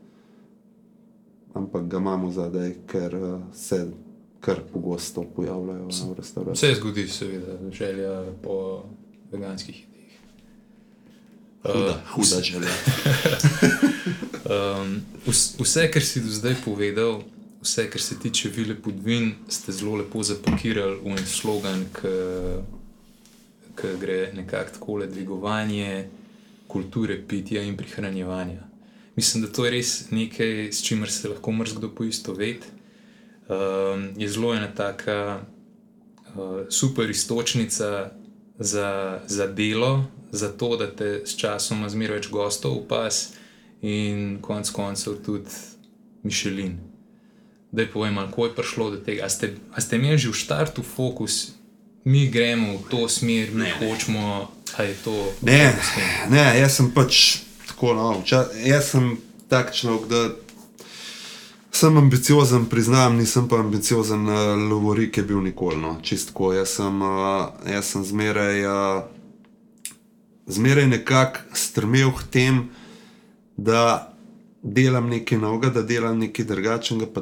ampak 1.56 1.88
ga 1.88 1.98
imamo 1.98 2.32
zadaj, 2.32 2.74
ker 2.88 3.16
uh, 3.16 3.42
se 3.56 3.88
kar 4.40 4.60
pogosto 4.74 5.24
pojavljajo 5.36 5.88
na 5.88 6.14
restavraciji. 6.18 6.70
Vse 6.70 6.80
zgodi, 6.80 7.08
seveda, 7.08 7.72
želja 7.72 8.24
po 8.44 8.84
veganskih 9.32 9.82
jedeh. 9.82 10.20
Huda, 11.64 11.90
uh, 11.90 12.12
huda 12.16 12.42
želja. 12.42 12.68
um, 14.82 15.02
vse, 15.60 15.92
kar 15.92 16.04
si 16.04 16.22
do 16.22 16.30
zdaj 16.30 16.56
povedal, 16.66 17.22
vse, 17.66 17.88
kar 17.90 18.02
se 18.02 18.20
tiče 18.20 18.50
vile 18.54 18.76
podvin, 18.78 19.34
ste 19.50 19.74
zelo 19.74 19.98
lepo 19.98 20.24
zapakirali 20.24 21.02
v 21.02 21.18
en 21.18 21.26
slogan, 21.26 21.88
ki 23.76 23.98
gre 24.00 24.20
nekako 24.38 24.78
tako 24.78 25.02
dvigovanje 25.06 26.06
kulture 26.68 27.18
pitja 27.28 27.66
in 27.66 27.78
prihranjevanja 27.78 28.76
mislim, 29.16 29.44
da 29.44 29.52
to 29.52 29.66
je 29.66 29.72
res 29.72 30.12
nekaj, 30.12 30.72
s 30.72 30.84
čimer 30.84 31.12
se 31.12 31.30
lahko 31.30 31.52
mrzlo 31.52 31.90
poistoveti. 31.96 32.68
Um, 33.48 34.10
je 34.18 34.30
zelo 34.30 34.56
ena 34.56 34.68
taka 34.76 35.40
uh, 36.36 36.62
super 36.70 37.10
istočnica 37.10 38.12
za, 38.60 39.20
za 39.28 39.48
delo, 39.48 40.06
za 40.32 40.52
to, 40.52 40.78
da 40.78 40.92
te 40.96 41.22
s 41.26 41.38
časom 41.38 41.90
zmeraj 41.90 42.18
več 42.18 42.30
gostov 42.30 42.78
upas 42.78 43.34
in 43.82 44.40
konec 44.42 44.70
koncev 44.70 45.22
tudi 45.26 45.54
Mišelin. 46.24 46.95
Da 47.76 47.84
je 47.84 47.92
povem, 47.92 48.16
kako 48.16 48.46
je 48.46 48.56
prišlo 48.56 48.90
do 48.96 48.98
tega. 49.04 49.26
A 49.26 49.30
ste, 49.30 49.58
a 49.76 49.82
ste 49.84 50.00
imeli 50.00 50.16
že 50.18 50.32
v 50.32 50.40
startu 50.40 50.80
fokus, 50.80 51.52
mi 52.08 52.30
gremo 52.32 52.78
v 52.80 52.88
to 52.88 53.10
smer, 53.12 53.52
mi 53.52 53.68
ne, 53.68 53.74
hočemo, 53.80 54.48
da 54.78 54.84
je 54.84 54.96
to. 55.04 55.16
Ne, 55.42 55.76
ne, 56.32 56.46
jaz 56.60 56.80
sem 56.80 56.88
pač 56.96 57.44
tako. 57.68 57.92
No, 57.98 58.22
ča, 58.24 58.46
jaz 58.64 58.96
sem 58.96 59.18
tak 59.52 59.76
človek, 59.76 60.08
da 60.08 60.22
sem 61.76 61.98
ambiciozen, 61.98 62.70
priznam, 62.72 63.20
nisem 63.20 63.50
pa 63.52 63.60
ambiciozen, 63.60 64.24
uh, 64.24 64.56
lovorik 64.56 65.18
je 65.18 65.24
bil 65.28 65.44
nikoli. 65.44 65.76
No, 65.76 65.98
čistko. 66.00 66.54
Jaz 66.56 66.80
sem, 66.80 67.02
uh, 67.02 67.52
jaz 67.68 67.92
sem 67.92 68.08
zmeraj, 68.08 68.64
uh, 68.64 69.04
zmeraj 70.48 70.88
nekako 70.88 71.44
strmel 71.52 72.16
k 72.16 72.32
tem, 72.32 72.64
da 73.58 74.15
delam 74.66 75.10
nekaj 75.10 75.38
novega, 75.38 75.70
da 75.70 75.82
delam 75.86 76.20
nekaj 76.20 76.46
drugačnega, 76.46 77.06
pa, 77.14 77.22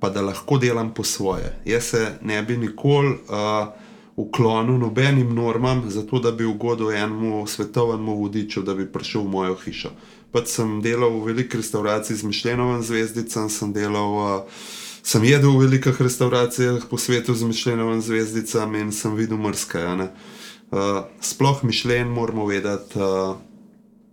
pa 0.00 0.10
da 0.10 0.22
lahko 0.22 0.58
delam 0.58 0.90
po 0.94 1.04
svoje. 1.04 1.54
Jaz 1.64 1.94
se 1.94 2.18
ne 2.22 2.42
bi 2.42 2.56
nikoli. 2.56 3.16
Uh, 3.28 3.72
uklonil 4.16 4.76
nobenim 4.76 5.34
normam, 5.34 5.86
zato 5.88 6.18
da 6.20 6.30
bi 6.36 6.44
ugodil 6.44 6.90
enemu 6.92 7.46
svetovnemu 7.46 8.16
vodiču, 8.16 8.62
da 8.62 8.74
bi 8.74 8.84
prišel 8.92 9.22
v 9.22 9.30
mojo 9.32 9.54
hišo. 9.64 9.90
Pač 10.32 10.52
sem 10.52 10.82
delal 10.84 11.16
v 11.16 11.32
veliki 11.32 11.56
restavraciji 11.56 12.16
z 12.16 12.28
Mišljenovim 12.28 12.82
zvezdicam, 12.82 13.48
sem 13.50 13.72
delal. 13.72 14.12
Uh, 14.12 14.62
Sem 15.02 15.24
jedel 15.26 15.50
v 15.50 15.66
velikih 15.66 15.98
restauracijah 15.98 16.84
po 16.86 16.94
svetu 16.94 17.34
z 17.34 17.42
Mišljenovim 17.42 17.98
zvezdicam 17.98 18.74
in 18.78 18.92
sem 18.94 19.16
videl 19.18 19.34
mrske. 19.34 19.82
Uh, 19.82 21.10
sploh 21.18 21.64
Mišljen 21.66 22.06
moramo 22.06 22.46
vedeti, 22.46 23.02
uh, 23.02 23.34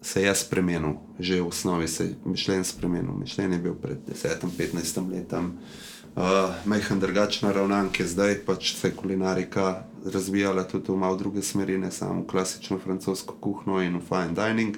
se 0.02 0.22
je 0.22 0.36
spremenil, 0.36 0.96
že 1.20 1.42
v 1.42 1.48
osnovi 1.48 1.88
se 1.88 2.04
je 2.04 2.16
mišljenje 2.26 2.64
spremenil. 2.64 3.14
Mišljenje 3.14 3.56
je 3.56 3.62
bil 3.62 3.76
pred 3.76 3.98
10-15 4.08 5.12
letom. 5.12 5.58
Uh, 6.16 6.24
Majhen 6.66 7.00
drugačen 7.00 7.52
ravnan, 7.52 7.90
ki 7.94 8.04
je 8.04 8.08
zdaj 8.08 8.36
pač 8.46 8.74
se 8.76 8.88
je 8.88 8.96
kulinarika 8.96 9.84
razvijala 10.06 10.64
tudi 10.64 10.92
v 10.92 10.98
malo 10.98 11.16
druge 11.16 11.42
smeri, 11.42 11.78
ne 11.78 11.92
samo 11.92 12.22
v 12.22 12.28
klasično 12.28 12.80
francosko 12.80 13.36
kuhno 13.42 13.82
in 13.82 13.98
v 13.98 14.02
fine 14.02 14.34
dining, 14.34 14.78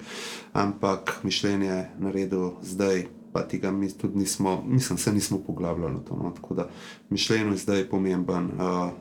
ampak 0.54 1.20
mišljenje 1.24 1.68
je 1.68 1.90
naredil 2.00 2.52
zdaj, 2.62 3.06
pa 3.34 3.48
tega 3.48 3.72
mi 3.72 3.92
tudi 3.92 4.18
nismo, 4.18 4.64
mislim, 4.68 4.98
se 4.98 5.14
nismo 5.14 5.40
poglabljali 5.40 5.96
v 5.96 6.04
to. 6.04 6.16
No? 6.16 6.32
Tako 6.36 6.54
da 6.54 6.70
mišljenje 7.10 7.52
je 7.52 7.58
zdaj 7.58 7.90
pomemben, 7.90 8.46
uh, 8.46 8.92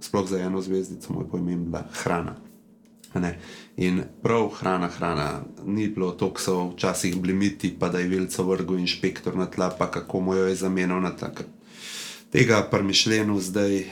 sploh 0.00 0.28
za 0.28 0.38
eno 0.38 0.60
zvezdico, 0.60 1.12
moj 1.12 1.28
pojem 1.28 1.48
je 1.48 1.82
hrana. 1.92 2.36
Ne? 3.14 3.38
In 3.76 4.02
prav 4.22 4.48
hrana, 4.60 4.88
hrana, 4.88 5.42
ni 5.66 5.88
bilo 5.88 6.12
to, 6.12 6.30
ko 6.30 6.40
so 6.40 6.68
včasih 6.68 7.16
bili 7.20 7.34
miti, 7.34 7.74
pa 7.78 7.88
da 7.88 7.98
je 7.98 8.08
vilca 8.08 8.42
vrgel 8.42 8.78
inšpektor 8.78 9.36
na 9.36 9.46
tla, 9.46 9.70
pa 9.78 9.90
kako 9.90 10.20
mu 10.20 10.34
jo 10.34 10.46
je 10.46 10.54
zamenjal 10.54 11.00
na 11.02 11.10
tak. 11.16 11.42
Tega 12.30 12.68
pa 12.70 12.82
mišljenju 12.82 13.40
zdaj, 13.40 13.84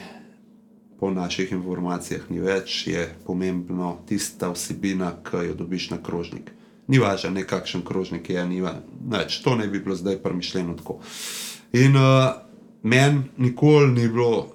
po 1.00 1.10
naših 1.10 1.52
informacijah, 1.52 2.30
ni 2.30 2.38
več, 2.38 2.86
je 2.86 3.08
pomembno 3.26 3.96
tista 4.06 4.52
vsebina, 4.52 5.16
ki 5.26 5.48
jo 5.48 5.58
dobiš 5.58 5.90
na 5.90 5.98
krožnik. 6.02 6.52
Ni 6.86 7.02
važno, 7.02 7.32
nekakšen 7.34 7.82
krožnik 7.82 8.30
je, 8.30 8.44
ni 8.46 8.62
več, 8.62 9.40
to 9.42 9.56
ne 9.58 9.66
bi 9.66 9.82
bilo 9.82 9.98
zdaj 9.98 10.20
pa 10.22 10.30
mišljeno 10.30 10.76
tako. 10.78 11.00
In 11.72 11.98
uh, 11.98 12.38
meni 12.82 13.24
nikoli 13.36 13.90
ni 13.96 14.06
bilo, 14.08 14.52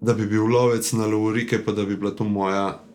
da 0.00 0.12
bi 0.12 0.26
bil 0.28 0.44
lovec 0.44 0.92
na 0.92 1.06
lovorike, 1.08 1.64
pa 1.64 1.72
da 1.72 1.84
bi 1.84 1.96
bila 1.96 2.12
to 2.12 2.24
moja 2.24 2.66
ne 2.68 2.85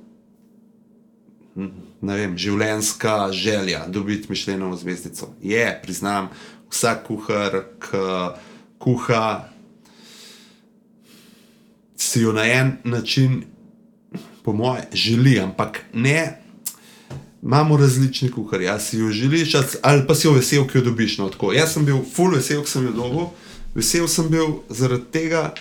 vem, 2.02 2.38
življenjska 2.38 3.32
želja 3.36 3.86
dobiti 3.88 4.30
mišljeno 4.30 4.76
zvezdico. 4.76 5.34
Je, 5.42 5.66
priznam, 5.84 6.30
vsak 6.72 7.04
kuhar, 7.08 7.64
ki 7.84 8.04
kuha, 8.82 9.26
si 12.02 12.22
jo 12.22 12.34
na 12.34 12.46
en 12.48 12.78
način, 12.84 13.44
po 14.44 14.54
mojem, 14.54 14.86
želi, 14.94 15.40
ampak 15.40 15.84
ne. 15.94 16.38
Imamo 17.44 17.78
različne 17.78 18.32
kuharje, 18.32 18.66
jaz 18.66 18.88
si 18.90 18.98
jo 18.98 19.12
želiš, 19.12 19.56
ali 19.82 20.08
pa 20.08 20.16
si 20.16 20.28
jo 20.28 20.34
vesel, 20.34 20.68
ki 20.68 20.78
jo 20.78 20.84
dobiš. 20.84 21.18
No, 21.18 21.30
jaz 21.54 21.74
sem 21.74 21.86
bil 21.86 22.02
full 22.16 22.36
vesel, 22.36 22.64
ki 22.64 22.70
sem 22.70 22.86
jo 22.86 22.92
dobil. 22.92 23.30
Vesel 23.76 24.08
sem 24.08 24.30
bil 24.30 24.62
zaradi 24.70 25.06
tega, 25.12 25.54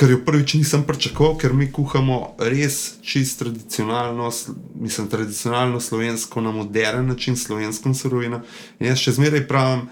Ker 0.00 0.10
jo 0.10 0.22
prvič 0.24 0.54
nisem 0.56 0.80
pričakoval, 0.88 1.34
ker 1.36 1.52
mi 1.52 1.66
kuhamo 1.72 2.36
res 2.40 3.02
čist 3.04 3.38
tradicionalno, 3.42 4.30
mislim, 4.80 5.08
tradicionalno 5.12 5.80
slovensko, 5.80 6.40
na 6.40 6.52
moderen 6.56 7.06
način, 7.06 7.36
slovensko 7.36 7.92
surovino. 7.94 8.40
In 8.78 8.88
jaz 8.88 9.02
še 9.02 9.12
zmeraj 9.18 9.44
pravim, 9.48 9.82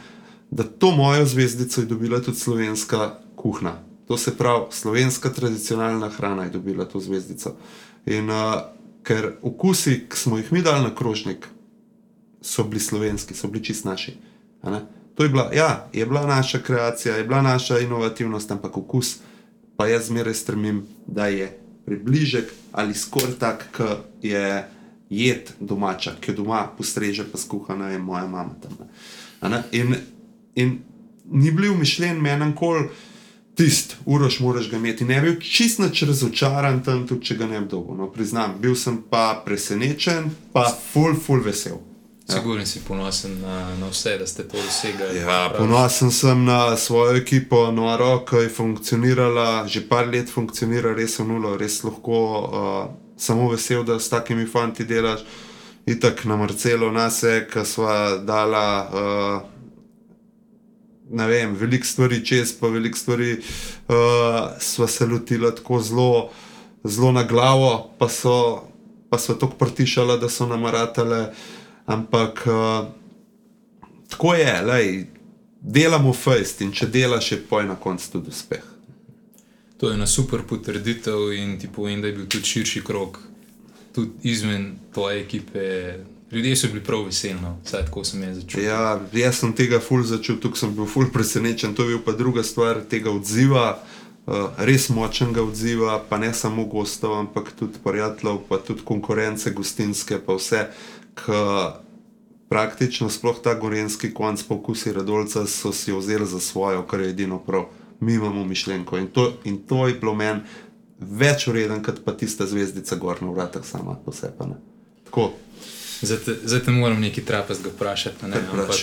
da 0.50 0.64
to 0.64 0.94
mojo 0.96 1.26
zvezdico 1.28 1.82
je 1.82 1.90
dobila 1.90 2.22
tudi 2.24 2.40
slovenska 2.40 3.18
kuhna. 3.36 3.74
To 4.08 4.16
se 4.16 4.32
pravi, 4.36 4.72
slovenska 4.72 5.28
tradicionalna 5.28 6.08
hrana 6.08 6.48
je 6.48 6.56
dobila 6.56 6.88
to 6.88 7.00
zvezdico. 7.00 7.52
In 8.06 8.30
uh, 8.32 8.62
ker 9.04 9.34
okusi, 9.42 10.06
ki 10.08 10.16
smo 10.16 10.40
jih 10.40 10.52
mi 10.52 10.62
dali 10.62 10.88
na 10.88 10.94
krožnik, 10.94 11.48
so 12.40 12.64
bili 12.64 12.80
slovenski, 12.80 13.34
so 13.34 13.48
bili 13.48 13.64
čist 13.64 13.84
naši. 13.84 14.16
To 15.14 15.22
je 15.22 15.28
bila, 15.28 15.50
ja, 15.52 15.88
je 15.92 16.06
bila 16.06 16.26
naša 16.26 16.58
kreacija, 16.58 17.16
je 17.16 17.24
bila 17.24 17.42
naša 17.42 17.78
inovativnost, 17.78 18.50
ampak 18.50 18.76
okus 18.76 19.18
pa 19.78 19.86
jaz 19.86 20.08
zmeraj 20.10 20.34
strmim, 20.34 20.82
da 21.06 21.28
je 21.30 21.52
približek 21.86 22.50
ali 22.72 22.94
skoraj 22.94 23.38
tak, 23.38 23.68
kot 23.76 24.06
je 24.22 24.64
jed 25.10 25.52
domača, 25.60 26.16
ki 26.20 26.32
jo 26.32 26.42
doma 26.42 26.66
postreže, 26.76 27.24
pa 27.32 27.38
skuhana 27.38 27.92
je 27.94 27.98
moja 27.98 28.26
mama 28.26 28.56
tam. 28.62 28.74
In, 29.72 29.94
in 30.54 30.78
ni 31.30 31.50
bil 31.50 31.72
umišljen 31.72 32.18
menem 32.22 32.56
kol. 32.56 32.90
Tisti, 33.58 33.96
uroš, 34.06 34.36
moraš 34.40 34.68
ga 34.70 34.76
imeti. 34.76 35.04
Ne 35.04 35.20
bi 35.20 35.32
bil 35.32 35.40
čist 35.42 35.80
nič 35.82 36.04
razočaran 36.06 36.82
tam, 36.86 37.06
tudi 37.06 37.26
če 37.26 37.34
ga 37.40 37.48
ne 37.50 37.58
bi 37.60 37.66
dolgo. 37.70 37.96
No, 37.98 38.06
priznam, 38.14 38.54
bil 38.62 38.76
sem 38.78 39.00
pa 39.10 39.32
presenečen, 39.44 40.28
pa 40.52 40.68
full, 40.70 41.18
full 41.18 41.42
vesel. 41.42 41.80
Sigurno 42.32 42.66
si 42.66 42.80
ponosen 42.80 43.40
na, 43.40 43.76
na 43.80 43.88
vse, 43.88 44.18
da 44.18 44.26
ste 44.26 44.48
to 44.48 44.56
dosegli. 44.56 45.16
Ja, 45.18 45.52
ponosen 45.58 46.10
sem 46.12 46.44
na 46.44 46.76
svojo 46.76 47.16
ekipo, 47.16 47.70
Noaro, 47.72 48.24
ki 48.28 48.36
je 48.36 48.48
funkcionirala, 48.52 49.64
že 49.66 49.80
par 49.88 50.04
let 50.12 50.28
funkcionira, 50.28 50.92
res 50.92 51.16
je 51.18 51.24
nulo, 51.24 51.56
res 51.56 51.80
lahko. 51.84 52.20
Uh, 52.20 52.90
samo 53.16 53.48
vesel, 53.48 53.80
da 53.84 53.96
s 53.98 54.12
takimi 54.12 54.44
fanti 54.46 54.84
delaš. 54.84 55.24
Itak 55.88 56.24
na 56.28 56.36
Marcelo, 56.36 56.92
nas 56.92 57.22
je, 57.22 57.46
ki 57.48 57.64
smo 57.64 57.88
dala. 58.24 58.66
Uh, 58.92 59.54
Ne 61.08 61.24
vem, 61.24 61.54
veliko 61.56 61.86
stvari 61.88 62.18
čez, 62.20 62.50
pa 62.60 62.68
veliko 62.68 62.98
stvari 62.98 63.38
uh, 63.40 63.94
smo 64.60 64.86
se 64.86 65.06
lotili 65.06 65.48
tako 65.56 65.80
zelo, 65.80 66.28
zelo 66.84 67.12
na 67.12 67.22
glavo, 67.22 67.94
pa 67.98 68.08
so, 68.12 68.68
pa 69.08 69.18
so 69.18 69.34
tako 69.34 69.56
prtišali, 69.56 70.18
da 70.20 70.28
so 70.28 70.46
nam 70.46 70.66
ratale. 70.66 71.20
Uh, 71.20 71.57
Ampak 71.88 72.44
uh, 72.46 72.88
tako 74.08 74.34
je, 74.34 74.62
lej, 74.62 75.06
delamo 75.60 76.12
fajst 76.12 76.60
in 76.66 76.72
če 76.72 76.90
delaš, 76.92 77.32
je 77.32 77.38
poj 77.48 77.64
na 77.68 77.76
koncu 77.80 78.10
tudi 78.12 78.28
uspeh. 78.28 78.66
To 79.78 79.88
je 79.88 79.94
ena 79.94 80.06
super 80.06 80.42
potrditev 80.48 81.32
in 81.32 81.56
ti 81.58 81.68
povem, 81.74 82.02
da 82.02 82.10
je 82.10 82.16
bil 82.18 82.26
tudi 82.26 82.44
širši 82.44 82.82
krok, 82.84 83.20
tudi 83.94 84.30
izven 84.30 84.72
tvoje 84.94 85.20
ekipe. 85.22 85.62
Ljudje 86.32 86.56
so 86.56 86.68
bili 86.68 86.84
prav 86.84 87.06
veseli, 87.06 87.40
no. 87.40 87.56
vsaj 87.64 87.86
tako 87.86 88.04
sem 88.04 88.22
jaz 88.22 88.36
začutil. 88.42 88.64
Ja, 88.64 88.98
jaz 89.16 89.38
sem 89.40 89.54
tega 89.56 89.80
ful 89.80 90.02
začutil, 90.04 90.42
tukaj 90.42 90.60
sem 90.60 90.74
bil 90.76 90.90
ful 90.90 91.08
presenečen. 91.12 91.72
To 91.74 91.86
je 91.86 91.94
bil 91.94 92.02
pa 92.04 92.12
druga 92.12 92.44
stvar 92.44 92.82
tega 92.90 93.08
odziva, 93.10 93.78
uh, 94.26 94.50
res 94.58 94.90
močnega 94.92 95.40
odziva, 95.46 96.02
pa 96.10 96.18
ne 96.20 96.34
samo 96.34 96.66
gostov, 96.68 97.16
ampak 97.22 97.54
tudi 97.56 97.80
prijateljev, 97.84 98.42
pa 98.50 98.58
tudi 98.60 98.84
konkurence, 98.84 99.54
gostinske, 99.56 100.20
pa 100.26 100.36
vse 100.36 100.66
praktično 102.48 103.10
sploh 103.10 103.36
ta 103.42 103.54
gorenski 103.54 104.14
konc 104.14 104.42
pokusi 104.42 104.92
Radolca 104.92 105.46
so 105.46 105.72
si 105.72 105.92
vzeli 105.92 106.26
za 106.26 106.40
svojo, 106.40 106.82
kar 106.82 107.00
je 107.00 107.10
edino 107.10 107.38
prav. 107.38 107.64
Mi 108.00 108.14
imamo 108.14 108.44
mišljenko 108.44 108.98
in 108.98 109.06
to, 109.06 109.32
in 109.44 109.58
to 109.66 109.86
je 109.86 109.94
bilo 109.94 110.14
meni 110.14 110.40
več 110.98 111.46
ureden, 111.46 111.82
kot 111.82 112.00
pa 112.04 112.12
tista 112.16 112.46
zvezdica 112.46 112.96
gor 112.96 113.22
na 113.22 113.30
vratah 113.30 113.64
sama 113.64 113.96
po 114.04 114.12
sebi. 114.12 114.54
Tako. 115.04 115.32
Zdaj 116.02 116.60
te 116.64 116.70
moram 116.70 117.00
nekaj 117.00 117.24
trapezga 117.24 117.70
vprašati, 117.74 118.26
ne? 118.26 118.42
ampak, 118.52 118.76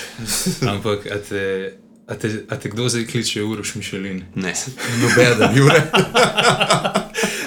ampak 0.68 1.06
a 1.12 1.20
te, 1.30 1.44
a, 2.08 2.16
te, 2.16 2.32
a 2.50 2.60
te 2.60 2.70
kdo 2.70 2.90
zdaj 2.90 3.08
kliče 3.08 3.44
Uroš 3.44 3.76
Mišelin? 3.76 4.24
Ne, 4.36 4.54
nobeden, 5.02 5.58
Jure. 5.58 5.82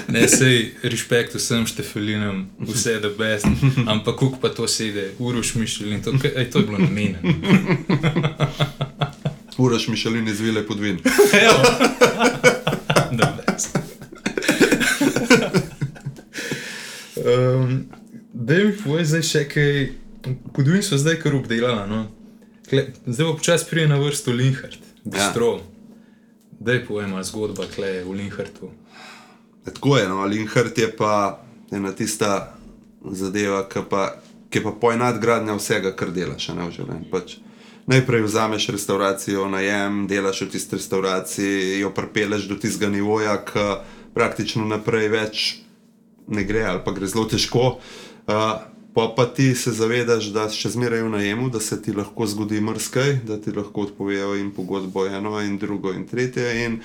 Ne, 0.09 0.27
sej, 0.27 0.73
respekt 0.83 1.35
vsem 1.35 1.67
štefelinom, 1.69 2.47
vse 2.59 2.91
je 2.91 2.99
da 2.99 3.09
best, 3.09 3.45
ampak 3.91 4.15
kuk 4.17 4.39
pa 4.41 4.49
to 4.49 4.67
sedi, 4.67 5.11
uroš 5.19 5.55
mišljen, 5.55 6.01
to, 6.03 6.11
to 6.51 6.59
je 6.59 6.65
bilo 6.65 6.77
namenjeno. 6.77 7.19
uroš 9.57 9.87
mišljen 9.87 10.27
iz 10.27 10.39
vile 10.39 10.67
pod 10.67 10.79
vin. 10.79 10.97
da 13.11 13.37
best. 13.37 13.77
Um, 17.19 17.85
da 18.33 18.53
mi 18.53 18.73
povej 18.83 19.05
zdaj 19.05 19.23
še 19.27 19.43
kaj, 19.51 19.73
podvin 20.55 20.83
so 20.83 20.97
zdaj 20.97 21.19
kar 21.21 21.35
obdelala, 21.35 21.85
no? 21.89 22.05
Kle, 22.69 22.87
zdaj 23.05 23.27
bo 23.27 23.35
počas 23.37 23.65
prije 23.67 23.87
na 23.87 23.99
vrstu 23.99 24.31
Linhart, 24.31 24.79
bistro. 25.03 25.59
Ja. 25.59 25.65
Daj 26.59 26.85
povem, 26.87 27.13
zgodba 27.23 27.67
kle 27.75 28.01
v 28.03 28.17
Linhartu. 28.19 28.71
Tako 29.67 29.97
je, 29.97 30.07
no, 30.09 30.23
Linhart 30.25 30.77
je 30.77 30.89
pa 30.95 31.43
ena 31.71 31.91
tista 31.91 32.55
zadeva, 33.11 33.63
ki 33.69 33.83
pa, 33.89 34.15
je 34.53 34.63
pa 34.63 34.71
pojnadgradnja 34.81 35.55
vsega, 35.59 35.93
kar 35.95 36.11
delaš 36.15 36.49
ne, 36.55 36.65
v 36.67 36.75
življenju. 36.75 37.09
Pač 37.11 37.37
najprej 37.89 38.25
vzameš 38.25 38.69
restauracijo, 38.75 39.47
najem, 39.49 40.03
delaš 40.07 40.43
v 40.45 40.49
tisti 40.53 40.77
restauraciji, 40.77 41.79
jo 41.79 41.93
prepeleš 41.95 42.47
do 42.49 42.57
tistega 42.59 42.91
nivoja, 42.93 43.39
ki 43.45 43.67
praktično 44.13 44.65
naprej 44.69 45.09
več 45.13 45.47
ne 46.29 46.43
gre 46.45 46.65
ali 46.69 46.83
pa 46.85 46.93
gre 46.93 47.09
zelo 47.09 47.25
težko. 47.29 47.79
Uh, 48.29 48.68
pa, 48.93 49.13
pa 49.17 49.25
ti 49.25 49.55
se 49.55 49.71
zavedaš, 49.71 50.31
da 50.33 50.47
si 50.49 50.57
še 50.63 50.73
zmeraj 50.73 51.03
v 51.05 51.09
najemu, 51.13 51.49
da 51.53 51.59
se 51.61 51.77
ti 51.81 51.93
lahko 51.93 52.25
zgodi 52.27 52.61
mrskaj, 52.61 53.19
da 53.27 53.37
ti 53.41 53.53
lahko 53.53 53.85
odpovejo 53.87 54.33
in 54.39 54.51
pogodbo 54.55 55.05
eno 55.07 55.37
in 55.41 55.57
drugo 55.57 55.93
in 55.93 56.07
tretje. 56.07 56.47
In 56.65 56.79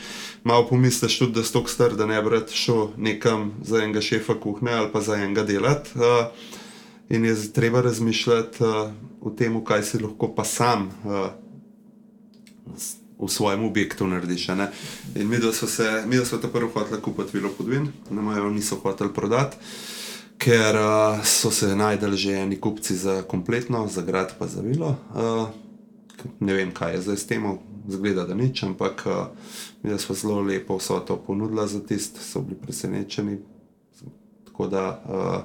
malo 0.45 0.67
pomisliš 0.69 1.19
tudi, 1.19 1.39
da 1.39 1.45
si 1.45 1.53
tako 1.53 1.73
star, 1.73 1.97
da 1.97 2.07
ne 2.07 2.21
bi 2.23 2.35
rad 2.35 2.53
šel 2.53 2.93
nekam 2.97 3.53
za 3.65 3.83
enega 3.83 4.03
šefa 4.05 4.37
kuhne 4.41 4.73
ali 4.73 4.93
pa 4.93 5.01
za 5.01 5.17
enega 5.17 5.43
delati. 5.43 5.97
Uh, 5.97 6.29
in 7.09 7.25
je 7.25 7.37
treba 7.53 7.81
razmišljati 7.81 8.65
uh, 8.65 8.93
o 9.21 9.31
tem, 9.31 9.57
kaj 9.65 9.83
si 9.83 10.03
lahko 10.03 10.35
pa 10.35 10.45
sam. 10.45 10.91
Uh, 11.05 11.31
V 13.15 13.29
svojem 13.31 13.63
objektu 13.65 14.05
narediš. 14.11 14.49
Ne? 14.59 14.67
In 15.17 15.29
mi, 15.31 15.39
da 15.39 15.53
smo 15.53 15.69
se, 15.71 16.03
mi, 16.07 16.17
da 16.19 16.25
smo 16.27 16.39
ta 16.43 16.49
prvi 16.51 16.67
hotel 16.75 17.01
kupiti, 17.01 17.39
bilo 17.39 17.53
podvin, 17.57 17.87
nam 18.11 18.33
jo 18.37 18.51
niso 18.51 18.77
hoteli 18.83 19.13
prodati 19.15 19.57
ker 20.39 20.77
uh, 20.77 21.25
so 21.25 21.51
se 21.51 21.77
najdel 21.77 22.17
že 22.17 22.33
eni 22.33 22.61
kupci 22.61 22.97
za 22.97 23.23
kompletno, 23.23 23.87
za 23.89 24.03
grad 24.03 24.35
pa 24.39 24.47
za 24.47 24.61
vilo. 24.61 24.97
Uh, 25.15 25.49
ne 26.41 26.55
vem, 26.55 26.73
kaj 26.75 26.95
je 26.95 27.01
zdaj 27.01 27.17
s 27.17 27.27
tem, 27.27 27.59
zgleda, 27.89 28.25
da 28.25 28.35
nič, 28.35 28.63
ampak 28.63 29.03
uh, 29.07 29.13
mi 29.83 29.99
smo 29.99 30.15
zelo 30.15 30.41
lepo 30.41 30.77
vso 30.77 31.01
to 31.01 31.17
ponudili 31.17 31.69
za 31.69 31.81
tiste, 31.81 32.21
so 32.21 32.41
bili 32.41 32.57
presenečeni. 32.57 33.39
Tako 34.45 34.67
da, 34.67 35.03
uh, 35.09 35.41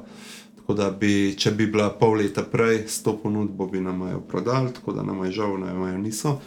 tako 0.55 0.73
da 0.73 0.91
bi, 0.91 1.35
če 1.37 1.51
bi 1.51 1.67
bila 1.67 1.89
pol 1.89 2.19
leta 2.21 2.43
prej 2.43 2.85
s 2.87 3.03
to 3.03 3.17
ponudbo, 3.17 3.65
bi 3.67 3.81
nam 3.81 4.01
jo 4.11 4.19
prodali, 4.21 4.73
tako 4.73 4.93
da 4.93 5.03
nam 5.03 5.25
je 5.25 5.31
žal, 5.31 5.57
da 5.57 5.71
jo 5.71 5.97
niso. 5.97 6.39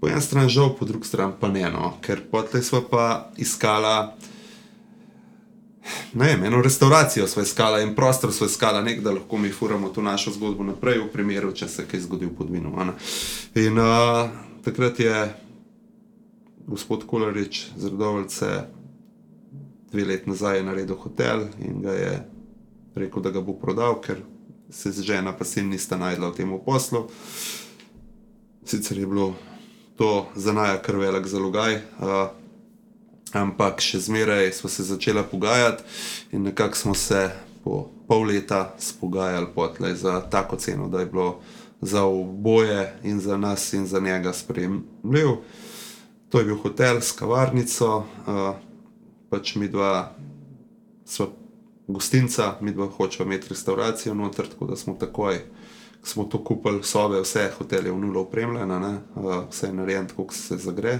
Po 0.00 0.08
eni 0.08 0.20
strani 0.20 0.48
žal, 0.48 0.74
po 0.76 0.84
drugi 0.84 1.08
strani 1.08 1.32
pa 1.40 1.48
ne, 1.48 1.70
no, 1.70 1.94
ker 2.00 2.22
potlej 2.30 2.62
smo 2.62 2.82
pa 2.90 3.32
iskala. 3.36 4.16
Ne 6.12 6.26
vem, 6.26 6.44
eno 6.44 6.62
restauracijo 6.62 7.26
smo 7.26 7.42
iskali 7.42 7.82
in 7.82 7.94
prostor 7.94 8.32
smo 8.32 8.46
iskali, 8.46 8.82
nek, 8.84 9.00
da 9.00 9.10
lahko 9.10 9.38
mi 9.38 9.50
furamo 9.52 9.88
to 9.88 10.02
našo 10.02 10.32
zgodbo 10.32 10.64
naprej, 10.64 10.98
v 10.98 11.08
primeru, 11.12 11.52
če 11.54 11.68
se 11.68 11.84
kaj 11.86 12.00
zgodi 12.00 12.26
v 12.26 12.34
podvinu. 12.34 12.72
In 13.54 13.78
uh, 13.78 14.30
takrat 14.64 14.98
je 15.00 15.14
gospod 16.66 17.06
Kolarič 17.06 17.66
z 17.76 17.92
Rodovljice 17.92 18.50
dve 19.92 20.04
leti 20.04 20.30
nazaj 20.30 20.62
naredil 20.62 20.96
hotel 20.96 21.46
in 21.58 21.78
ga 21.82 21.94
je 21.94 22.12
rekel, 22.94 23.22
da 23.22 23.30
ga 23.30 23.40
bo 23.40 23.54
prodal, 23.54 24.00
ker 24.02 24.18
se 24.70 24.92
žena 25.02 25.36
pa 25.36 25.44
sin 25.44 25.70
nista 25.70 25.98
najdla 25.98 26.30
v 26.30 26.34
tem 26.34 26.58
poslu. 26.66 27.06
Sicer 28.64 28.98
je 28.98 29.06
bilo 29.06 29.34
to 29.96 30.26
za 30.34 30.52
naja 30.52 30.82
kar 30.82 30.96
velik 30.96 31.26
zalogaj. 31.26 31.82
Uh, 31.98 32.39
Ampak 33.32 33.80
še 33.80 34.00
zmeraj 34.00 34.52
smo 34.52 34.70
se 34.70 34.82
začeli 34.82 35.22
pogajati, 35.30 35.82
in 36.32 36.42
nekako 36.42 36.76
smo 36.76 36.94
se 36.94 37.30
po 37.64 37.88
pol 38.08 38.26
leta 38.26 38.74
spogajali 38.78 39.94
za 39.94 40.20
tako 40.20 40.56
ceno, 40.56 40.88
da 40.88 41.00
je 41.00 41.06
bilo 41.06 41.40
za 41.80 42.04
oboje, 42.04 42.98
in 43.02 43.20
za 43.20 43.36
nas, 43.36 43.72
in 43.72 43.86
za 43.86 44.00
njega 44.00 44.32
sprejemljiv. 44.32 45.28
To 46.28 46.38
je 46.38 46.44
bil 46.44 46.56
hotel 46.56 47.00
s 47.00 47.12
kavarnico, 47.12 47.96
uh, 47.96 48.54
pač 49.30 49.54
mi 49.54 49.68
dva 49.68 50.14
smo 51.04 51.26
gostinca, 51.88 52.54
mi 52.60 52.72
dva 52.72 52.86
hočemo 52.86 53.26
imeti 53.26 53.48
restauracijo 53.48 54.14
noter, 54.14 54.46
tako 54.48 54.66
da 54.66 54.76
smo 54.76 54.94
takoj. 54.94 55.40
Smo 56.02 56.24
to 56.24 56.44
kupili, 56.44 56.82
sobe, 56.82 57.20
vse 57.20 57.50
hotelje 57.58 57.90
v 57.92 57.98
nulo 57.98 58.20
opremljene, 58.20 58.98
uh, 59.14 59.44
vse 59.50 59.66
je 59.66 59.72
narejeno, 59.72 60.08
kako 60.16 60.34
se 60.34 60.56
zagre. 60.56 60.98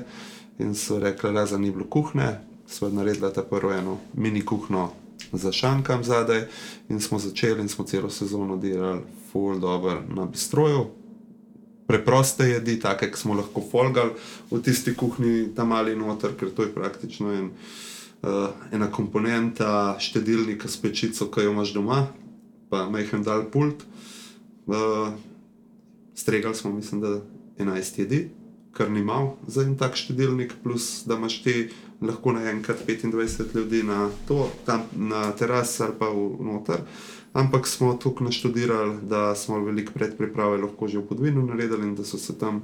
In 0.60 0.74
so 0.74 0.98
rekli, 0.98 1.32
da 1.32 1.58
ni 1.58 1.70
bilo 1.70 1.84
kuhne, 1.84 2.40
smo 2.66 2.88
naredili 2.88 3.32
ta 3.34 3.42
prvo 3.42 3.72
eno 3.72 3.98
mini 4.14 4.44
kuhno 4.44 4.90
za 5.32 5.52
šankam 5.52 6.04
zadaj 6.04 6.42
in 6.88 7.00
smo 7.00 7.18
začeli 7.18 7.60
in 7.60 7.68
smo 7.68 7.84
celo 7.84 8.10
sezono 8.10 8.56
delali 8.56 9.00
full 9.32 9.58
dobro 9.58 10.02
na 10.14 10.24
bistroju. 10.24 10.86
Preproste 11.86 12.44
jedi, 12.44 12.80
take, 12.80 13.10
ki 13.10 13.18
smo 13.18 13.34
lahko 13.34 13.62
folgali 13.70 14.10
v 14.50 14.60
tisti 14.62 14.94
kuhinji, 14.94 15.54
tam 15.54 15.72
ali 15.72 15.96
noter, 15.96 16.36
ker 16.38 16.50
to 16.54 16.62
je 16.62 16.74
praktično 16.74 17.32
en, 17.32 17.50
uh, 18.22 18.48
ena 18.72 18.90
komponenta 18.90 19.96
štedilnika 19.98 20.68
s 20.68 20.76
pečico, 20.76 21.26
ki 21.30 21.40
jo 21.40 21.50
imaš 21.50 21.72
doma, 21.74 22.06
pa 22.68 22.84
majhen 22.90 23.22
dal 23.22 23.48
pult. 23.50 23.82
Uh, 24.66 25.08
stregali 26.14 26.54
smo, 26.54 26.70
mislim, 26.72 27.00
da 27.00 27.20
11 27.58 27.98
jedi 27.98 28.28
kar 28.72 28.90
ni 28.90 29.02
mal 29.04 29.36
za 29.46 29.62
en 29.62 29.76
tak 29.76 29.96
štedilnik, 29.96 30.52
plus 30.62 31.02
da 31.06 31.14
imaš 31.14 31.42
ti 31.42 31.68
lahko 32.00 32.32
naenkrat 32.32 32.86
25 32.88 33.54
ljudi 33.54 33.82
na 33.82 34.10
to, 34.28 34.50
tam 34.66 34.82
na 34.96 35.32
terasi 35.32 35.82
ali 35.82 35.92
pa 35.98 36.08
v 36.08 36.44
noter. 36.44 36.80
Ampak 37.32 37.66
smo 37.66 37.94
tukaj 37.94 38.24
naštudirali, 38.24 38.96
da 39.02 39.34
smo 39.34 39.60
veliko 39.64 39.92
predpriprave 39.92 40.58
lahko 40.58 40.88
že 40.88 40.98
v 40.98 41.06
podvinu 41.06 41.46
naredili 41.46 41.88
in 41.88 41.94
da 41.94 42.04
so 42.04 42.18
se 42.18 42.38
tam 42.38 42.62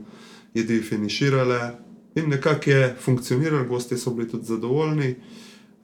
jedi 0.54 0.80
finiširale. 0.82 1.74
In 2.14 2.30
nekako 2.30 2.70
je 2.70 2.96
funkcioniralo, 3.00 3.68
gosti 3.68 3.98
so 3.98 4.10
bili 4.10 4.28
tudi 4.28 4.44
zadovoljni. 4.44 5.14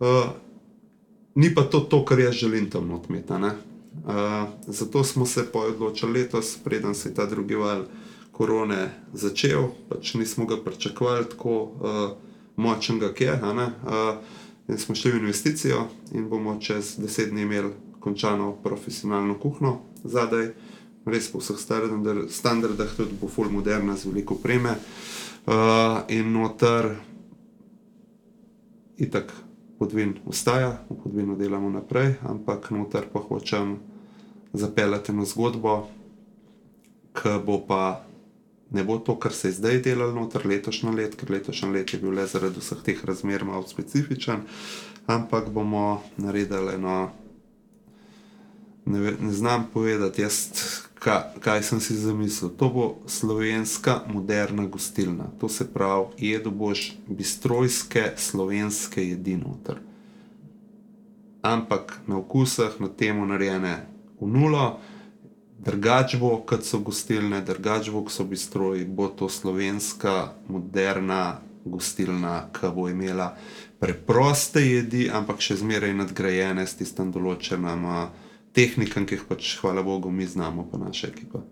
Uh, 0.00 0.08
ni 1.34 1.54
pa 1.54 1.62
to, 1.62 1.80
to 1.80 2.04
kar 2.04 2.18
jaz 2.18 2.34
želim 2.34 2.70
tam 2.70 2.90
odmeti. 2.90 3.32
Uh, 3.32 3.50
zato 4.66 5.04
smo 5.04 5.26
se 5.26 5.44
odločili 5.52 6.12
letos, 6.12 6.58
preden 6.64 6.94
se 6.94 7.08
je 7.08 7.14
ta 7.14 7.26
drugi 7.26 7.54
val 7.54 7.80
uh, 7.80 7.86
korone 8.32 8.90
začel, 9.12 9.68
pač 9.88 10.14
nismo 10.14 10.46
ga 10.46 10.56
pričakovali 10.64 11.28
tako 11.30 11.62
uh, 11.62 12.16
močnega, 12.56 13.12
kot 13.12 13.20
je. 13.20 13.32
Uh, 13.32 14.16
in 14.68 14.78
smo 14.78 14.94
šli 14.94 15.12
v 15.12 15.22
investicijo 15.24 15.88
in 16.14 16.28
bomo 16.28 16.56
čez 16.60 16.96
deset 16.98 17.30
dni 17.30 17.42
imeli 17.42 17.72
končano 18.00 18.52
profesionalno 18.62 19.38
kuhno 19.38 19.80
zadaj, 20.04 20.52
res 21.06 21.28
po 21.32 21.38
vseh 21.38 21.58
standardih, 22.30 22.94
tudi 22.96 23.16
bo 23.20 23.28
full 23.28 23.50
moderna 23.50 23.96
z 23.96 24.10
veliko 24.10 24.34
preme. 24.34 24.74
Uh, 25.46 26.02
in 26.08 26.32
noter, 26.32 26.94
itak, 28.96 29.32
podvin 29.78 30.14
ustaja, 30.26 30.78
v 30.90 30.98
podvinu 31.02 31.34
delamo 31.36 31.70
naprej, 31.70 32.14
ampak 32.22 32.70
noter 32.70 33.08
pa 33.12 33.18
hočem 33.18 33.80
zapeljati 34.52 35.12
eno 35.12 35.26
zgodbo, 35.26 35.88
ki 37.12 37.38
bo 37.46 37.58
pa 37.66 38.06
ne 38.72 38.84
bo 38.84 38.98
to, 38.98 39.18
kar 39.18 39.32
se 39.32 39.48
je 39.48 39.52
zdaj 39.52 39.80
delalo 39.82 40.12
noter 40.12 40.46
letošnje 40.46 40.90
let, 40.90 41.16
ker 41.16 41.30
letošnje 41.30 41.70
let 41.70 41.92
je 41.92 41.98
bil 42.00 42.14
le 42.16 42.26
zaradi 42.26 42.60
vseh 42.60 42.78
teh 42.84 43.04
razmer 43.04 43.44
malo 43.44 43.66
specifičen, 43.68 44.46
ampak 45.06 45.50
bomo 45.50 46.02
naredili 46.16 46.74
eno. 46.74 47.10
Ne, 48.84 49.12
ne 49.20 49.32
znam 49.32 49.68
povedati, 49.74 50.22
jaz, 50.22 50.48
kaj, 50.98 51.22
kaj 51.40 51.62
sem 51.62 51.80
si 51.80 51.94
zamislil. 51.94 52.50
To 52.58 52.68
bo 52.68 52.86
slovenska 53.06 54.00
moderna 54.06 54.66
gostilna. 54.66 55.30
To 55.40 55.48
se 55.48 55.68
pravi, 55.72 56.06
jedo 56.18 56.50
boš 56.50 56.92
bistrojske 57.06 58.12
slovenske 58.16 59.08
jedi 59.08 59.36
noter. 59.36 59.78
Ampak 61.42 62.00
na 62.06 62.18
okusah, 62.18 62.80
na 62.80 62.88
temu 62.88 63.26
narejene 63.26 63.86
v 64.20 64.26
nulo 64.26 64.80
drugač 65.64 66.16
bo, 66.18 66.36
kot 66.46 66.66
so 66.66 66.80
gostilne, 66.82 67.42
drugač 67.46 67.90
bo, 67.90 68.02
kot 68.06 68.14
so 68.14 68.26
bistroji, 68.28 68.84
bo 68.84 69.08
to 69.08 69.28
slovenska, 69.28 70.34
moderna 70.48 71.40
gostilna, 71.64 72.48
ki 72.52 72.72
bo 72.74 72.88
imela 72.90 73.32
preproste 73.82 74.62
jedi, 74.62 75.08
ampak 75.10 75.42
še 75.42 75.60
zmeraj 75.62 75.94
nadgrajene 75.94 76.66
s 76.66 76.78
tistim 76.78 77.10
določenim 77.14 77.86
tehnikam, 78.52 79.06
ki 79.06 79.18
jih 79.18 79.26
pač, 79.28 79.56
hvala 79.62 79.82
Bogu, 79.86 80.10
mi 80.10 80.26
znamo, 80.26 80.66
pa 80.70 80.78
naša 80.78 81.10
ekipa. 81.10 81.42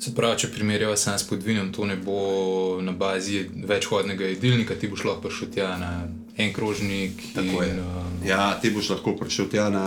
Se 0.00 0.14
pravi, 0.16 0.38
če 0.40 0.48
primerjava 0.48 0.96
sam 0.96 1.18
s 1.20 1.26
podvinom, 1.28 1.74
to 1.76 1.84
ne 1.84 1.98
bo 2.00 2.80
na 2.80 2.92
bazi 2.96 3.42
večhodnega 3.68 4.30
jedilnika, 4.30 4.74
ti 4.80 4.88
boš 4.88 5.02
lahko 5.04 5.28
prišel 5.28 5.50
tja 5.52 5.74
na 5.76 5.90
en 6.40 6.54
krožnik. 6.56 7.20
In, 7.36 7.50
uh, 7.52 7.98
ja, 8.24 8.54
ti 8.62 8.70
boš 8.72 8.94
lahko 8.94 9.12
prišel 9.18 9.50
tja 9.52 9.66
na, 9.68 9.84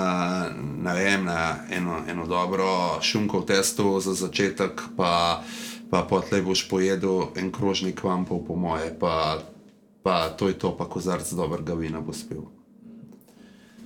na, 0.53 0.93
vem, 0.93 1.25
na 1.25 1.65
eno, 1.73 2.03
eno 2.09 2.27
dobro 2.29 2.67
šunko 3.01 3.41
v 3.41 3.47
testu 3.55 3.95
za 4.05 4.13
začetek, 4.13 4.83
pa, 4.97 5.41
pa 5.89 6.03
potlej 6.05 6.45
boš 6.45 6.67
pojedel 6.69 7.33
en 7.33 7.49
krožnik 7.51 8.03
vam 8.05 8.27
po, 8.29 8.37
po 8.45 8.53
moje, 8.53 8.93
pa, 8.99 9.41
pa 10.05 10.29
to 10.37 10.51
je 10.53 10.59
to, 10.61 10.75
pa 10.77 10.85
kozarc 10.85 11.25
dobrega 11.33 11.73
vina 11.73 12.05
bo 12.05 12.13
spil. 12.13 12.45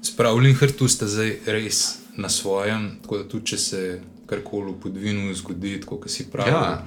Spravljen 0.03 0.59
hrtu 0.59 0.91
ste 0.91 1.07
zdaj 1.07 1.33
res 1.47 2.03
na 2.19 2.27
svojem, 2.29 2.97
tako 2.99 3.23
da 3.23 3.29
tudi 3.31 3.55
če 3.55 3.63
se 3.63 3.81
karkoli 4.27 4.71
v 4.71 4.79
podvinu 4.83 5.33
zgodi, 5.33 5.79
kot 5.85 6.09
si 6.11 6.27
pravi. 6.31 6.51
Ja, 6.51 6.83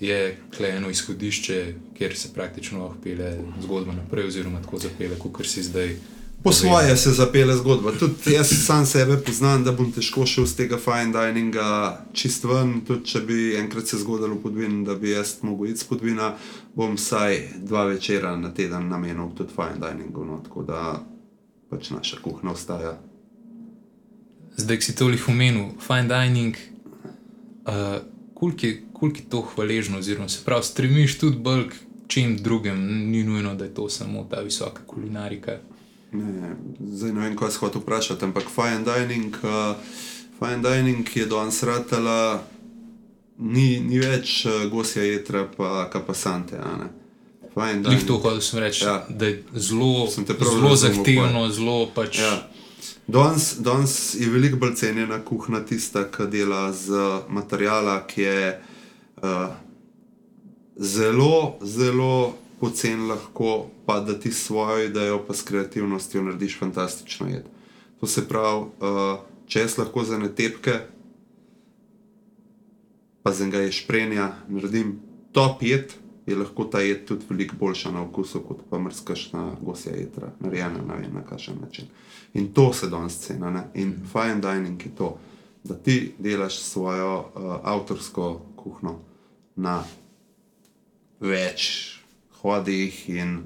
je 0.00 0.40
eno 0.68 0.90
izhodišče, 0.90 1.74
kjer 1.98 2.16
se 2.16 2.32
praktično 2.34 2.82
lahko 2.82 2.98
pele 3.04 3.38
zgodba 3.62 3.92
naprej, 3.92 4.26
oziroma 4.26 4.62
tako 4.62 4.78
zapele, 4.78 5.18
kot 5.18 5.46
si 5.46 5.62
zdaj. 5.62 5.96
Po 6.44 6.52
svoje 6.52 6.96
se 6.96 7.10
zapele 7.10 7.56
zgodba. 7.56 7.92
Tudi 7.98 8.34
jaz 8.34 8.50
sam 8.66 8.86
sebe 8.86 9.16
poznam, 9.16 9.64
da 9.64 9.72
bom 9.72 9.92
težko 9.92 10.26
šel 10.26 10.44
z 10.46 10.56
tega 10.56 10.76
fine 10.76 11.12
dininga 11.14 11.68
čist 12.12 12.44
ven. 12.44 12.82
Tudi 12.84 13.06
če 13.08 13.20
bi 13.24 13.54
enkrat 13.56 13.88
se 13.88 13.98
zgodilo 13.98 14.34
v 14.34 14.42
podvinu, 14.42 14.82
da 14.84 14.94
bi 14.94 15.14
jaz 15.14 15.38
mogel 15.42 15.72
iti 15.72 15.80
z 15.80 15.88
podvina, 15.88 16.34
bom 16.74 16.98
vsaj 17.00 17.40
dva 17.64 17.86
večera 17.88 18.36
na 18.36 18.52
teden 18.54 18.88
namenil 18.92 19.32
tudi 19.36 19.56
fine 19.56 19.80
diningu. 19.80 20.24
No, 20.24 20.42
tako 20.44 20.66
da 20.68 21.00
pač 21.70 21.90
naša 21.90 22.20
kuhna 22.20 22.52
ostaja 22.52 22.98
zdaj 24.56 24.80
si 24.80 24.96
toliko 24.96 25.32
omenil, 25.32 25.64
fine 25.86 26.08
dining, 26.08 26.56
uh, 27.66 28.02
koliko 28.34 28.66
je 28.66 29.28
to 29.28 29.40
hvaležno, 29.40 29.98
oziroma 29.98 30.28
se 30.28 30.44
pravi, 30.44 30.64
stremiš 30.64 31.18
tudi 31.18 31.38
bolj 31.38 31.68
k 31.68 31.74
čem 32.06 32.36
drugem, 32.36 33.10
ni 33.10 33.24
nujno, 33.24 33.54
da 33.54 33.64
je 33.64 33.74
to 33.74 33.88
samo 33.88 34.26
ta 34.30 34.40
visoka 34.40 34.82
kulinarika. 34.86 35.58
Ne, 36.12 36.56
zdaj 36.80 37.12
ne 37.12 37.20
vem, 37.20 37.36
kaj 37.36 37.50
se 37.50 37.58
hoče 37.58 37.78
vprašati, 37.78 38.24
ampak 38.24 38.44
fine 38.54 38.84
dining, 38.84 39.36
uh, 39.42 39.76
fine 40.38 40.62
dining 40.62 41.16
je 41.16 41.26
danes 41.26 41.62
ratala, 41.62 42.42
ni, 43.38 43.80
ni 43.80 43.98
več 43.98 44.44
uh, 44.46 44.70
gosja 44.70 45.02
jedra, 45.02 45.48
pa 45.56 45.90
kapasante. 45.90 46.60
Njih 47.56 48.06
to 48.06 48.18
hočeš 48.18 48.52
reči, 48.52 48.84
ja. 48.84 49.06
da 49.08 49.26
je 49.26 49.42
zelo, 49.54 50.08
zelo 50.54 50.76
zahtevno, 50.76 51.48
zelo 51.50 51.86
pač. 51.94 52.18
Ja. 52.18 52.48
Danes, 53.06 53.56
danes 53.60 54.14
je 54.14 54.30
veliko 54.30 54.56
bolj 54.56 54.74
cenjena 54.74 55.18
kuhna 55.24 55.60
tista, 55.60 56.06
ki 56.10 56.24
dela 56.32 56.72
z 56.72 56.96
materijala, 57.28 57.98
ki 58.06 58.22
je 58.22 58.60
uh, 59.22 59.52
zelo, 60.76 61.58
zelo 61.60 62.34
pocen, 62.60 63.08
lahko 63.08 63.66
pa 63.86 64.00
da 64.00 64.16
ti 64.20 64.32
svojo 64.32 64.84
idejo, 64.84 65.20
pa 65.26 65.34
s 65.34 65.42
kreativnostjo 65.42 66.22
narediš 66.22 66.58
fantastično 66.58 67.28
jed. 67.28 67.44
To 68.00 68.06
se 68.06 68.24
pravi, 68.28 68.64
uh, 68.80 69.20
če 69.46 69.66
jaz 69.66 69.76
lahko 69.78 70.04
za 70.04 70.18
ne 70.18 70.32
tepke, 70.32 70.78
pa 73.22 73.32
za 73.32 73.44
enega 73.44 73.66
ješprenja 73.66 74.30
naredim 74.48 74.96
top 75.32 75.62
jed, 75.62 75.92
je 76.26 76.36
lahko 76.40 76.64
ta 76.64 76.80
jed 76.80 77.04
tudi 77.04 77.28
veliko 77.28 77.60
boljša 77.60 77.92
na 77.92 78.02
okusu, 78.08 78.40
kot 78.48 78.64
pa 78.70 78.80
mrzkašna 78.80 79.50
gosja 79.60 79.92
jedra, 79.92 80.32
narejena 80.40 80.80
na 80.88 80.96
vem 80.96 81.12
na 81.12 81.26
kakšen 81.28 81.60
način. 81.60 81.92
In 82.34 82.52
to 82.52 82.72
se 82.72 82.88
danes 82.90 83.18
cena. 83.18 83.50
Ne? 83.50 83.64
In 83.74 83.94
fine 84.12 84.40
dining 84.40 84.86
je 84.86 84.90
to, 84.96 85.18
da 85.64 85.74
ti 85.74 86.14
delaš 86.18 86.58
svojo 86.58 87.18
uh, 87.18 87.56
avtorsko 87.62 88.40
kuhno 88.56 88.98
na 89.56 89.84
več 91.20 91.94
hodih 92.42 93.08
in 93.08 93.42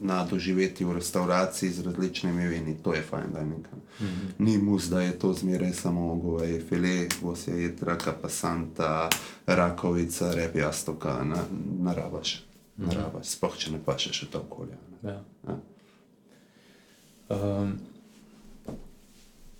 na 0.00 0.24
doživeti 0.24 0.84
v 0.84 0.92
restauraciji 0.92 1.70
z 1.70 1.84
različnimi 1.84 2.46
vini. 2.48 2.76
To 2.82 2.94
je 2.94 3.02
fajn 3.02 3.32
dining. 3.32 3.66
Mm 4.00 4.06
-hmm. 4.06 4.32
Ni 4.38 4.58
mus, 4.58 4.84
da 4.84 5.00
je 5.00 5.18
to 5.18 5.32
zmeraj 5.32 5.72
samo 5.72 6.14
goveje 6.14 6.60
file, 6.60 7.08
gosja 7.22 7.54
jedra, 7.54 7.98
kapasanta, 7.98 9.08
rakovica, 9.46 10.34
rep 10.34 10.56
jastoka, 10.56 11.24
na, 11.24 11.44
narabaš. 11.80 12.44
Mm 12.76 12.84
-hmm. 12.84 12.88
narabaš. 12.88 13.26
Sploh 13.26 13.56
če 13.56 13.70
ne 13.70 13.78
pašeš 13.84 14.22
v 14.22 14.30
to 14.30 14.38
okolje. 14.38 14.76
Ja. 15.02 15.24
Ja. 15.48 15.58
Um, 17.28 17.78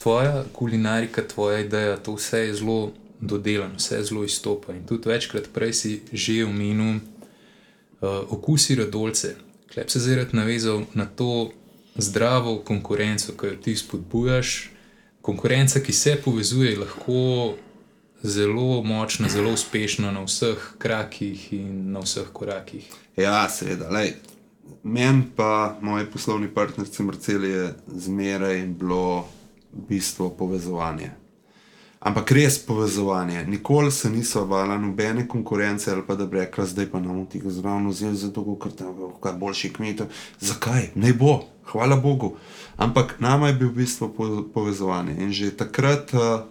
tvoja 0.03 0.45
kulinarika, 0.53 1.23
tvoja 1.29 1.59
ideja, 1.61 1.97
to 1.97 2.15
vse 2.15 2.39
je 2.39 2.55
zelo 2.55 2.93
dodelano, 3.21 3.77
vse 3.77 4.03
zelo 4.03 4.25
izstopa. 4.25 4.73
In 4.73 4.87
tudi 4.87 5.09
večkrat 5.09 5.49
prej 5.53 5.73
si 5.73 6.01
že 6.13 6.45
omenil 6.45 6.97
uh, 6.97 7.01
okusi 8.29 8.75
radolce. 8.75 9.35
Klep 9.73 9.91
se 9.91 10.01
zdaj 10.01 10.17
rad 10.17 10.35
navezal 10.35 10.83
na 10.95 11.07
to 11.07 11.51
zdravo 11.97 12.59
konkurenco, 12.59 13.33
ki 13.33 13.47
jo 13.47 13.57
ti 13.57 13.77
spodbujaš. 13.77 14.71
Konkurenca, 15.21 15.81
ki 15.81 15.93
se 15.93 16.17
povezuje, 16.25 16.71
je 16.71 16.79
lahko 16.79 17.55
zelo 18.23 18.83
močna, 18.83 19.29
zelo 19.29 19.53
uspešna 19.53 20.13
na 20.13 20.25
vseh 20.25 20.73
krakih 20.79 21.53
in 21.53 21.93
na 21.93 22.01
vseh 22.01 22.29
korakih. 22.33 22.89
Ja, 23.17 23.49
seveda. 23.49 23.91
Meni 24.83 25.23
pa, 25.37 25.79
moji 25.81 26.07
poslovni 26.07 26.49
partnerci 26.49 27.03
Marceli, 27.03 27.51
je 27.51 27.75
zmeraj 27.87 28.67
bilo 28.67 29.29
bistvo 29.73 30.31
povezovanje. 30.31 31.11
Ampak 32.01 32.33
res 32.33 32.59
povezovanje. 32.59 33.45
Nikoli 33.45 33.93
se 33.93 34.11
niso 34.11 34.45
vala 34.45 34.79
nobene 34.79 35.29
konkurence 35.29 35.93
ali 35.93 36.03
pa 36.07 36.14
da 36.16 36.27
bi 36.27 36.39
rekla, 36.39 36.64
zdaj 36.66 36.87
pa 36.91 37.01
nam 37.01 37.27
ti 37.27 37.43
zraven 37.45 37.89
vzeli 37.89 38.16
za 38.16 38.31
to, 38.33 38.57
ker 38.62 38.73
tam 38.73 38.97
je 39.01 39.09
kaj 39.21 39.33
boljši 39.33 39.73
kmetov. 39.73 40.07
Zakaj? 40.41 40.91
Ne 40.95 41.12
bo, 41.12 41.45
hvala 41.73 41.97
Bogu. 41.97 42.37
Ampak 42.77 43.21
nama 43.21 43.49
je 43.49 43.55
bil 43.55 43.68
v 43.68 43.83
bistvu 43.85 44.14
povezovanje. 44.55 45.16
In 45.21 45.33
že 45.33 45.51
takrat, 45.57 46.14
uh, 46.14 46.49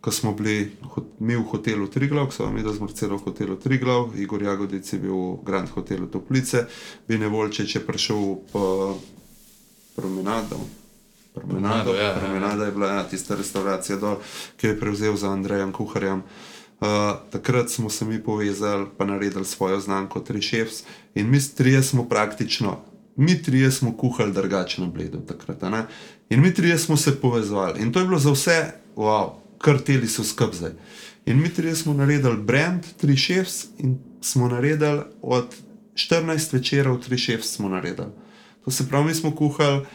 ko 0.00 0.12
smo 0.12 0.34
bili 0.34 0.76
mi 1.18 1.36
v 1.36 1.42
hotelu 1.42 1.86
Triglav, 1.86 2.26
ko 2.26 2.32
smo 2.32 2.50
mi 2.50 2.62
da 2.62 2.72
zmrceli 2.72 3.16
v 3.16 3.22
hotelu 3.24 3.56
Triglav, 3.56 4.12
Igor 4.20 4.42
Jagodic 4.42 4.92
je 4.92 4.98
bil 4.98 5.14
v 5.14 5.40
Grand 5.46 5.70
hotelu 5.72 6.06
Toplice, 6.06 6.66
bi 7.08 7.18
ne 7.18 7.32
volče, 7.32 7.64
če 7.64 7.86
prišel 7.86 8.36
po 8.52 8.98
promenadu. 9.96 10.81
Promenado, 11.34 11.94
ja, 11.94 12.14
promenada 12.20 12.62
ja. 12.62 12.66
je 12.66 12.72
bila 12.72 12.88
ja, 12.88 13.02
tista 13.08 13.36
restauracija, 13.36 13.96
dol, 13.96 14.16
ki 14.56 14.66
jo 14.66 14.72
je 14.72 14.80
prevzel 14.80 15.16
za 15.16 15.30
Andrejem 15.32 15.72
Kuharjem. 15.72 16.22
Uh, 16.80 16.88
takrat 17.30 17.70
smo 17.70 17.90
se 17.90 18.04
mi 18.04 18.22
povezali, 18.22 18.86
pa 18.98 19.04
naredili 19.04 19.44
svojo 19.44 19.80
znamko 19.80 20.20
Tri 20.20 20.42
Chefs 20.42 20.82
in 21.14 21.30
mi 21.30 21.38
trije 21.56 21.82
smo 21.82 22.08
praktično, 22.08 22.80
mi 23.16 23.42
trije 23.42 23.70
smo 23.70 23.96
kuhali 23.96 24.32
drugače 24.32 24.80
na 24.80 24.86
bledu 24.86 25.20
takrat. 25.20 25.62
Ne? 25.62 25.84
In 26.30 26.40
mi 26.40 26.54
trije 26.54 26.78
smo 26.78 26.96
se 26.96 27.20
povezali 27.20 27.82
in 27.82 27.92
to 27.92 27.98
je 27.98 28.04
bilo 28.06 28.18
za 28.18 28.30
vse, 28.30 28.72
wow, 28.96 29.30
kar 29.58 29.78
teli 29.78 30.08
so 30.08 30.24
skrbzaj. 30.24 30.70
In 31.26 31.42
mi 31.42 31.48
trije 31.48 31.76
smo 31.76 31.94
naredili 31.94 32.36
brand 32.36 32.82
Tri 32.96 33.16
Chefs 33.16 33.64
in 33.78 33.98
smo 34.20 34.48
naredili 34.48 35.00
od 35.22 35.54
14 35.94 36.52
večerov 36.52 36.98
Tri 36.98 37.18
Chefs 37.18 37.54
smo 37.54 37.68
naredili. 37.68 38.08
To 38.64 38.70
se 38.70 38.88
pravi, 38.88 39.06
mi 39.06 39.14
smo 39.14 39.36
kuhali 39.36 39.86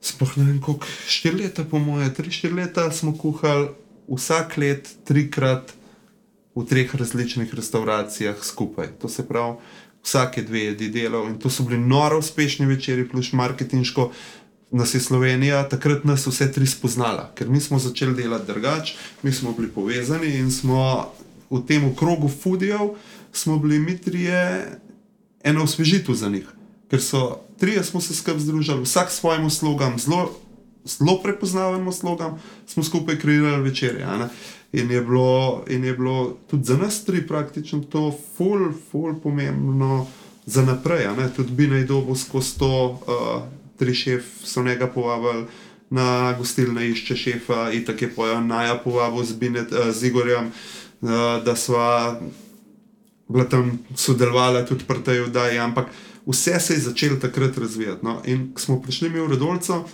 sploh 0.00 0.36
ne 0.36 0.44
vem, 0.44 0.60
koliko 0.60 0.86
štiri 1.06 1.42
leta, 1.42 1.64
po 1.64 1.78
moje, 1.78 2.14
tri, 2.14 2.30
štiri 2.30 2.54
leta 2.54 2.90
smo 2.92 3.16
kuhali 3.18 3.68
vsak 4.08 4.56
let, 4.56 4.88
trikrat 5.04 5.74
v 6.56 6.64
treh 6.66 6.94
različnih 6.94 7.54
restauracijah 7.54 8.38
skupaj. 8.42 8.98
To 9.02 9.08
se 9.08 9.26
pravi, 9.28 9.58
vsake 10.02 10.42
dve 10.42 10.64
jedi 10.70 10.88
delal 10.88 11.28
in 11.28 11.38
to 11.38 11.50
so 11.50 11.62
bili 11.62 11.78
noro 11.78 12.18
uspešni 12.18 12.66
večeri, 12.66 13.08
plus 13.08 13.32
marketinško. 13.32 14.10
Nas 14.70 14.94
je 14.94 15.00
Slovenija 15.00 15.62
takrat 15.68 16.04
nas 16.04 16.26
vse 16.26 16.50
tri 16.52 16.66
spoznala, 16.66 17.30
ker 17.34 17.48
mi 17.48 17.60
smo 17.60 17.78
začeli 17.78 18.14
delati 18.14 18.46
drugače, 18.46 18.96
mi 19.22 19.32
smo 19.32 19.52
bili 19.56 19.70
povezani 19.72 20.34
in 20.38 20.50
smo 20.52 21.12
v 21.50 21.62
tem 21.66 21.94
krogu 21.96 22.28
fudijev, 22.28 22.92
smo 23.32 23.58
bili 23.58 23.78
mi 23.78 23.96
trije 23.98 24.68
eno 25.44 25.64
osvežitev 25.64 26.14
za 26.14 26.28
njih 26.28 26.52
ker 26.88 27.00
so 27.00 27.40
trije 27.58 27.84
smo 27.84 28.00
se 28.00 28.14
skupaj 28.14 28.40
združili, 28.40 28.82
vsak 28.82 29.10
s 29.10 29.20
svojim 29.20 29.50
slogom, 29.50 29.98
zelo, 29.98 30.30
zelo 30.84 31.22
prepoznaven 31.22 31.92
slogom, 31.92 32.38
smo 32.66 32.82
skupaj 32.82 33.18
kreirali 33.18 33.62
večerje. 33.62 34.06
In 34.72 34.90
je, 34.90 35.00
bilo, 35.00 35.64
in 35.68 35.84
je 35.84 35.92
bilo 35.92 36.36
tudi 36.50 36.64
za 36.64 36.76
nas 36.76 37.04
tri 37.04 37.26
praktično 37.26 37.80
to 37.80 38.18
ful, 38.36 38.72
ful 38.90 39.14
pomembno 39.22 40.06
za 40.46 40.62
naprej. 40.62 41.06
Tudi 41.36 41.52
bi 41.52 41.66
naj 41.66 41.84
dobil 41.84 42.14
skozi 42.14 42.58
to, 42.58 43.00
uh, 43.06 43.42
tri 43.78 43.94
šef 43.94 44.24
so 44.44 44.62
njega 44.62 44.86
povabili 44.86 45.46
na 45.90 46.34
gostilne 46.38 46.88
išče 46.88 47.16
šefa 47.16 47.70
in 47.72 47.84
tako 47.84 48.04
je 48.04 48.14
pojem 48.14 48.46
naja 48.46 48.76
povabil 48.84 49.24
z, 49.24 49.32
Binet, 49.32 49.72
uh, 49.72 49.90
z 49.90 50.06
Igorjem, 50.06 50.46
uh, 50.46 51.10
da 51.44 51.56
sva 51.56 52.20
bila 53.28 53.44
tam 53.44 53.78
sodelovala 53.94 54.64
tudi 54.64 54.84
pri 54.88 55.04
tej 55.04 55.28
vdaji, 55.28 55.58
ampak 55.58 55.92
vse 56.26 56.60
se 56.60 56.74
je 56.74 56.80
začelo 56.80 57.16
takrat 57.16 57.58
razvijati. 57.58 58.04
No? 58.04 58.22
In 58.24 58.52
ko 58.54 58.60
smo 58.60 58.82
prišli 58.82 59.10
mi 59.10 59.20
v 59.20 59.28
Rodolco, 59.28 59.84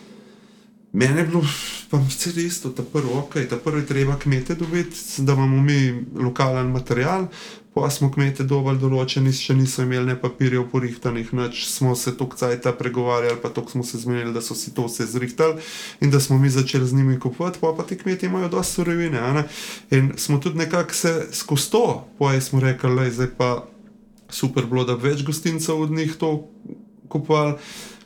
meni 0.93 1.19
je 1.19 1.27
bilo 1.27 1.43
pa 1.91 1.99
vse 1.99 2.31
isto, 2.43 2.71
ta 2.71 2.83
prvi 2.83 3.11
ok, 3.13 3.35
ta 3.51 3.57
prvi 3.57 3.87
treba 3.87 4.19
kmete 4.19 4.55
dobiti, 4.55 4.97
da 5.19 5.33
imamo 5.33 5.63
mi 5.63 6.05
lokalen 6.15 6.71
material. 6.71 7.27
Pa 7.75 7.89
smo 7.91 8.07
kmete 8.15 8.45
dovolj 8.47 8.77
določeni, 8.79 9.33
še 9.35 9.57
niso 9.59 9.83
imeli 9.83 10.13
ne 10.13 10.15
papirjev 10.15 10.69
porihtanih, 10.71 11.33
nič 11.35 11.65
smo 11.67 11.97
se 11.99 12.13
tok 12.15 12.37
cajta 12.39 12.71
pregovarjali, 12.79 13.41
pa 13.43 13.51
tok 13.51 13.73
smo 13.73 13.83
se 13.83 13.99
zmenili, 13.99 14.31
da 14.31 14.39
so 14.39 14.55
si 14.55 14.71
to 14.77 14.85
vse 14.87 15.09
zrihtali 15.11 15.59
in 15.99 16.13
da 16.15 16.21
smo 16.23 16.39
mi 16.39 16.53
začeli 16.55 16.87
z 16.87 16.95
njimi 16.95 17.19
kupovati, 17.19 17.59
pa 17.59 17.73
pa 17.75 17.83
ti 17.83 17.99
kmeti 17.99 18.31
imajo 18.31 18.53
dosti 18.53 18.79
surovine. 18.79 19.43
In 19.91 20.13
smo 20.17 20.39
tudi 20.39 20.63
nekako 20.63 20.95
se 20.95 21.15
skozi 21.35 21.71
to, 21.73 21.85
poje 22.19 22.41
smo 22.41 22.63
rekli, 22.63 22.95
da 22.95 23.11
zdaj 23.11 23.31
pa 23.35 23.51
super 24.31 24.71
bilo, 24.71 24.85
da 24.87 24.95
več 24.95 25.25
gostincev 25.27 25.83
od 25.83 25.91
njih 25.91 26.15
to 26.15 26.47
kupovali. 27.11 27.59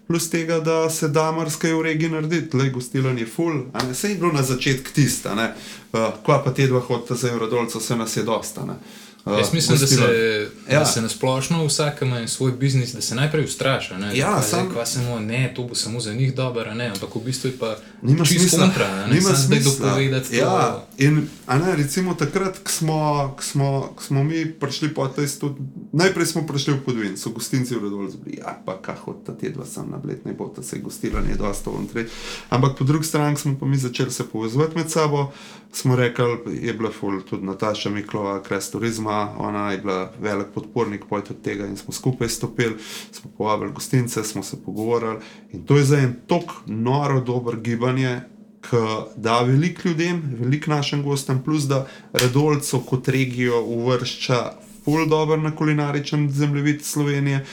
Plus 0.09 0.31
tega, 0.33 0.57
da 0.65 0.89
se 0.89 1.11
da 1.13 1.27
marsikaj 1.37 1.75
v 1.77 1.83
regiji 1.85 2.09
narediti, 2.09 2.57
le 2.57 2.71
gostilanje 2.73 3.27
je 3.27 3.29
full, 3.29 3.67
a 3.77 3.83
ne 3.85 3.93
se 3.95 4.09
je 4.09 4.17
bilo 4.17 4.33
na 4.33 4.41
začetku 4.43 4.95
tista, 4.97 5.35
uh, 5.37 6.07
kva 6.25 6.39
pa 6.41 6.55
te 6.57 6.65
dva 6.67 6.81
hodita 6.81 7.13
za 7.13 7.29
Eurodolce, 7.29 7.77
vse 7.77 7.97
nas 8.01 8.17
je 8.17 8.25
dosta. 8.25 8.65
Uh, 8.65 9.08
Uh, 9.29 9.39
Jaz 9.39 9.53
mislim, 9.53 9.79
da 9.79 9.87
se, 9.87 10.49
ja. 10.71 10.79
da 10.79 10.85
se 10.85 11.03
na 11.03 11.09
splošno 11.09 11.67
vsak 11.67 12.03
ima 12.03 12.29
svoj 12.29 12.53
biznis, 12.53 12.93
da 12.93 13.01
se 13.01 13.15
najprej 13.15 13.45
ustraša. 13.45 13.95
Ja, 14.15 14.43
sam... 14.43 14.69
zdaj, 14.71 14.87
samo, 14.87 15.21
ne, 15.21 15.53
to 15.57 15.63
bo 15.63 15.75
samo 15.75 16.01
za 16.01 16.15
njih 16.15 16.35
dobro, 16.35 16.71
ampak 16.71 17.15
v 17.15 17.21
bistvu 17.25 17.49
je 17.49 17.59
pa 17.59 17.77
nima 18.03 18.25
smisla. 18.25 18.59
Kontra, 18.59 19.07
ne 19.07 19.19
ima 19.19 19.35
smisla 19.35 19.73
dopovedati. 19.73 20.37
Ja, 20.37 20.87
in 20.99 21.29
ne, 21.49 21.77
recimo 21.77 22.15
takrat, 22.15 22.59
ko 22.59 22.71
smo, 22.71 23.37
smo, 23.41 23.95
smo 24.01 24.25
mi 24.25 24.53
prišli 24.53 24.95
po 24.95 25.09
tej 25.09 25.29
studi, 25.29 25.61
najprej 25.93 26.27
smo 26.27 26.47
prišli 26.47 26.75
v 26.75 26.81
Podvin, 26.85 27.17
so 27.17 27.31
gostinci 27.31 27.75
v 27.75 27.83
Rodolju 27.83 28.11
zbili, 28.11 28.39
ja, 28.39 28.63
pa 28.67 28.79
kako 28.83 29.13
ta 29.27 29.37
tedva 29.37 29.67
sem 29.67 29.91
na 29.91 29.97
bled, 29.97 30.25
ne 30.25 30.33
bo 30.33 30.53
ta 30.57 30.63
se 30.63 30.79
gostilanje 30.79 31.35
dosta 31.35 31.71
v 31.71 31.87
tre. 31.93 32.07
Ampak 32.49 32.79
po 32.79 32.85
drugi 32.85 33.05
strani 33.05 33.37
smo 33.37 33.57
pa 33.61 33.67
mi 33.67 33.77
začeli 33.77 34.11
se 34.11 34.25
povezovati 34.25 34.77
med 34.77 34.91
sabo, 34.91 35.33
smo 35.73 35.97
rekli, 35.97 36.39
je 36.63 36.73
bila 36.73 36.91
ful 36.91 37.23
tudi 37.23 37.47
Nataša 37.47 37.91
Miklova, 37.91 38.43
kres 38.43 38.71
turizma 38.71 39.18
ona 39.39 39.71
je 39.73 39.79
bila 39.79 40.13
velik 40.21 40.47
podpornik 40.55 41.05
tega 41.43 41.67
in 41.67 41.77
smo 41.77 41.93
skupaj 41.93 42.29
stopili, 42.29 42.75
smo 43.13 43.31
povabili 43.39 43.73
gostince, 43.73 44.25
smo 44.25 44.43
se 44.43 44.63
pogovarjali. 44.65 45.19
In 45.53 45.65
to 45.65 45.77
je 45.77 45.85
za 45.85 45.99
en 45.99 46.15
tok 46.27 46.53
noro 46.67 47.21
dober 47.21 47.61
gibanje, 47.61 48.21
ki 48.63 48.77
da 49.17 49.41
veliko 49.43 49.89
ljudem, 49.89 50.23
veliko 50.41 50.71
našim 50.71 51.03
gostom, 51.03 51.43
plus 51.45 51.63
da 51.63 51.87
Redolco 52.13 52.81
kot 52.81 53.09
regijo 53.09 53.63
uvršča 53.63 54.53
ful 54.85 55.07
dobro 55.09 55.37
na 55.37 55.57
kulinaričen 55.57 56.31
zemljevid 56.31 56.85
Slovenije. 56.85 57.45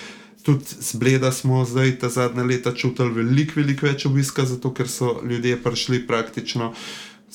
tudi 0.46 0.64
z 0.80 0.96
Bleda 0.96 1.32
smo 1.32 1.66
zdaj 1.66 2.00
ta 2.00 2.10
zadnja 2.10 2.44
leta 2.44 2.74
čutili 2.74 3.10
veliko, 3.10 3.54
veliko 3.56 3.88
več 3.88 4.06
obiska, 4.06 4.46
zato 4.46 4.74
ker 4.74 4.88
so 4.88 5.22
ljudje 5.26 5.58
prišli 5.64 6.08
praktično. 6.08 6.74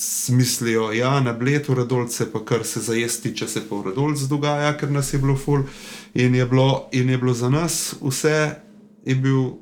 Smislijo, 0.02 0.92
ja, 0.96 1.20
na 1.20 1.32
bledu 1.36 1.74
radolce, 1.74 2.24
pa 2.32 2.40
kar 2.44 2.62
se 2.64 2.80
zajesti, 2.80 3.34
če 3.36 3.48
se 3.48 3.60
pa 3.68 3.76
v 3.76 3.90
radolce 3.90 4.30
dogaja, 4.30 4.70
ker 4.80 4.88
nas 4.88 5.12
je 5.12 5.20
bilo 5.20 5.36
ful. 5.36 5.66
In 6.16 6.34
je 6.34 6.46
bilo, 6.48 6.86
in 6.96 7.10
je 7.12 7.18
bilo 7.20 7.34
za 7.36 7.50
nas 7.52 7.94
vse, 8.00 8.54
je 9.04 9.14
bil 9.20 9.58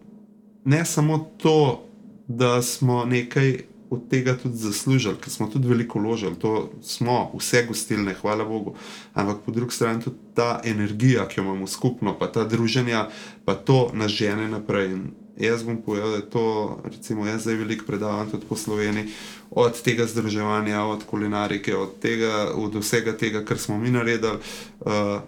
ne 0.64 0.84
samo 0.84 1.18
to, 1.43 1.82
da 2.28 2.62
smo 2.62 3.05
nekaj 3.05 3.57
od 3.91 4.09
tega 4.11 4.36
tudi 4.39 4.57
zaslužili, 4.57 5.16
ker 5.20 5.32
smo 5.32 5.49
tudi 5.51 5.68
veliko 5.68 5.99
vložili, 5.99 6.36
to 6.39 6.70
smo, 6.82 7.30
vse 7.34 7.64
gostilne, 7.66 8.14
hvala 8.14 8.45
Bogu. 8.45 8.74
Ampak 9.14 9.43
po 9.47 9.53
drugi 9.53 9.74
strani 9.74 10.03
tudi 10.03 10.16
ta 10.34 10.61
energija, 10.64 11.28
ki 11.28 11.41
jo 11.41 11.45
imamo 11.45 11.66
skupno, 11.66 12.14
pa 12.18 12.28
ta 12.32 12.45
druženja, 12.45 13.09
pa 13.45 13.55
to 13.55 13.89
nas 13.95 14.12
žene 14.12 14.49
naprej. 14.49 14.93
In 14.93 15.11
jaz 15.39 15.62
bom 15.62 15.76
povedal, 15.82 16.11
da 16.11 16.16
je 16.16 16.30
to, 16.30 16.47
recimo, 16.84 17.26
jaz 17.26 17.43
zdaj 17.43 17.55
veliko 17.55 17.86
predavam 17.86 18.30
tudi 18.30 18.47
po 18.49 18.57
Sloveniji, 18.57 19.12
od 19.51 19.82
tega 19.82 20.07
združevanja, 20.07 20.82
od 20.84 21.05
kulinarike, 21.05 21.76
od, 21.76 21.99
tega, 22.03 22.51
od 22.55 22.74
vsega 22.74 23.16
tega, 23.16 23.45
kar 23.45 23.59
smo 23.59 23.78
mi 23.78 23.91
naredili. 23.91 24.39
Uh, 24.80 25.20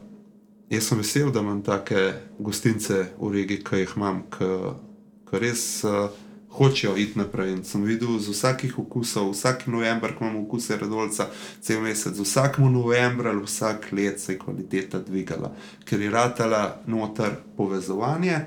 jaz 0.71 0.89
sem 0.89 0.99
vesel, 0.99 1.31
da 1.31 1.41
imam 1.41 1.63
take 1.63 2.13
gostince 2.39 3.07
v 3.19 3.33
regiji, 3.33 3.65
ki 3.65 3.85
jih 3.85 3.95
imam, 3.97 4.25
ki 4.31 5.41
res. 5.41 5.85
Uh, 5.85 6.11
hočejo 6.51 6.97
iti 6.97 7.19
naprej. 7.19 7.53
In 7.53 7.65
sem 7.65 7.83
videl 7.85 8.19
z 8.19 8.35
vsakih 8.35 8.79
okusov, 8.79 9.31
vsak 9.31 9.67
november, 9.67 10.15
ko 10.15 10.25
imamo 10.25 10.43
okuse 10.43 10.77
redolca, 10.77 11.31
cel 11.61 11.81
mesec, 11.81 12.15
z 12.15 12.27
vsakim 12.27 12.73
novembrom 12.73 13.37
ali 13.37 13.47
vsak 13.47 13.93
let 13.93 14.21
se 14.21 14.33
je 14.33 14.39
kvaliteta 14.39 14.99
dvigala, 14.99 15.55
ker 15.85 16.01
je 16.01 16.11
ratala 16.11 16.83
noter 16.87 17.39
povezovanje, 17.57 18.41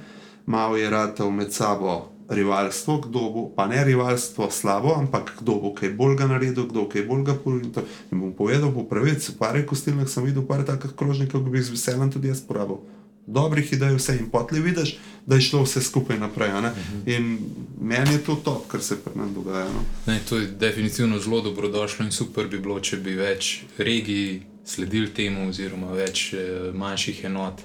malo 0.45 0.77
je 0.77 0.89
ratal 0.89 1.31
med 1.31 1.53
sabo. 1.53 2.09
Rivalstvo, 2.29 2.97
kdo 2.97 3.19
bo, 3.19 3.41
pa 3.55 3.67
ne 3.67 3.83
rivalstvo 3.83 4.47
slabo, 4.51 4.95
ampak 4.95 5.33
kdo 5.41 5.59
bo 5.59 5.73
kaj 5.75 5.91
bolj 5.93 6.15
ga 6.17 6.27
naredil, 6.31 6.65
kdo 6.71 6.87
kaj 6.89 7.03
bolj 7.05 7.23
ga 7.27 7.35
porušil. 7.35 7.83
In 8.11 8.19
bom 8.19 8.31
povedal, 8.33 8.71
po 8.71 8.87
pravici, 8.87 9.35
v 9.35 9.37
parih 9.43 9.67
kostilnah 9.67 10.07
sem 10.07 10.23
videl 10.23 10.47
par 10.47 10.63
takih 10.63 10.95
krožnikov, 10.95 11.43
ki 11.43 11.51
bi 11.51 11.59
jih 11.59 11.67
z 11.67 11.75
veseljem 11.75 12.15
tudi 12.15 12.31
jaz 12.31 12.41
porabil 12.41 12.79
dobrih 13.27 13.73
idej, 13.73 13.95
vse 13.95 14.17
in 14.17 14.29
potli 14.29 14.59
vidiš, 14.59 14.97
da 15.25 15.35
je 15.35 15.41
šlo 15.41 15.63
vse 15.63 15.81
skupaj 15.81 16.19
naprej. 16.19 16.49
Uh 16.49 16.55
-huh. 16.55 16.71
In 17.05 17.39
meni 17.81 18.13
je 18.13 18.23
to 18.23 18.35
to, 18.35 18.65
kar 18.67 18.81
se 18.81 19.03
pri 19.03 19.13
nas 19.15 19.31
dogaja. 19.31 19.65
No? 19.65 19.83
Ne, 20.07 20.19
to 20.29 20.37
je 20.37 20.47
definitivno 20.47 21.19
zelo 21.19 21.41
dobrodošlo 21.41 22.05
in 22.05 22.11
super 22.11 22.47
bi 22.47 22.59
bilo, 22.59 22.79
če 22.79 22.97
bi 22.97 23.15
več 23.15 23.63
regij 23.77 24.41
sledili 24.65 25.09
temu, 25.13 25.49
oziroma 25.49 25.91
več 25.91 26.33
eh, 26.33 26.71
manjših 26.73 27.23
enot. 27.23 27.61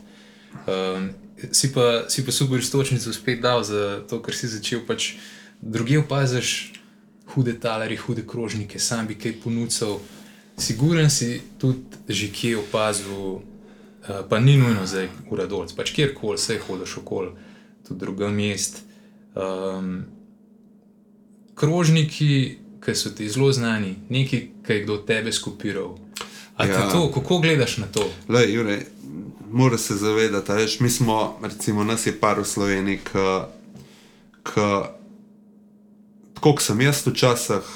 Um, 0.67 1.11
si, 1.53 1.73
pa, 1.73 2.09
si 2.09 2.25
pa 2.27 2.33
super 2.33 2.59
istočnico 2.59 3.13
spet 3.13 3.41
dal 3.41 3.65
za 3.65 4.03
to, 4.09 4.23
kar 4.23 4.35
si 4.35 4.49
začel. 4.49 4.85
Pač 4.87 5.15
druge 5.61 5.99
opaziš 5.99 6.73
hude 7.35 7.55
talarje, 7.61 7.99
hude 7.99 8.25
krožnike, 8.27 8.79
sam 8.79 9.07
bi 9.07 9.15
kaj 9.15 9.41
ponudil. 9.43 9.99
Siguren 10.59 11.11
si 11.11 11.41
tudi 11.59 11.85
že 12.09 12.33
kje 12.33 12.59
opazil. 12.59 13.43
Eh, 14.09 14.23
pa 14.29 14.41
ni 14.41 14.57
nujno 14.57 14.87
zdaj 14.87 15.09
v 15.31 15.37
Radovcu, 15.37 15.77
pač 15.77 15.93
kjerkoli 15.93 16.39
se 16.39 16.59
hodiš 16.59 16.97
okoli, 16.97 17.31
tudi 17.89 18.01
drugem 18.01 18.33
mest. 18.35 18.81
Um, 19.35 20.07
krožniki, 21.55 22.59
ki 22.85 22.95
so 22.95 23.11
ti 23.11 23.29
zelo 23.29 23.53
znani, 23.53 23.97
nekaj, 24.09 24.41
ki 24.67 24.73
je 24.73 24.83
kdo 24.85 24.97
tebe 24.97 25.33
skupiral. 25.33 25.99
Ja. 26.59 26.89
To, 26.91 27.11
kako 27.13 27.39
gledaš 27.39 27.77
na 27.79 27.87
to? 27.87 28.09
Moraš 29.51 29.81
se 29.81 29.95
zavedati, 29.95 30.53
da 30.53 30.67
mi 30.81 30.91
smo, 30.91 31.39
recimo, 31.43 31.85
nas 31.85 32.07
je 32.07 32.21
par 32.21 32.41
v 32.41 32.45
Sloveniji, 32.45 33.01
ki, 34.45 34.69
kot 36.41 36.63
sem 36.63 36.81
jaz 36.81 37.07
včasih 37.07 37.69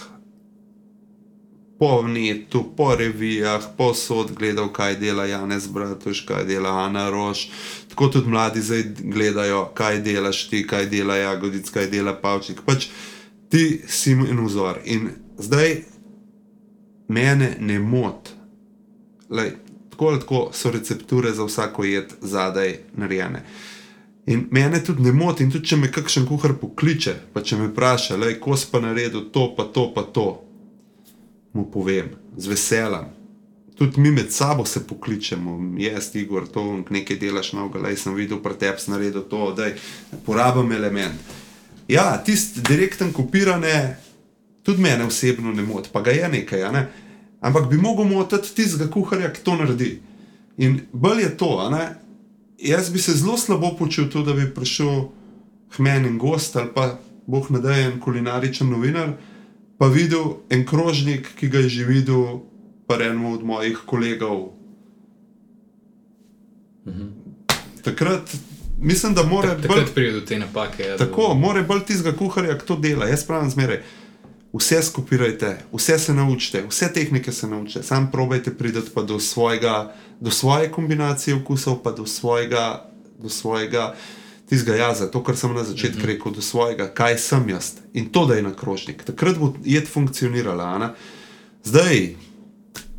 po 1.82 2.02
netu, 2.02 2.64
po 2.76 2.94
revijah, 2.94 3.62
po 3.76 3.94
sod 3.94 4.30
gledal, 4.38 4.68
kaj 4.72 4.96
dela 4.96 5.24
Janez 5.26 5.66
Bratuš, 5.66 6.20
kaj 6.20 6.44
dela 6.44 6.70
Ana 6.84 7.10
Roš. 7.10 7.48
Tako 7.88 8.08
tudi 8.08 8.28
mladi 8.28 8.62
zdaj 8.62 8.84
gledajo, 8.98 9.64
kaj 9.74 9.98
delaš 9.98 10.48
ti, 10.48 10.66
kaj 10.66 10.86
dela 10.86 11.16
Jagodic, 11.16 11.70
kaj 11.70 11.86
dela 11.90 12.14
Pavčik. 12.14 12.60
Pač 12.66 12.86
ti 13.50 13.82
si 13.88 14.12
en 14.12 14.44
vzor. 14.46 14.78
In 14.84 15.10
zdaj 15.38 15.82
mene 17.08 17.56
ne 17.60 17.78
moti. 17.78 18.30
Tako 19.92 20.08
ali 20.08 20.20
tako 20.20 20.40
so 20.56 20.70
recepture 20.72 21.32
za 21.36 21.44
vsako 21.44 21.84
jed 21.84 22.12
zadaj 22.20 22.78
narejene. 22.96 23.44
In 24.26 24.46
mene 24.50 24.84
tudi 24.84 25.02
ne 25.02 25.12
moti, 25.12 25.42
in 25.42 25.50
tudi 25.50 25.66
če 25.68 25.76
me 25.76 25.90
kakšen 25.92 26.26
kuhar 26.26 26.54
pokliče, 26.60 27.14
pa 27.34 27.42
če 27.42 27.58
me 27.58 27.68
vpraša, 27.72 28.16
kako 28.22 28.56
si 28.56 28.68
pa 28.70 28.80
naredil 28.80 29.26
to, 29.34 29.48
pa 29.56 29.66
to, 29.74 29.88
pa 29.94 30.02
to 30.02 30.26
mu 31.52 31.66
povem, 31.70 32.14
z 32.36 32.48
veseljem. 32.48 33.10
Tudi 33.76 34.00
mi 34.00 34.12
med 34.14 34.32
sabo 34.32 34.64
se 34.64 34.84
pokličemo, 34.86 35.74
jaz, 35.78 36.12
Igor, 36.16 36.46
to 36.48 36.84
nekaj 36.90 37.18
delaš 37.18 37.52
na 37.52 37.64
ogledaj, 37.64 37.96
sem 37.96 38.14
videl, 38.14 38.38
pretep 38.42 38.80
sem 38.80 38.94
naredil 38.94 39.24
to, 39.28 39.50
da 39.56 39.72
uporabim 40.12 40.72
element. 40.72 41.34
Ja, 41.88 42.14
tisti 42.24 42.62
direkten 42.68 43.12
kopirane, 43.12 43.96
tudi 44.62 44.82
mene 44.82 45.04
osebno 45.04 45.52
ne 45.52 45.62
moti, 45.66 45.90
pa 45.92 46.00
ga 46.00 46.14
je 46.14 46.28
nekaj, 46.28 46.68
ne? 46.72 46.86
Ampak 47.42 47.68
bi 47.70 47.76
mogel 47.76 48.06
motiti 48.08 48.54
tistega 48.54 48.88
kuharja, 48.90 49.32
ki 49.32 49.42
to 49.44 49.56
naredi. 49.58 49.90
In 50.62 50.80
bolj 50.92 51.22
je 51.22 51.32
to, 51.36 51.50
jaz 52.58 52.90
bi 52.92 53.02
se 53.02 53.16
zelo 53.18 53.36
slabo 53.36 53.74
počutil, 53.78 54.24
da 54.24 54.32
bi 54.32 54.48
prišel 54.54 55.10
k 55.72 55.78
meni 55.78 56.08
in 56.08 56.18
gost 56.18 56.56
ali 56.56 56.70
pa 56.74 56.98
boh 57.26 57.50
nadajen 57.50 58.00
kulinaričen 58.00 58.70
novinar 58.70 59.14
pa 59.82 59.88
videl 59.90 60.36
en 60.50 60.60
krožnik, 60.66 61.26
ki 61.34 61.48
ga 61.50 61.58
je 61.58 61.68
že 61.68 61.84
videl, 61.84 62.38
pa 62.86 63.00
eno 63.02 63.32
od 63.34 63.42
mojih 63.42 63.80
kolegov. 63.86 64.52
Mhm. 66.86 67.08
Takrat 67.82 68.30
mislim, 68.78 69.14
da 69.14 69.22
mora 69.22 69.54
biti. 69.54 69.68
Takrat 69.68 69.94
pride 69.94 70.12
do 70.12 70.20
te 70.20 70.38
napake. 70.38 70.82
Ja, 70.82 70.96
tako, 70.96 71.34
mora 71.34 71.62
bolj 71.62 71.82
tistega 71.88 72.14
kuharja, 72.16 72.54
ki 72.58 72.66
to 72.66 72.76
dela. 72.76 73.08
Jaz 73.10 73.26
pravim 73.26 73.50
zmeraj. 73.50 73.82
Vse 74.52 74.82
skopirajte, 74.82 75.58
vse 75.72 75.98
se 75.98 76.14
naučite, 76.14 76.64
vse 76.68 76.88
tehnike 76.92 77.32
se 77.32 77.46
naučite, 77.46 77.82
sam 77.82 78.10
probajte 78.12 78.54
priti 78.54 78.78
do, 78.94 79.18
do 80.20 80.30
svoje 80.30 80.70
kombinacije 80.72 81.36
okusov, 81.36 81.82
pa 81.82 81.92
do 81.92 82.06
svojega, 82.06 82.90
do 83.18 83.28
svojega 83.28 83.94
tistega 84.48 84.76
jaza, 84.76 85.10
to, 85.10 85.22
kar 85.24 85.36
sem 85.36 85.54
na 85.54 85.64
začetku 85.64 85.98
mm 85.98 86.02
-hmm. 86.02 86.06
rekel, 86.06 86.32
do 86.32 86.42
svojega, 86.42 86.88
kaj 86.94 87.18
sem 87.18 87.48
jaz 87.48 87.72
in 87.92 88.12
to, 88.12 88.26
da 88.26 88.34
je 88.34 88.42
na 88.42 88.54
krožnik. 88.54 89.04
Takrat 89.04 89.38
bo 89.38 89.54
jed 89.64 89.88
funkcionirala. 89.88 90.94
Zdaj 91.64 92.14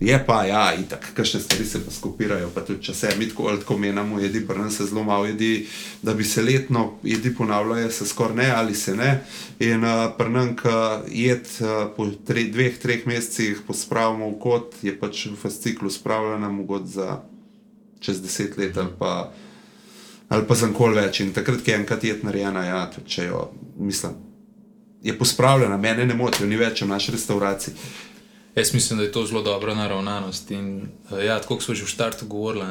je 0.04 0.26
pa, 0.26 0.44
ja, 0.44 0.74
in 0.76 0.84
tako, 0.84 1.14
kakšne 1.16 1.40
stvari 1.40 1.66
se 1.66 1.80
pa 1.86 1.92
skopirajo, 1.92 2.50
pa 2.54 2.62
tudi 2.66 2.84
če 2.84 2.94
se 2.94 3.14
mi 3.18 3.30
tako 3.30 3.48
ali 3.48 3.60
tako 3.60 3.78
menamo, 3.78 4.20
jedi, 4.20 4.42
nam 4.58 4.72
se 4.72 4.86
zelo 4.86 5.04
malo 5.04 5.26
jedi, 5.26 5.68
da 6.02 6.14
bi 6.14 6.24
se 6.24 6.42
letno 6.42 7.00
jedi 7.04 7.36
ponavljali, 7.36 7.92
se 7.92 8.06
skoraj 8.06 8.36
ne 8.36 8.50
ali 8.52 8.76
se 8.76 8.96
ne. 8.96 9.22
In 9.60 9.84
uh, 9.84 10.12
prnank 10.18 10.62
jed 11.08 11.48
uh, 11.62 11.88
po 11.96 12.10
tre, 12.28 12.44
dveh, 12.52 12.76
treh 12.80 13.08
mesecih 13.08 13.64
pospravimo 13.68 14.28
v 14.30 14.40
kot, 14.44 14.76
je 14.84 14.92
pač 15.00 15.26
v 15.32 15.40
fasciklu 15.40 15.90
spravljena, 15.90 16.52
mogoče 16.52 16.92
za 17.00 17.18
čez 18.04 18.22
deset 18.22 18.58
let 18.58 18.78
ali 18.78 18.92
pa 19.00 19.32
ali 20.28 20.48
pa 20.48 20.56
za 20.56 20.68
kol 20.74 20.96
več. 20.98 21.22
In 21.22 21.32
takrat, 21.32 21.62
ki 21.64 21.72
je 21.72 21.80
enkrat 21.80 22.04
jed 22.04 22.24
narejena, 22.26 22.66
ja, 22.66 22.88
če 23.06 23.30
jo 23.30 23.52
mislim, 23.78 24.18
je 25.04 25.16
pospravljena, 25.18 25.78
mene 25.78 26.06
ne 26.06 26.16
motijo, 26.18 26.48
ni 26.48 26.58
več 26.60 26.82
v 26.82 26.90
naši 26.92 27.16
restauraciji. 27.16 27.76
Jaz 28.56 28.74
mislim, 28.74 29.00
da 29.00 29.04
je 29.06 29.12
to 29.12 29.26
zelo 29.26 29.42
dobra 29.42 29.76
naravnanost. 29.76 30.52
In 30.52 30.82
eh, 31.12 31.26
ja, 31.26 31.40
tako 31.42 31.62
smo 31.62 31.76
že 31.76 31.86
v 31.86 31.90
startu 31.90 32.26
govorili. 32.26 32.66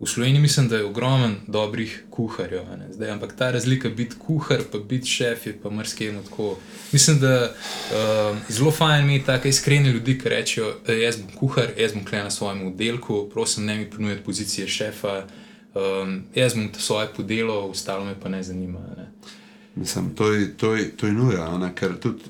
V 0.00 0.06
Sloveniji 0.06 0.40
mislim, 0.40 0.68
da 0.68 0.76
je 0.76 0.84
ogromen 0.84 1.36
dobrih 1.46 2.04
kuharjev. 2.10 2.62
Zdaj, 2.90 3.10
ampak 3.10 3.36
ta 3.36 3.50
razlika 3.50 3.88
biti 3.88 4.16
kuhar, 4.18 4.60
pa 4.72 4.78
biti 4.78 5.06
šef, 5.06 5.46
je 5.46 5.58
pa 5.62 5.70
marsikemu 5.70 6.22
tako. 6.22 6.58
Mislim, 6.92 7.18
da 7.18 7.30
je 7.30 7.44
uh, 7.44 8.36
zelo 8.48 8.70
fajn 8.70 9.04
imeti 9.04 9.26
tako 9.26 9.48
iskrene 9.48 9.92
ljudi, 9.92 10.18
ki 10.18 10.28
rečejo, 10.28 10.74
da 10.86 10.92
jaz 10.92 11.16
bom 11.16 11.30
kuhar, 11.36 11.70
jaz 11.78 11.94
bom 11.94 12.04
kle 12.04 12.18
na 12.18 12.30
svojem 12.30 12.66
oddelku, 12.66 13.28
prosim, 13.32 13.64
ne 13.64 13.76
mi 13.76 13.90
ponujati 13.90 14.22
pozicije 14.22 14.68
šefa. 14.68 15.24
Um, 15.74 16.24
jaz 16.34 16.54
bom 16.54 16.68
svoje 16.78 17.08
podelo, 17.16 17.60
ostalo 17.60 18.04
me 18.04 18.20
pa 18.22 18.28
ne 18.28 18.42
zanima. 18.42 18.80
Ne. 18.96 19.10
Mislim, 19.74 20.14
to 20.14 20.32
je, 20.32 20.54
je, 20.62 20.90
je 21.02 21.12
nuja, 21.12 21.72
ker 21.74 21.94
tudi 22.00 22.22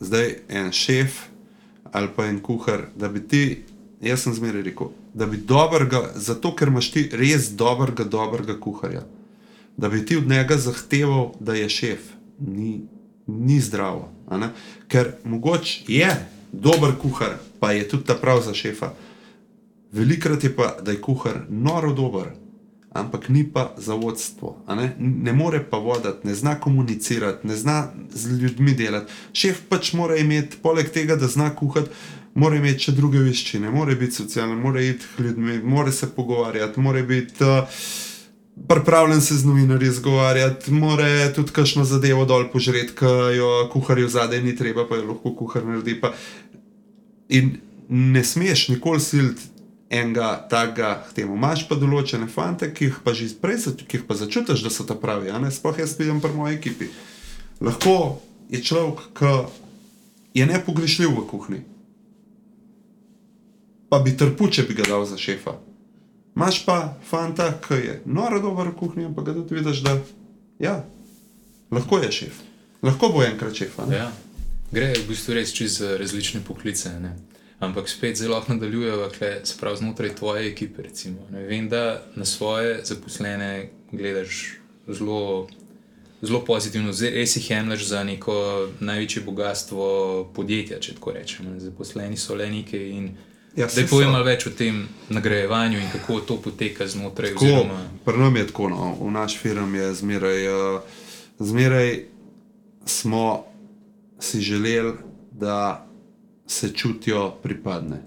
zdaj 0.00 0.34
en 0.48 0.72
šef 0.72 1.27
ali 1.92 2.08
pa 2.16 2.26
en 2.26 2.40
kuhar, 2.40 2.88
da 2.96 3.08
bi 3.08 3.22
ti, 3.28 3.62
jaz 4.00 4.22
sem 4.22 4.34
zmeraj 4.34 4.62
rekel, 4.62 4.92
da 5.14 5.26
bi 5.26 5.36
dobrega, 5.36 6.02
zato 6.16 6.54
ker 6.56 6.68
imaš 6.68 6.90
ti 6.92 7.08
res 7.12 7.50
dobrega, 7.56 8.04
dobrega 8.04 8.58
kuharja, 8.60 9.04
da 9.76 9.88
bi 9.88 10.04
ti 10.06 10.16
od 10.16 10.28
njega 10.28 10.56
zahteval, 10.56 11.32
da 11.40 11.54
je 11.54 11.68
šef, 11.68 12.12
ni, 12.38 12.80
ni 13.26 13.60
zdravo. 13.60 14.08
Ker 14.88 15.14
mogoče 15.24 15.84
je 15.88 16.10
dober 16.52 16.94
kuhar, 17.00 17.38
pa 17.60 17.72
je 17.72 17.88
tudi 17.88 18.04
ta 18.04 18.14
prav 18.14 18.42
za 18.42 18.54
šefa. 18.54 18.92
Velikrat 19.92 20.44
je 20.44 20.52
pa, 20.56 20.76
da 20.82 20.92
je 20.92 21.00
kuhar 21.00 21.44
noro 21.48 21.92
dober, 21.92 22.32
ampak 23.00 23.28
ni 23.28 23.44
pa 23.52 23.74
za 23.76 23.94
vodstvo. 23.94 24.56
Ne? 24.68 24.92
ne 24.98 25.32
more 25.32 25.62
pa 25.70 25.78
voditi, 25.78 26.26
ne 26.28 26.34
zna 26.34 26.54
komunicirati, 26.60 27.46
ne 27.46 27.56
zna 27.56 27.92
z 28.10 28.40
ljudmi 28.40 28.74
delati. 28.74 29.12
Šef 29.32 29.60
pač 29.68 29.92
mora 29.92 30.16
imeti, 30.16 30.58
poleg 30.62 30.90
tega, 30.94 31.16
da 31.16 31.28
zna 31.28 31.50
kuhati, 31.56 31.90
mora 32.34 32.56
imeti 32.56 32.88
še 32.88 32.96
druge 32.98 33.22
veščine, 33.22 33.70
mora 33.70 33.94
biti 33.94 34.20
socialen, 34.20 34.58
mora 34.60 34.82
iti 34.82 35.06
k 35.16 35.24
ljudmi, 35.28 35.62
mora 35.62 35.92
se 35.92 36.10
pogovarjati, 36.14 36.80
mora 36.80 37.02
biti. 37.02 37.44
Uh, 37.44 37.80
Pripravljen 38.66 39.20
se 39.20 39.34
z 39.38 39.46
novinarji 39.46 39.90
zgovarjati, 39.90 40.72
mora 40.72 41.32
tudi 41.34 41.52
kakšno 41.54 41.84
zadevo 41.84 42.24
dol 42.26 42.48
požreti, 42.50 42.90
ki 42.98 43.36
jo 43.36 43.68
kuharju 43.72 44.08
zadaj 44.10 44.42
ni 44.42 44.56
treba, 44.56 44.82
pa 44.88 44.98
jo 44.98 45.04
lahko 45.12 45.30
kuhar 45.38 45.62
naredi. 45.64 45.94
Pa. 46.00 46.10
In 47.28 47.52
ne 47.88 48.24
smeš 48.24 48.68
nikoli 48.68 49.00
siliti 49.00 49.46
enega 49.90 50.46
takega 50.50 51.02
temu. 51.14 51.36
Imaš 51.36 51.64
pa 51.68 51.76
določene 51.80 52.28
fante, 52.28 52.68
ki 52.74 52.90
jih 52.90 52.98
pa 53.04 53.14
že 53.16 53.30
prej, 53.40 53.72
ki 53.80 54.00
jih 54.00 54.04
pa 54.08 54.14
začutiš, 54.14 54.62
da 54.64 54.70
so 54.70 54.84
ta 54.84 54.94
pravi. 54.94 55.30
a 55.30 55.38
ne. 55.38 55.50
Sploh 55.50 55.78
jaz 55.78 55.96
vidim 55.98 56.20
pri 56.20 56.32
moji 56.32 56.56
ekipi. 56.56 56.88
Lahko 57.60 58.20
je 58.48 58.62
človek, 58.62 59.00
ki 59.16 59.32
je 60.34 60.46
nepogrešljiv 60.46 61.10
v 61.10 61.26
kuhinji. 61.26 61.62
Pa 63.88 63.98
bi 64.04 64.12
trpel, 64.16 64.50
če 64.52 64.68
bi 64.68 64.76
ga 64.76 64.84
dal 64.84 65.06
za 65.08 65.16
šefa. 65.16 65.56
Imaš 66.36 66.60
pa 66.66 66.94
fanta, 67.08 67.50
ki 67.56 67.74
je 67.74 67.94
noro 68.04 68.40
dober 68.40 68.68
v 68.68 68.76
kuhinji, 68.76 69.08
ampak 69.08 69.32
ga 69.32 69.34
tudi 69.40 69.58
vidiš, 69.58 69.80
da 69.82 69.96
ja, 70.60 70.84
lahko 71.72 71.98
je 71.98 72.12
šef. 72.12 72.44
Lahko 72.82 73.08
bo 73.08 73.24
enkrat 73.24 73.56
šef. 73.56 73.80
Ja. 73.90 74.12
Gre 74.70 74.92
v 74.92 75.08
bistvu 75.08 75.34
res 75.34 75.50
čez 75.56 75.80
različne 75.80 76.44
poklice. 76.44 76.92
Ne? 77.00 77.16
Ampak 77.60 77.88
spet 77.88 78.16
zelo 78.16 78.44
nadaljujejo, 78.48 79.10
kle, 79.18 79.40
se 79.44 79.56
pravi, 79.60 79.76
znotraj 79.76 80.14
tvoje 80.14 80.46
ekipe. 80.48 80.82
Recimo, 80.82 81.26
ne? 81.30 81.42
Vem, 81.42 81.68
da 81.68 82.02
na 82.14 82.24
svoje 82.24 82.80
zaposlene 82.84 83.70
gledaš 83.92 84.54
zelo, 84.88 85.48
zelo 86.22 86.44
pozitivno, 86.44 86.92
res 87.14 87.36
jih 87.36 87.50
jemliš 87.50 87.86
za 87.86 88.04
neko 88.04 88.68
največje 88.80 89.22
bogatstvo 89.22 89.88
podjetja, 90.34 90.78
če 90.80 90.94
tako 90.94 91.12
rečem. 91.12 91.56
Zaposleni 91.60 92.16
so 92.16 92.34
le 92.34 92.50
nekaj 92.50 92.90
in 92.90 93.10
Ja, 93.56 93.66
Zdaj 93.68 93.88
so. 93.88 93.90
povem 93.90 94.12
malo 94.12 94.24
več 94.24 94.46
o 94.46 94.50
tem 94.54 94.84
nagrajevanju 95.10 95.80
in 95.80 95.88
kako 95.90 96.20
to 96.20 96.36
poteka 96.42 96.86
znotraj. 96.86 97.32
Tako, 97.32 97.44
Oziroma, 97.44 97.78
pri 98.04 98.20
nam 98.20 98.36
je 98.36 98.46
tako, 98.46 98.68
no. 98.70 98.92
v 99.00 99.10
naš 99.10 99.38
firm 99.40 99.74
je 99.74 99.88
zmeraj, 99.98 100.46
uh, 100.48 100.80
zmeraj 101.38 102.04
smo 102.86 103.44
si 104.20 104.40
želeli, 104.40 104.92
da 105.32 105.87
se 106.48 106.72
čutijo 106.74 107.30
pripadne. 107.42 108.02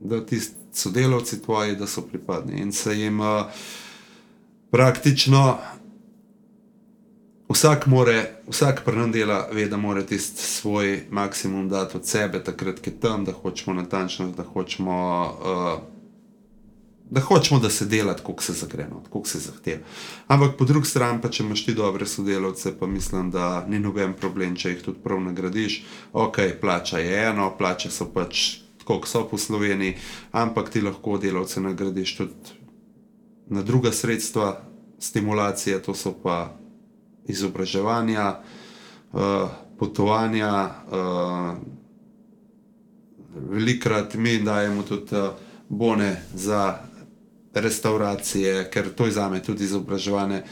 Da 0.00 0.26
tisti 0.26 0.56
sodelavci 0.72 1.42
tvoji, 1.42 1.76
da 1.76 1.86
so 1.86 2.02
pripadni 2.02 2.60
in 2.60 2.72
se 2.72 3.00
jim 3.00 3.20
uh, 3.20 3.26
praktično 4.70 5.58
vsak, 7.48 7.86
more, 7.86 8.42
vsak 8.48 8.84
pri 8.84 8.96
nam 8.96 9.12
dela, 9.12 9.48
ve, 9.52 9.66
da 9.68 9.76
mora 9.76 10.02
tisti 10.02 10.42
svoj 10.42 11.02
maksimum 11.10 11.68
dati 11.68 11.96
od 11.96 12.06
sebe, 12.06 12.44
takrat, 12.44 12.80
ko 12.80 12.90
je 12.90 13.00
tam, 13.00 13.24
da 13.24 13.32
hočemo 13.32 13.76
natančnost, 13.76 14.36
da 14.36 14.42
hočemo. 14.42 15.22
Uh, 15.22 15.89
da 17.10 17.20
hočemo, 17.20 17.60
da 17.60 17.70
se 17.70 17.86
dela 17.86 18.14
tako, 18.16 18.32
kot 18.32 18.44
se 18.44 18.52
zagreno, 18.52 19.00
tako 19.04 19.20
kot 19.20 19.28
se 19.28 19.38
zahteva. 19.38 19.82
Ampak 20.26 20.56
po 20.58 20.64
drugi 20.64 20.86
strani, 20.86 21.18
pa 21.22 21.28
če 21.28 21.42
imaš 21.42 21.64
ti 21.66 21.74
dobre 21.74 22.06
sodelavce, 22.06 22.72
pa 22.78 22.86
mislim, 22.86 23.30
da 23.30 23.64
ni 23.68 23.78
noben 23.82 24.14
problem, 24.14 24.54
če 24.56 24.74
jih 24.74 24.84
tudi 24.84 25.02
prav 25.02 25.20
nagradiš. 25.24 25.82
Ok, 26.12 26.38
plača 26.60 26.98
je 27.02 27.24
eno, 27.26 27.50
plače 27.58 27.90
so 27.90 28.06
pač 28.14 28.60
tako, 28.78 29.00
kot 29.00 29.10
so 29.10 29.24
po 29.30 29.38
Sloveniji, 29.38 29.96
ampak 30.32 30.70
ti 30.70 30.80
lahko 30.80 31.18
delavce 31.18 31.60
nagradiš 31.60 32.16
tudi 32.16 32.58
na 33.50 33.62
druga 33.66 33.92
sredstva, 33.92 34.60
stimulacije, 34.98 35.82
to 35.82 35.94
so 35.94 36.12
pa 36.22 36.54
izobraževanja, 37.26 38.36
uh, 39.12 39.50
potovanja. 39.78 40.52
Uh, 40.86 41.58
velikrat 43.50 44.14
mi 44.14 44.38
dajemo 44.42 44.82
tudi 44.82 45.16
uh, 45.16 45.34
bone 45.68 46.22
za 46.34 46.89
restauracije, 47.54 48.70
ker 48.70 48.90
to 48.94 49.06
je 49.06 49.12
za 49.12 49.28
me 49.28 49.42
tudi 49.42 49.64
izobraževanje. 49.64 50.42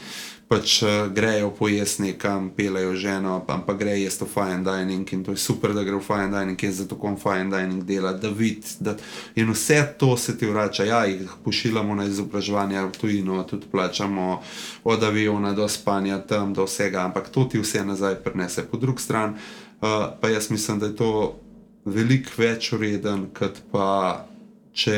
Pač 0.49 0.81
uh, 0.81 0.89
grejo 1.13 1.51
pojesti 1.53 2.01
nekam, 2.01 2.47
pelejo 2.57 2.95
ženo, 2.97 3.35
ampak 3.47 3.77
gre 3.77 3.91
jesti 3.99 4.25
v 4.25 4.27
fine 4.33 4.63
dining 4.65 5.13
in 5.13 5.21
to 5.23 5.31
je 5.31 5.37
super, 5.37 5.75
da 5.77 5.83
gre 5.85 5.93
v 5.93 6.01
fine 6.01 6.31
dining 6.33 6.63
in 6.63 6.73
zato 6.73 6.97
kom 6.97 7.19
fine 7.21 7.51
dining 7.53 7.83
dela, 7.85 8.15
da 8.17 8.31
vidi. 8.33 8.65
Da, 8.79 8.95
in 9.35 9.51
vse 9.53 9.77
to 10.01 10.17
se 10.17 10.37
ti 10.37 10.49
vrača, 10.49 10.87
ja, 10.89 11.03
jih 11.05 11.29
pošiljamo 11.45 11.95
na 11.95 12.07
izobraževanje 12.09 12.81
v 12.81 12.91
tujino, 12.97 13.43
tudi 13.43 13.69
plačamo 13.71 14.41
od 14.83 15.03
aviona 15.03 15.53
do 15.53 15.69
spanja 15.69 16.17
tam, 16.17 16.53
do 16.53 16.65
vsega, 16.65 17.05
ampak 17.05 17.29
to 17.29 17.45
ti 17.45 17.61
vse 17.61 17.85
nazaj 17.85 18.17
prinese. 18.25 18.65
Po 18.65 18.77
drugi 18.77 19.05
strani 19.05 19.37
uh, 19.81 20.17
pa 20.21 20.33
jaz 20.33 20.49
mislim, 20.49 20.79
da 20.79 20.85
je 20.85 20.95
to 20.95 21.39
veliko 21.85 22.41
več 22.41 22.73
ureden, 22.73 23.29
kot 23.37 23.61
pa 23.71 24.25
če 24.73 24.97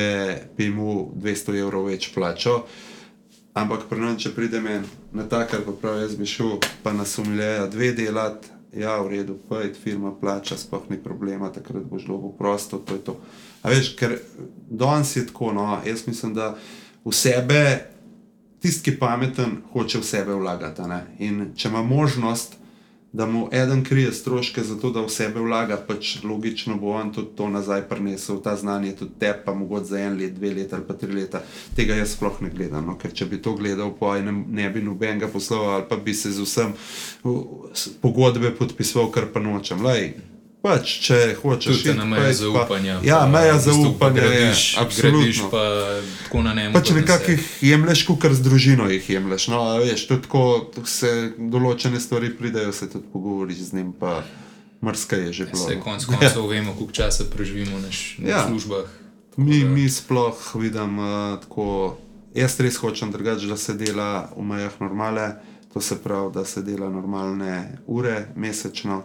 bi 0.58 0.70
mu 0.70 1.12
200 1.16 1.60
evrov 1.60 1.90
več 1.90 2.12
plačal. 2.14 2.66
Ampak 3.54 3.90
pri 3.90 4.00
nas, 4.00 4.22
če 4.24 4.32
pride 4.36 4.62
men 4.64 4.86
na 5.12 5.26
tak, 5.28 5.54
ali 5.54 5.66
pa 5.68 5.76
prav 5.76 6.00
jaz 6.00 6.16
bi 6.16 6.28
šel, 6.30 6.60
pa 6.84 6.94
nas 6.96 7.18
umiljajo 7.20 7.68
dve 7.74 7.92
delati, 7.98 8.48
ja, 8.72 8.96
v 9.04 9.12
redu, 9.12 9.36
pojdi, 9.50 9.76
firma 9.76 10.14
plača, 10.16 10.56
sploh 10.58 10.88
ni 10.90 10.98
problema, 11.04 11.52
takrat 11.52 11.84
boš 11.84 12.06
dobil 12.08 12.32
prosto, 12.38 12.80
to 12.80 12.96
je 12.96 13.04
to. 13.10 13.18
A 13.62 13.74
veš, 13.74 13.92
ker 14.00 14.16
danes 14.70 15.16
je 15.16 15.26
tako, 15.28 15.52
no, 15.54 15.66
jaz 15.86 16.06
mislim, 16.08 16.34
da 16.34 16.54
v 17.04 17.14
sebe, 17.14 17.64
tisti, 18.64 18.86
ki 18.86 18.96
je 18.96 19.00
pameten, 19.00 19.58
hoče 19.74 20.00
v 20.00 20.08
sebe 20.08 20.38
vlagati. 20.40 20.88
ne. 20.88 21.04
In 21.20 21.52
če 21.56 21.68
ima 21.68 21.84
možnost, 21.84 22.56
da 23.14 23.26
mu 23.26 23.50
eden 23.52 23.84
krije 23.84 24.14
stroške 24.14 24.64
za 24.64 24.80
to, 24.80 24.92
da 24.92 25.02
v 25.02 25.10
sebe 25.10 25.40
vlaga, 25.40 25.78
pač 25.88 26.24
logično 26.24 26.78
bo 26.80 26.94
on 26.96 27.12
tudi 27.14 27.36
to 27.36 27.50
nazaj 27.50 27.84
prinesel, 27.90 28.40
ta 28.42 28.56
znanje 28.56 28.96
tudi 28.96 29.12
te, 29.20 29.34
pa 29.46 29.54
mogoče 29.54 29.86
za 29.86 30.00
en 30.00 30.18
let, 30.18 30.34
dve 30.34 30.54
leta 30.54 30.76
ali 30.76 30.88
pa 30.88 30.94
tri 30.94 31.12
leta. 31.14 31.44
Tega 31.76 31.96
jaz 31.96 32.16
sploh 32.16 32.42
ne 32.42 32.50
gledam, 32.50 32.88
no? 32.88 32.98
ker 32.98 33.12
če 33.14 33.28
bi 33.28 33.42
to 33.42 33.56
gledal, 33.60 33.92
pa 34.00 34.16
ne, 34.22 34.32
ne 34.32 34.70
bi 34.70 34.82
nobenega 34.82 35.28
poslal 35.28 35.70
ali 35.76 35.86
pa 35.90 35.96
bi 35.96 36.14
se 36.14 36.32
z 36.32 36.48
vsem 36.48 36.74
pogodbe 38.02 38.56
podpisoval, 38.56 39.12
kar 39.12 39.28
pa 39.34 39.44
nočem. 39.44 39.84
Lej, 39.84 40.14
Pač, 40.62 41.00
če 41.02 41.16
hočeš, 41.36 41.80
Tudi 41.80 41.94
na 41.94 42.06
meja 42.06 42.22
pojdi 42.22 42.38
pa- 42.38 42.40
zaupanja. 42.40 43.00
Ja, 43.02 43.26
meja 43.26 43.58
zaupanja 43.58 43.90
je. 44.16 44.30
gradiš, 44.30 44.62
gradiš 44.70 44.78
Absolutno. 44.78 45.50
pa 45.50 45.64
tako 46.22 46.42
na 46.42 46.54
njemu. 46.54 46.74
Pač 46.74 46.90
nekako 46.92 47.32
jih 47.32 47.46
jemliš, 47.62 48.04
kot 48.06 48.26
z 48.28 48.42
družino 48.42 48.86
jih 48.88 49.10
jemliš. 49.10 49.48
No, 49.48 49.78
veš, 49.80 50.06
je 50.06 50.22
tako, 50.22 50.44
se 50.86 51.10
določene 51.36 51.98
stvari 51.98 52.30
pridejo, 52.32 52.70
se 52.72 52.86
tudi 52.86 53.06
pogovoriš 53.08 53.58
z 53.64 53.74
njim, 53.74 53.90
pa 53.92 54.22
mrska 54.82 55.16
je 55.18 55.34
že 55.34 55.46
bilo. 55.46 55.66
Se 55.66 55.76
no. 55.76 55.82
konc 55.82 56.06
koncev 56.06 56.46
vemo, 56.52 56.74
koliko 56.74 56.94
časa 56.94 57.26
preživimo 57.26 57.80
na, 57.80 57.90
Ja. 58.22 58.46
službah. 58.46 58.86
Mi, 59.38 59.64
mi 59.64 59.90
sploh 59.90 60.38
vidim 60.56 61.00
uh, 61.00 61.08
tako, 61.40 61.98
jaz 62.36 62.60
res 62.60 62.78
hočem 62.78 63.10
drugače, 63.10 63.48
da 63.48 63.58
se 63.58 63.74
dela 63.74 64.30
v 64.30 64.44
mejah 64.44 64.78
normale, 64.78 65.42
to 65.74 65.82
se 65.82 65.98
pravi, 65.98 66.30
da 66.34 66.46
se 66.46 66.62
dela 66.62 66.86
normalne 66.86 67.82
ure 67.88 68.28
mesečno. 68.36 69.04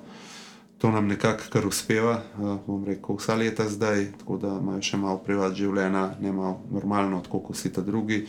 To 0.78 0.90
nam 0.92 1.08
nekako 1.08 1.42
kar 1.52 1.66
uspeva, 1.66 2.22
uh, 2.38 2.58
bom 2.66 2.84
rekel, 2.84 3.16
vsa 3.16 3.34
leta 3.34 3.64
zdaj, 3.68 4.10
tako 4.20 4.36
da 4.36 4.58
imajo 4.60 4.82
še 4.84 4.98
malo 5.00 5.22
privat 5.24 5.56
življenja, 5.56 6.10
ne 6.20 6.32
malo 6.36 6.58
normalno, 6.70 7.22
tako 7.24 7.40
kot 7.46 7.56
vsi 7.56 7.72
ta 7.72 7.84
drugi. 7.84 8.26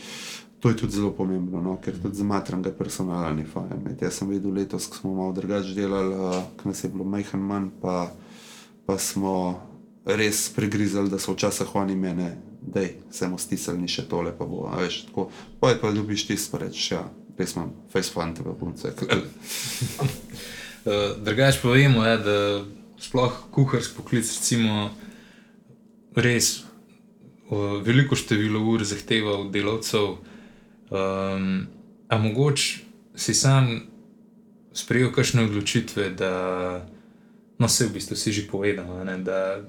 To 0.63 0.71
je 0.71 0.77
tudi 0.79 0.95
zelo 0.95 1.11
pomembno, 1.13 1.59
no? 1.61 1.75
ker 1.83 1.99
tudi 2.01 2.17
za 2.17 2.25
matranga 2.25 2.71
personala 2.73 3.33
ni 3.35 3.43
fajn. 3.45 3.83
Ne. 3.83 3.97
Jaz 4.01 4.21
sem 4.21 4.31
videl 4.31 4.55
letos, 4.57 4.87
ko 4.89 4.97
smo 4.97 5.13
malo 5.19 5.35
drugače 5.35 5.75
delali, 5.75 6.15
uh, 6.15 6.39
ko 6.57 6.71
nas 6.71 6.83
je 6.83 6.89
bilo 6.93 7.05
majhen 7.05 7.43
manj, 7.43 7.67
pa, 7.81 8.07
pa 8.87 8.97
smo 8.97 9.35
res 10.07 10.47
prigrizali, 10.55 11.11
da 11.11 11.19
so 11.19 11.35
včasih 11.35 11.75
oni 11.75 11.95
mene, 11.99 12.31
da 12.61 12.85
se 13.11 13.27
mu 13.27 13.37
stisnili 13.37 13.91
še 13.91 14.07
tole, 14.07 14.31
pa 14.37 14.47
bo. 14.47 14.69
Veš, 14.71 15.03
tako, 15.09 15.27
pa 15.59 15.73
je 15.73 15.81
pa 15.83 15.91
ljubiš 15.91 16.27
ti 16.31 16.39
reči, 16.63 16.93
ja, 16.93 17.03
res 17.37 17.55
imam 17.55 17.75
face 17.91 18.15
fante 18.15 18.43
v 18.43 18.55
punce. 18.55 18.95
Uh, 20.87 21.17
Drugač 21.19 21.57
pa 21.59 21.73
vemo, 21.75 22.05
ja, 22.05 22.15
da 22.17 22.63
sploh 22.99 23.33
kuharski 23.51 23.97
poklic, 23.97 24.23
recimo, 24.23 24.87
res 26.15 26.61
uh, 27.51 27.81
veliko 27.83 28.15
število 28.15 28.61
ur 28.71 28.85
zahteva 28.87 29.35
od 29.41 29.51
delavcev. 29.51 30.15
Um, 30.87 31.67
a 32.07 32.15
mogoče 32.17 32.79
si 33.19 33.33
sam 33.35 33.81
sprejel 34.71 35.11
kakšne 35.11 35.43
odločitve, 35.43 36.09
da 36.15 36.31
no, 37.59 37.67
se 37.67 37.89
v 37.89 37.97
bistvu 37.97 38.15
si 38.15 38.31
že 38.31 38.47
povedal, 38.47 38.87
ne, 39.03 39.17
da 39.19 39.59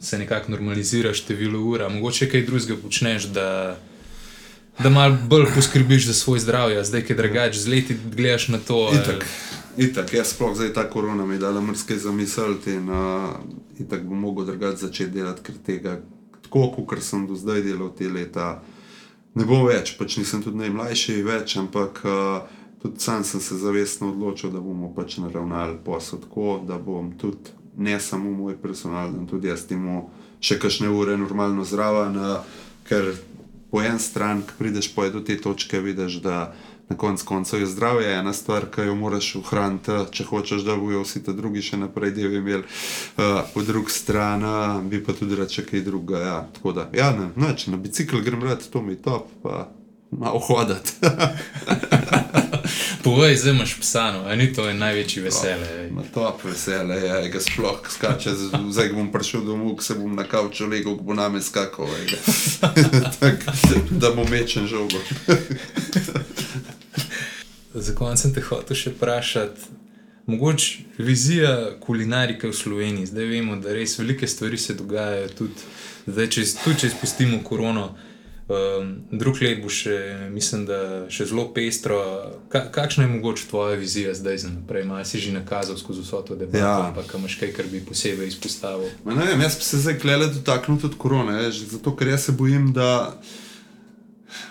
se 0.00 0.18
nekako 0.18 0.52
normalizira 0.52 1.14
število 1.14 1.64
ur, 1.64 1.82
a 1.82 1.88
mogoče 1.88 2.28
kaj 2.28 2.44
drugega 2.44 2.76
počneš. 2.82 3.32
Da, 3.32 3.78
Da 4.78 4.92
malo 4.94 5.16
bolj 5.26 5.48
poskrbiš 5.54 6.04
za 6.06 6.14
svoj 6.14 6.38
zdravje, 6.38 6.84
zdaj, 6.84 7.02
ki 7.02 7.12
je 7.12 7.16
drugače, 7.16 7.58
z 7.58 7.66
leti 7.66 7.96
gledaš 8.14 8.48
na 8.48 8.58
to. 8.62 8.76
ali- 8.94 9.24
Itak, 9.78 10.10
jaz 10.14 10.32
sploh 10.34 10.56
zdaj 10.58 10.72
ta 10.74 10.90
korona 10.90 11.26
mi 11.26 11.34
je 11.34 11.38
dala 11.38 11.60
mrske 11.60 11.96
zamisliti 11.98 12.72
in 12.72 12.90
uh, 12.90 13.30
itak 13.78 14.02
bom 14.02 14.18
mogel 14.18 14.44
drugače 14.44 14.76
začeti 14.76 15.10
delati, 15.10 15.42
ker 15.42 15.54
tega, 15.66 16.00
tako 16.42 16.72
kot 16.86 17.02
sem 17.02 17.26
do 17.26 17.36
zdaj 17.38 17.62
delal 17.62 17.92
te 17.94 18.08
leta, 18.10 18.48
ne 19.38 19.46
bo 19.46 19.60
več, 19.68 19.94
pač 19.98 20.16
nisem 20.18 20.42
tudi 20.42 20.58
najmlajši 20.64 21.20
več, 21.22 21.54
ampak 21.62 22.02
uh, 22.02 22.40
tudi 22.82 22.98
sam 23.06 23.22
sem 23.24 23.40
se 23.40 23.58
zavestno 23.62 24.10
odločil, 24.10 24.50
da 24.50 24.58
bomo 24.58 24.90
pač 24.96 25.20
naravnali 25.22 25.78
posel 25.84 26.24
tako, 26.26 26.58
da 26.66 26.78
bom 26.82 27.12
tudi 27.14 27.54
ne 27.78 28.00
samo 28.02 28.34
moj 28.34 28.58
personal, 28.58 29.14
da 29.14 29.30
tudi 29.30 29.46
jaz 29.46 29.62
temu 29.70 30.08
še 30.42 30.58
kakšne 30.58 30.90
ure 30.90 31.14
normalno 31.14 31.62
zraven, 31.62 32.18
uh, 32.18 32.58
ker 32.90 33.14
po 33.70 33.84
en 33.84 34.02
stran, 34.02 34.42
ki 34.42 34.58
prideš 34.58 34.90
po 34.94 35.06
do 35.12 35.22
te 35.22 35.38
točke, 35.38 35.78
vidiš, 35.78 36.18
da 36.24 36.48
na 36.88 36.96
koncu 36.96 37.24
koncev 37.24 37.60
je 37.60 37.66
zdravje 37.66 38.14
ena 38.14 38.32
stvar, 38.32 38.66
ki 38.74 38.80
jo 38.80 38.94
moraš 38.94 39.34
ohraniti, 39.36 39.92
če 40.10 40.24
hočeš, 40.24 40.64
da 40.64 40.76
bojo 40.76 41.02
vsi 41.04 41.20
ti 41.24 41.34
drugi 41.36 41.62
še 41.62 41.76
naprej 41.76 42.14
del 42.16 42.38
imeli. 42.40 42.64
Uh, 43.16 43.42
po 43.54 43.62
drugi 43.62 43.92
strani 43.92 44.88
bi 44.88 45.02
pa 45.04 45.12
tudi 45.12 45.36
reče 45.36 45.66
kaj 45.68 45.84
druga. 45.84 46.20
Ja. 46.20 46.38
Tako 46.54 46.72
da, 46.72 46.88
ja, 46.96 47.12
ne, 47.12 47.28
neč, 47.36 47.66
na 47.66 47.76
bicikl 47.76 48.24
grem 48.24 48.44
rad, 48.44 48.64
to 48.72 48.82
mi 48.82 48.96
je 48.96 49.02
top, 49.02 49.28
pa 49.42 49.68
malo 50.10 50.38
hodati. 50.38 50.92
Povej, 53.04 53.36
zdaj 53.36 53.52
imaš 53.52 53.80
psano, 53.80 54.24
a 54.26 54.36
ni 54.36 54.52
to 54.52 54.68
je 54.68 54.74
največji 54.74 55.22
vesele. 55.22 55.90
Na 55.90 56.02
top 56.14 56.44
vesele, 56.44 57.06
ja, 57.06 57.28
ga 57.28 57.40
sploh 57.40 57.80
skače, 57.88 58.30
zdaj 58.70 58.92
bom 58.92 59.12
prišel 59.12 59.44
domov, 59.44 59.80
se 59.80 59.94
bom 59.94 60.16
na 60.16 60.24
kavču 60.24 60.66
legel, 60.66 60.96
bo 60.96 61.14
name 61.14 61.42
skakal, 61.42 61.86
tak, 63.20 63.44
da 63.90 64.10
bom 64.10 64.30
mečen 64.30 64.66
žogo. 64.66 64.98
Za 67.80 67.94
konec 67.94 68.20
sem 68.20 68.34
te 68.34 68.42
hotel 68.42 68.76
še 68.76 68.92
vprašati, 68.96 69.76
mogoče 70.28 70.84
vizija 70.98 71.54
kulinarike 71.80 72.50
v 72.50 72.56
Sloveniji. 72.56 73.06
Zdaj 73.12 73.30
vemo, 73.30 73.56
da 73.62 73.72
res 73.72 73.98
velike 73.98 74.26
stvari 74.28 74.58
se 74.58 74.74
dogajajo, 74.74 75.30
tudi, 75.38 75.66
zdaj, 76.06 76.30
če, 76.34 76.44
tudi 76.64 76.82
če 76.82 76.92
izpustimo 76.92 77.40
korono. 77.44 77.88
Um, 78.48 78.94
drug 79.12 79.42
let 79.44 79.58
bo 79.60 79.68
še, 79.68 79.94
mislim, 80.32 80.62
da 80.68 80.78
še 81.12 81.26
zelo 81.28 81.50
pestro. 81.52 81.98
Ka, 82.48 82.62
kakšna 82.72 83.04
je 83.04 83.10
mogoče 83.12 83.44
tvoja 83.50 83.76
vizija 83.76 84.14
zdaj 84.16 84.38
za 84.40 84.52
naprej? 84.52 84.86
Maj 84.88 85.04
si 85.10 85.20
že 85.20 85.34
nakazal 85.36 85.76
skozi 85.76 86.00
vso 86.00 86.22
to 86.24 86.36
debato, 86.36 86.64
ja. 86.64 86.88
ampak 86.88 87.12
imaš 87.18 87.36
kaj, 87.42 87.52
kar 87.58 87.68
bi 87.68 87.82
posebej 87.84 88.32
izpostavil? 88.32 88.88
Ma 89.04 89.18
ne 89.20 89.28
vem, 89.28 89.44
jaz 89.44 89.58
se 89.60 89.82
zdaj 89.84 90.00
klele 90.00 90.30
dotaknil 90.32 90.80
tudi 90.80 90.96
korone, 90.96 91.36
zato 91.52 91.92
ker 91.92 92.08
jaz 92.14 92.24
se 92.30 92.32
bojim, 92.32 92.72
da 92.72 92.88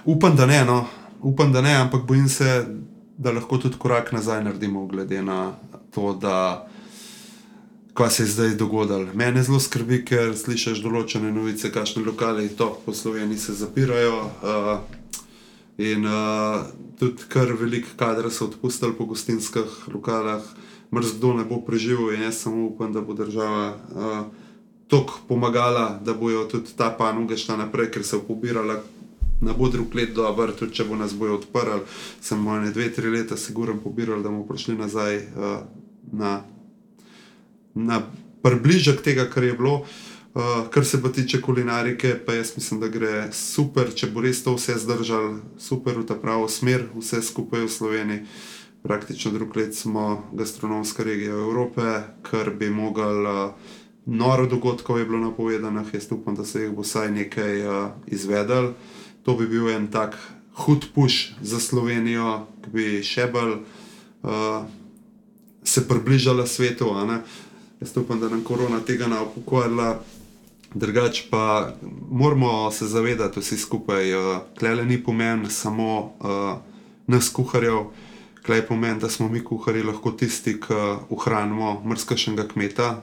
upam, 0.05 0.37
da 0.37 0.45
ne, 0.45 0.61
no. 0.69 0.85
upam, 1.21 1.51
da 1.53 1.61
ne, 1.61 1.73
ampak 1.75 2.05
bojim 2.05 2.29
se, 2.29 2.65
da 3.17 3.31
lahko 3.31 3.57
tudi 3.57 3.77
korak 3.79 4.11
nazaj 4.11 4.43
naredimo, 4.43 4.85
glede 4.87 5.21
na 5.21 5.51
to, 5.91 6.13
da 6.13 6.67
kaj 7.97 8.09
se 8.09 8.23
je 8.23 8.27
zdaj 8.27 8.55
dogodilo. 8.55 9.13
Mene 9.13 9.43
zelo 9.43 9.59
skrbi, 9.59 10.03
ker 10.05 10.35
slišiš 10.37 10.83
določene 10.85 11.31
novice, 11.33 11.71
kakšne 11.73 12.03
lokale 12.05 12.45
to 12.57 12.69
po 12.85 12.93
Sloveniji 12.93 13.41
se 13.41 13.55
zapirajo. 13.57 14.19
Uh, 14.45 14.75
in 15.81 16.05
uh, 16.05 16.67
tudi 16.99 17.25
kar 17.29 17.49
veliko 17.57 17.95
kadra 17.97 18.29
so 18.29 18.45
odpustili 18.45 18.93
po 18.93 19.09
gostinskih 19.09 19.87
lokalah, 19.93 20.45
mrzdo 20.93 21.33
ne 21.39 21.45
bo 21.45 21.57
preživel 21.65 22.13
in 22.13 22.27
jaz 22.27 22.43
samo 22.45 22.67
upam, 22.69 22.93
da 22.93 23.01
bo 23.01 23.17
država. 23.17 23.71
Uh, 23.93 24.45
Tok 24.87 25.09
pomagala, 25.27 25.97
da 25.99 26.13
bojo 26.15 26.45
tudi 26.47 26.71
ta 26.77 26.87
panoga 26.95 27.35
šla 27.35 27.57
naprej, 27.65 27.89
ker 27.91 28.05
se 28.07 28.15
je 28.15 28.21
pobirala 28.23 28.77
na 29.41 29.53
bo 29.53 29.69
drug 29.69 29.95
let 29.95 30.13
dober, 30.13 30.51
tudi 30.57 30.73
če 30.79 30.87
bo 30.89 30.97
nas 30.97 31.13
bojo 31.13 31.37
odprli, 31.37 31.83
sem 32.21 32.39
mo 32.41 32.57
ne 32.57 32.71
dve, 32.73 32.89
tri 32.93 33.11
leta 33.13 33.37
siguren 33.37 33.79
pobiral, 33.83 34.23
da 34.23 34.29
bomo 34.29 34.47
prišli 34.49 34.77
nazaj 34.77 35.17
uh, 35.17 35.57
na, 36.11 36.41
na 37.75 38.01
približek 38.41 39.03
tega, 39.05 39.27
kar 39.29 39.45
je 39.45 39.53
bilo. 39.57 39.83
Uh, 40.37 40.67
kar 40.69 40.85
se 40.85 40.99
pa 41.01 41.09
tiče 41.09 41.39
kulinarike, 41.41 42.11
pa 42.25 42.35
jaz 42.37 42.51
mislim, 42.57 42.79
da 42.81 42.91
gre 42.93 43.29
super, 43.33 43.89
če 43.89 44.11
bo 44.13 44.21
res 44.21 44.43
to 44.45 44.53
vse 44.53 44.75
zdržal, 44.83 45.39
super 45.57 45.97
v 45.97 46.05
ta 46.05 46.17
pravo 46.17 46.45
smer, 46.49 46.85
vse 46.93 47.23
skupaj 47.25 47.65
v 47.65 47.71
Sloveniji. 47.73 48.25
Praktično 48.85 49.31
drug 49.33 49.55
let 49.57 49.73
smo 49.75 50.29
gastronomska 50.37 51.03
regija 51.03 51.33
Evrope, 51.33 52.03
kar 52.21 52.53
bi 52.53 52.69
mogel, 52.69 53.25
uh, 53.25 53.73
noro 54.05 54.45
dogodkov 54.45 54.99
je 54.99 55.09
bilo 55.09 55.23
napovedano, 55.25 55.85
jaz 55.93 56.05
upam, 56.11 56.37
da 56.37 56.45
se 56.45 56.67
jih 56.67 56.75
bo 56.75 56.85
vsaj 56.85 57.11
nekaj 57.11 57.65
uh, 57.65 57.89
izvedel 58.07 58.73
to 59.27 59.33
bi 59.35 59.47
bil 59.47 59.67
en 59.69 59.89
tak 59.91 60.15
hud 60.55 60.85
puš 60.95 61.35
za 61.41 61.59
Slovenijo, 61.59 62.45
ki 62.63 62.69
bi 62.71 62.85
še 63.03 63.25
bolj 63.27 63.57
uh, 64.23 64.63
se 65.67 65.83
približala 65.87 66.45
svetu. 66.47 66.93
Jaz 67.81 67.91
upam, 67.99 68.21
da 68.23 68.29
nam 68.31 68.45
korona 68.47 68.79
tega 68.87 69.11
ne 69.11 69.19
upokojila. 69.25 69.97
Drugač 70.71 71.25
pa 71.27 71.73
moramo 72.07 72.71
se 72.71 72.87
zavedati 72.87 73.43
vsi 73.43 73.59
skupaj, 73.59 74.13
uh, 74.15 74.39
tle 74.55 74.85
ni 74.87 75.01
pomen 75.03 75.43
samo 75.51 76.15
uh, 76.23 76.63
nas 77.11 77.27
kuharjev, 77.27 77.91
tle 78.47 78.61
je 78.61 78.67
pomen, 78.71 78.95
da 79.03 79.11
smo 79.11 79.27
mi 79.27 79.43
kuhari 79.43 79.83
lahko 79.83 80.15
tisti, 80.15 80.55
ki 80.55 80.81
ohranimo 81.11 81.81
mrskašnega 81.83 82.47
kmeta, 82.55 83.01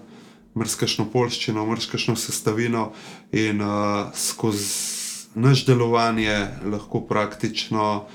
mrskašno 0.56 1.10
polščino, 1.12 1.68
mrskašno 1.68 2.16
sestavino 2.16 2.92
in 3.36 3.60
uh, 3.60 4.08
skozi 4.16 5.03
naš 5.34 5.66
delovanje 5.66 6.46
lahko 6.64 7.00
praktično 7.00 8.06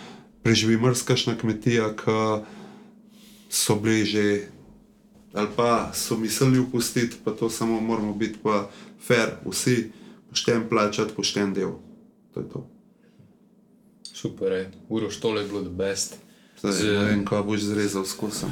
preživi 0.44 0.78
mrzkašna 0.78 1.38
kmetija, 1.38 1.92
ki 1.96 2.46
so 3.50 3.76
bili 3.76 4.06
že 4.06 4.48
ali 5.34 5.48
pa 5.56 5.92
so 5.94 6.18
mislili 6.18 6.60
upustiti, 6.60 7.16
pa 7.24 7.32
to 7.32 7.50
samo 7.50 7.82
moramo 7.82 8.14
biti 8.14 8.40
pa 8.44 8.70
fair, 9.08 9.30
vsi 9.46 9.92
pošten 10.30 10.70
plačati, 10.70 11.14
pošten 11.16 11.54
del. 11.54 11.72
To 12.34 12.40
je 12.40 12.50
to. 12.50 12.68
Super, 14.04 14.66
uroš 14.90 15.20
tole 15.20 15.42
je 15.42 15.48
bilo 15.48 15.62
the 15.62 15.70
best. 15.70 16.29
Zdaj. 16.64 16.93
Ne 16.93 17.05
vem, 17.05 17.26
kaj 17.26 17.43
boš 17.43 17.60
zrezal 17.60 18.05
skozi. 18.05 18.45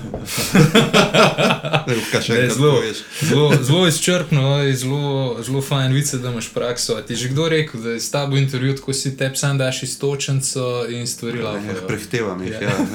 zelo 3.61 3.87
izčrpno, 3.87 4.73
zelo, 4.75 5.37
zelo 5.43 5.61
fajn 5.61 5.93
vice, 5.93 6.17
da 6.17 6.31
imaš 6.31 6.53
prakso. 6.53 6.95
A 6.95 7.01
ti 7.01 7.13
je 7.13 7.17
že 7.17 7.29
kdo 7.29 7.49
rekel, 7.49 7.81
da 7.81 7.89
je 7.89 7.99
s 7.99 8.11
tabo 8.11 8.37
intervju, 8.37 8.75
tako 8.75 8.93
si 8.93 9.17
te 9.17 9.31
sam 9.35 9.57
daš 9.57 9.83
istočenco 9.83 10.85
in 10.89 11.07
stvari 11.07 11.41
lahko. 11.41 11.67
Ja, 11.67 11.87
prehtevam 11.87 12.43
jih, 12.43 12.51
ja. 12.51 12.61
ja 12.61 12.77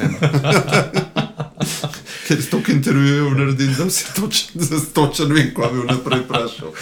Ker 2.29 2.43
s 2.43 2.51
toliko 2.51 2.73
intervjujev 2.73 3.31
naredim, 3.31 3.75
da 3.79 3.91
si 3.91 4.05
točen, 4.17 4.51
točen 4.95 5.33
vem, 5.33 5.55
kaj 5.55 5.73
bi 5.73 5.79
vnaprej 5.79 6.21
vprašal. 6.21 6.73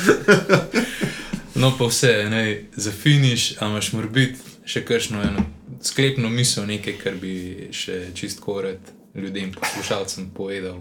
no, 1.55 1.77
pa 1.79 1.85
vse, 1.85 2.27
ne, 2.31 2.65
za 2.77 2.91
finiš, 2.91 3.53
a 3.59 3.67
imaš 3.67 3.93
morbiti 3.93 4.39
še 4.65 4.85
kakšno 4.85 5.23
eno 5.23 5.60
sklepno 5.83 6.29
misel, 6.29 6.67
nekaj, 6.67 6.97
kar 7.03 7.15
bi 7.21 7.69
še 7.73 8.11
čist 8.15 8.41
koret 8.41 8.93
ljudem, 9.15 9.53
poslušalcem 9.53 10.31
povedal. 10.35 10.81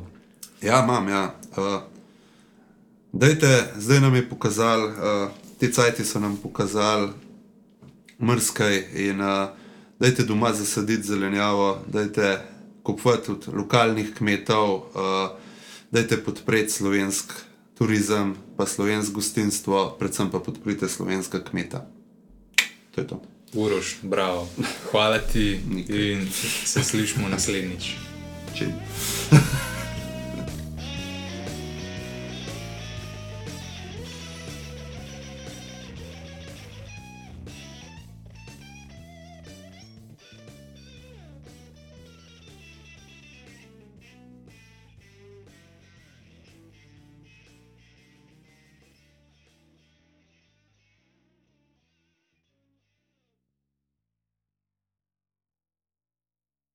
Ja, 0.62 0.84
imam. 0.84 1.08
Ja. 1.10 1.36
Uh, 1.58 1.82
zdaj 3.78 4.00
nam 4.02 4.16
je 4.16 4.30
pokazal, 4.30 4.86
uh, 4.88 5.32
te 5.60 5.72
cajti 5.72 6.06
so 6.06 6.20
nam 6.20 6.38
pokazali 6.38 7.10
mrskaj 8.20 8.84
in 8.94 9.22
uh, 9.22 9.50
dajte 10.00 10.24
doma 10.24 10.54
zasaditi 10.54 11.04
zelenjavo, 11.04 11.84
dajte 11.88 12.38
kupovati 12.84 13.32
od 13.32 13.48
lokalnih 13.54 14.14
kmetov, 14.18 14.76
uh, 14.76 14.84
dajte 15.92 16.24
podpreti 16.24 16.70
slovenski 16.70 17.34
turizem, 17.78 18.36
pa 18.58 18.66
slovensko 18.66 19.16
gostinstvo, 19.16 19.96
predvsem 20.00 20.32
pa 20.32 20.40
podprite 20.40 20.90
slovenska 20.90 21.44
kmeta. 21.44 21.88
To 22.92 23.02
je 23.02 23.08
to. 23.08 23.22
Uroš, 23.54 23.96
bravo. 24.02 24.48
Hvala 24.92 25.18
ti 25.18 25.60
in 25.88 26.28
se 26.66 26.84
slišmo 26.84 27.30
naslednjič. 27.30 27.92
Čim. 28.58 28.72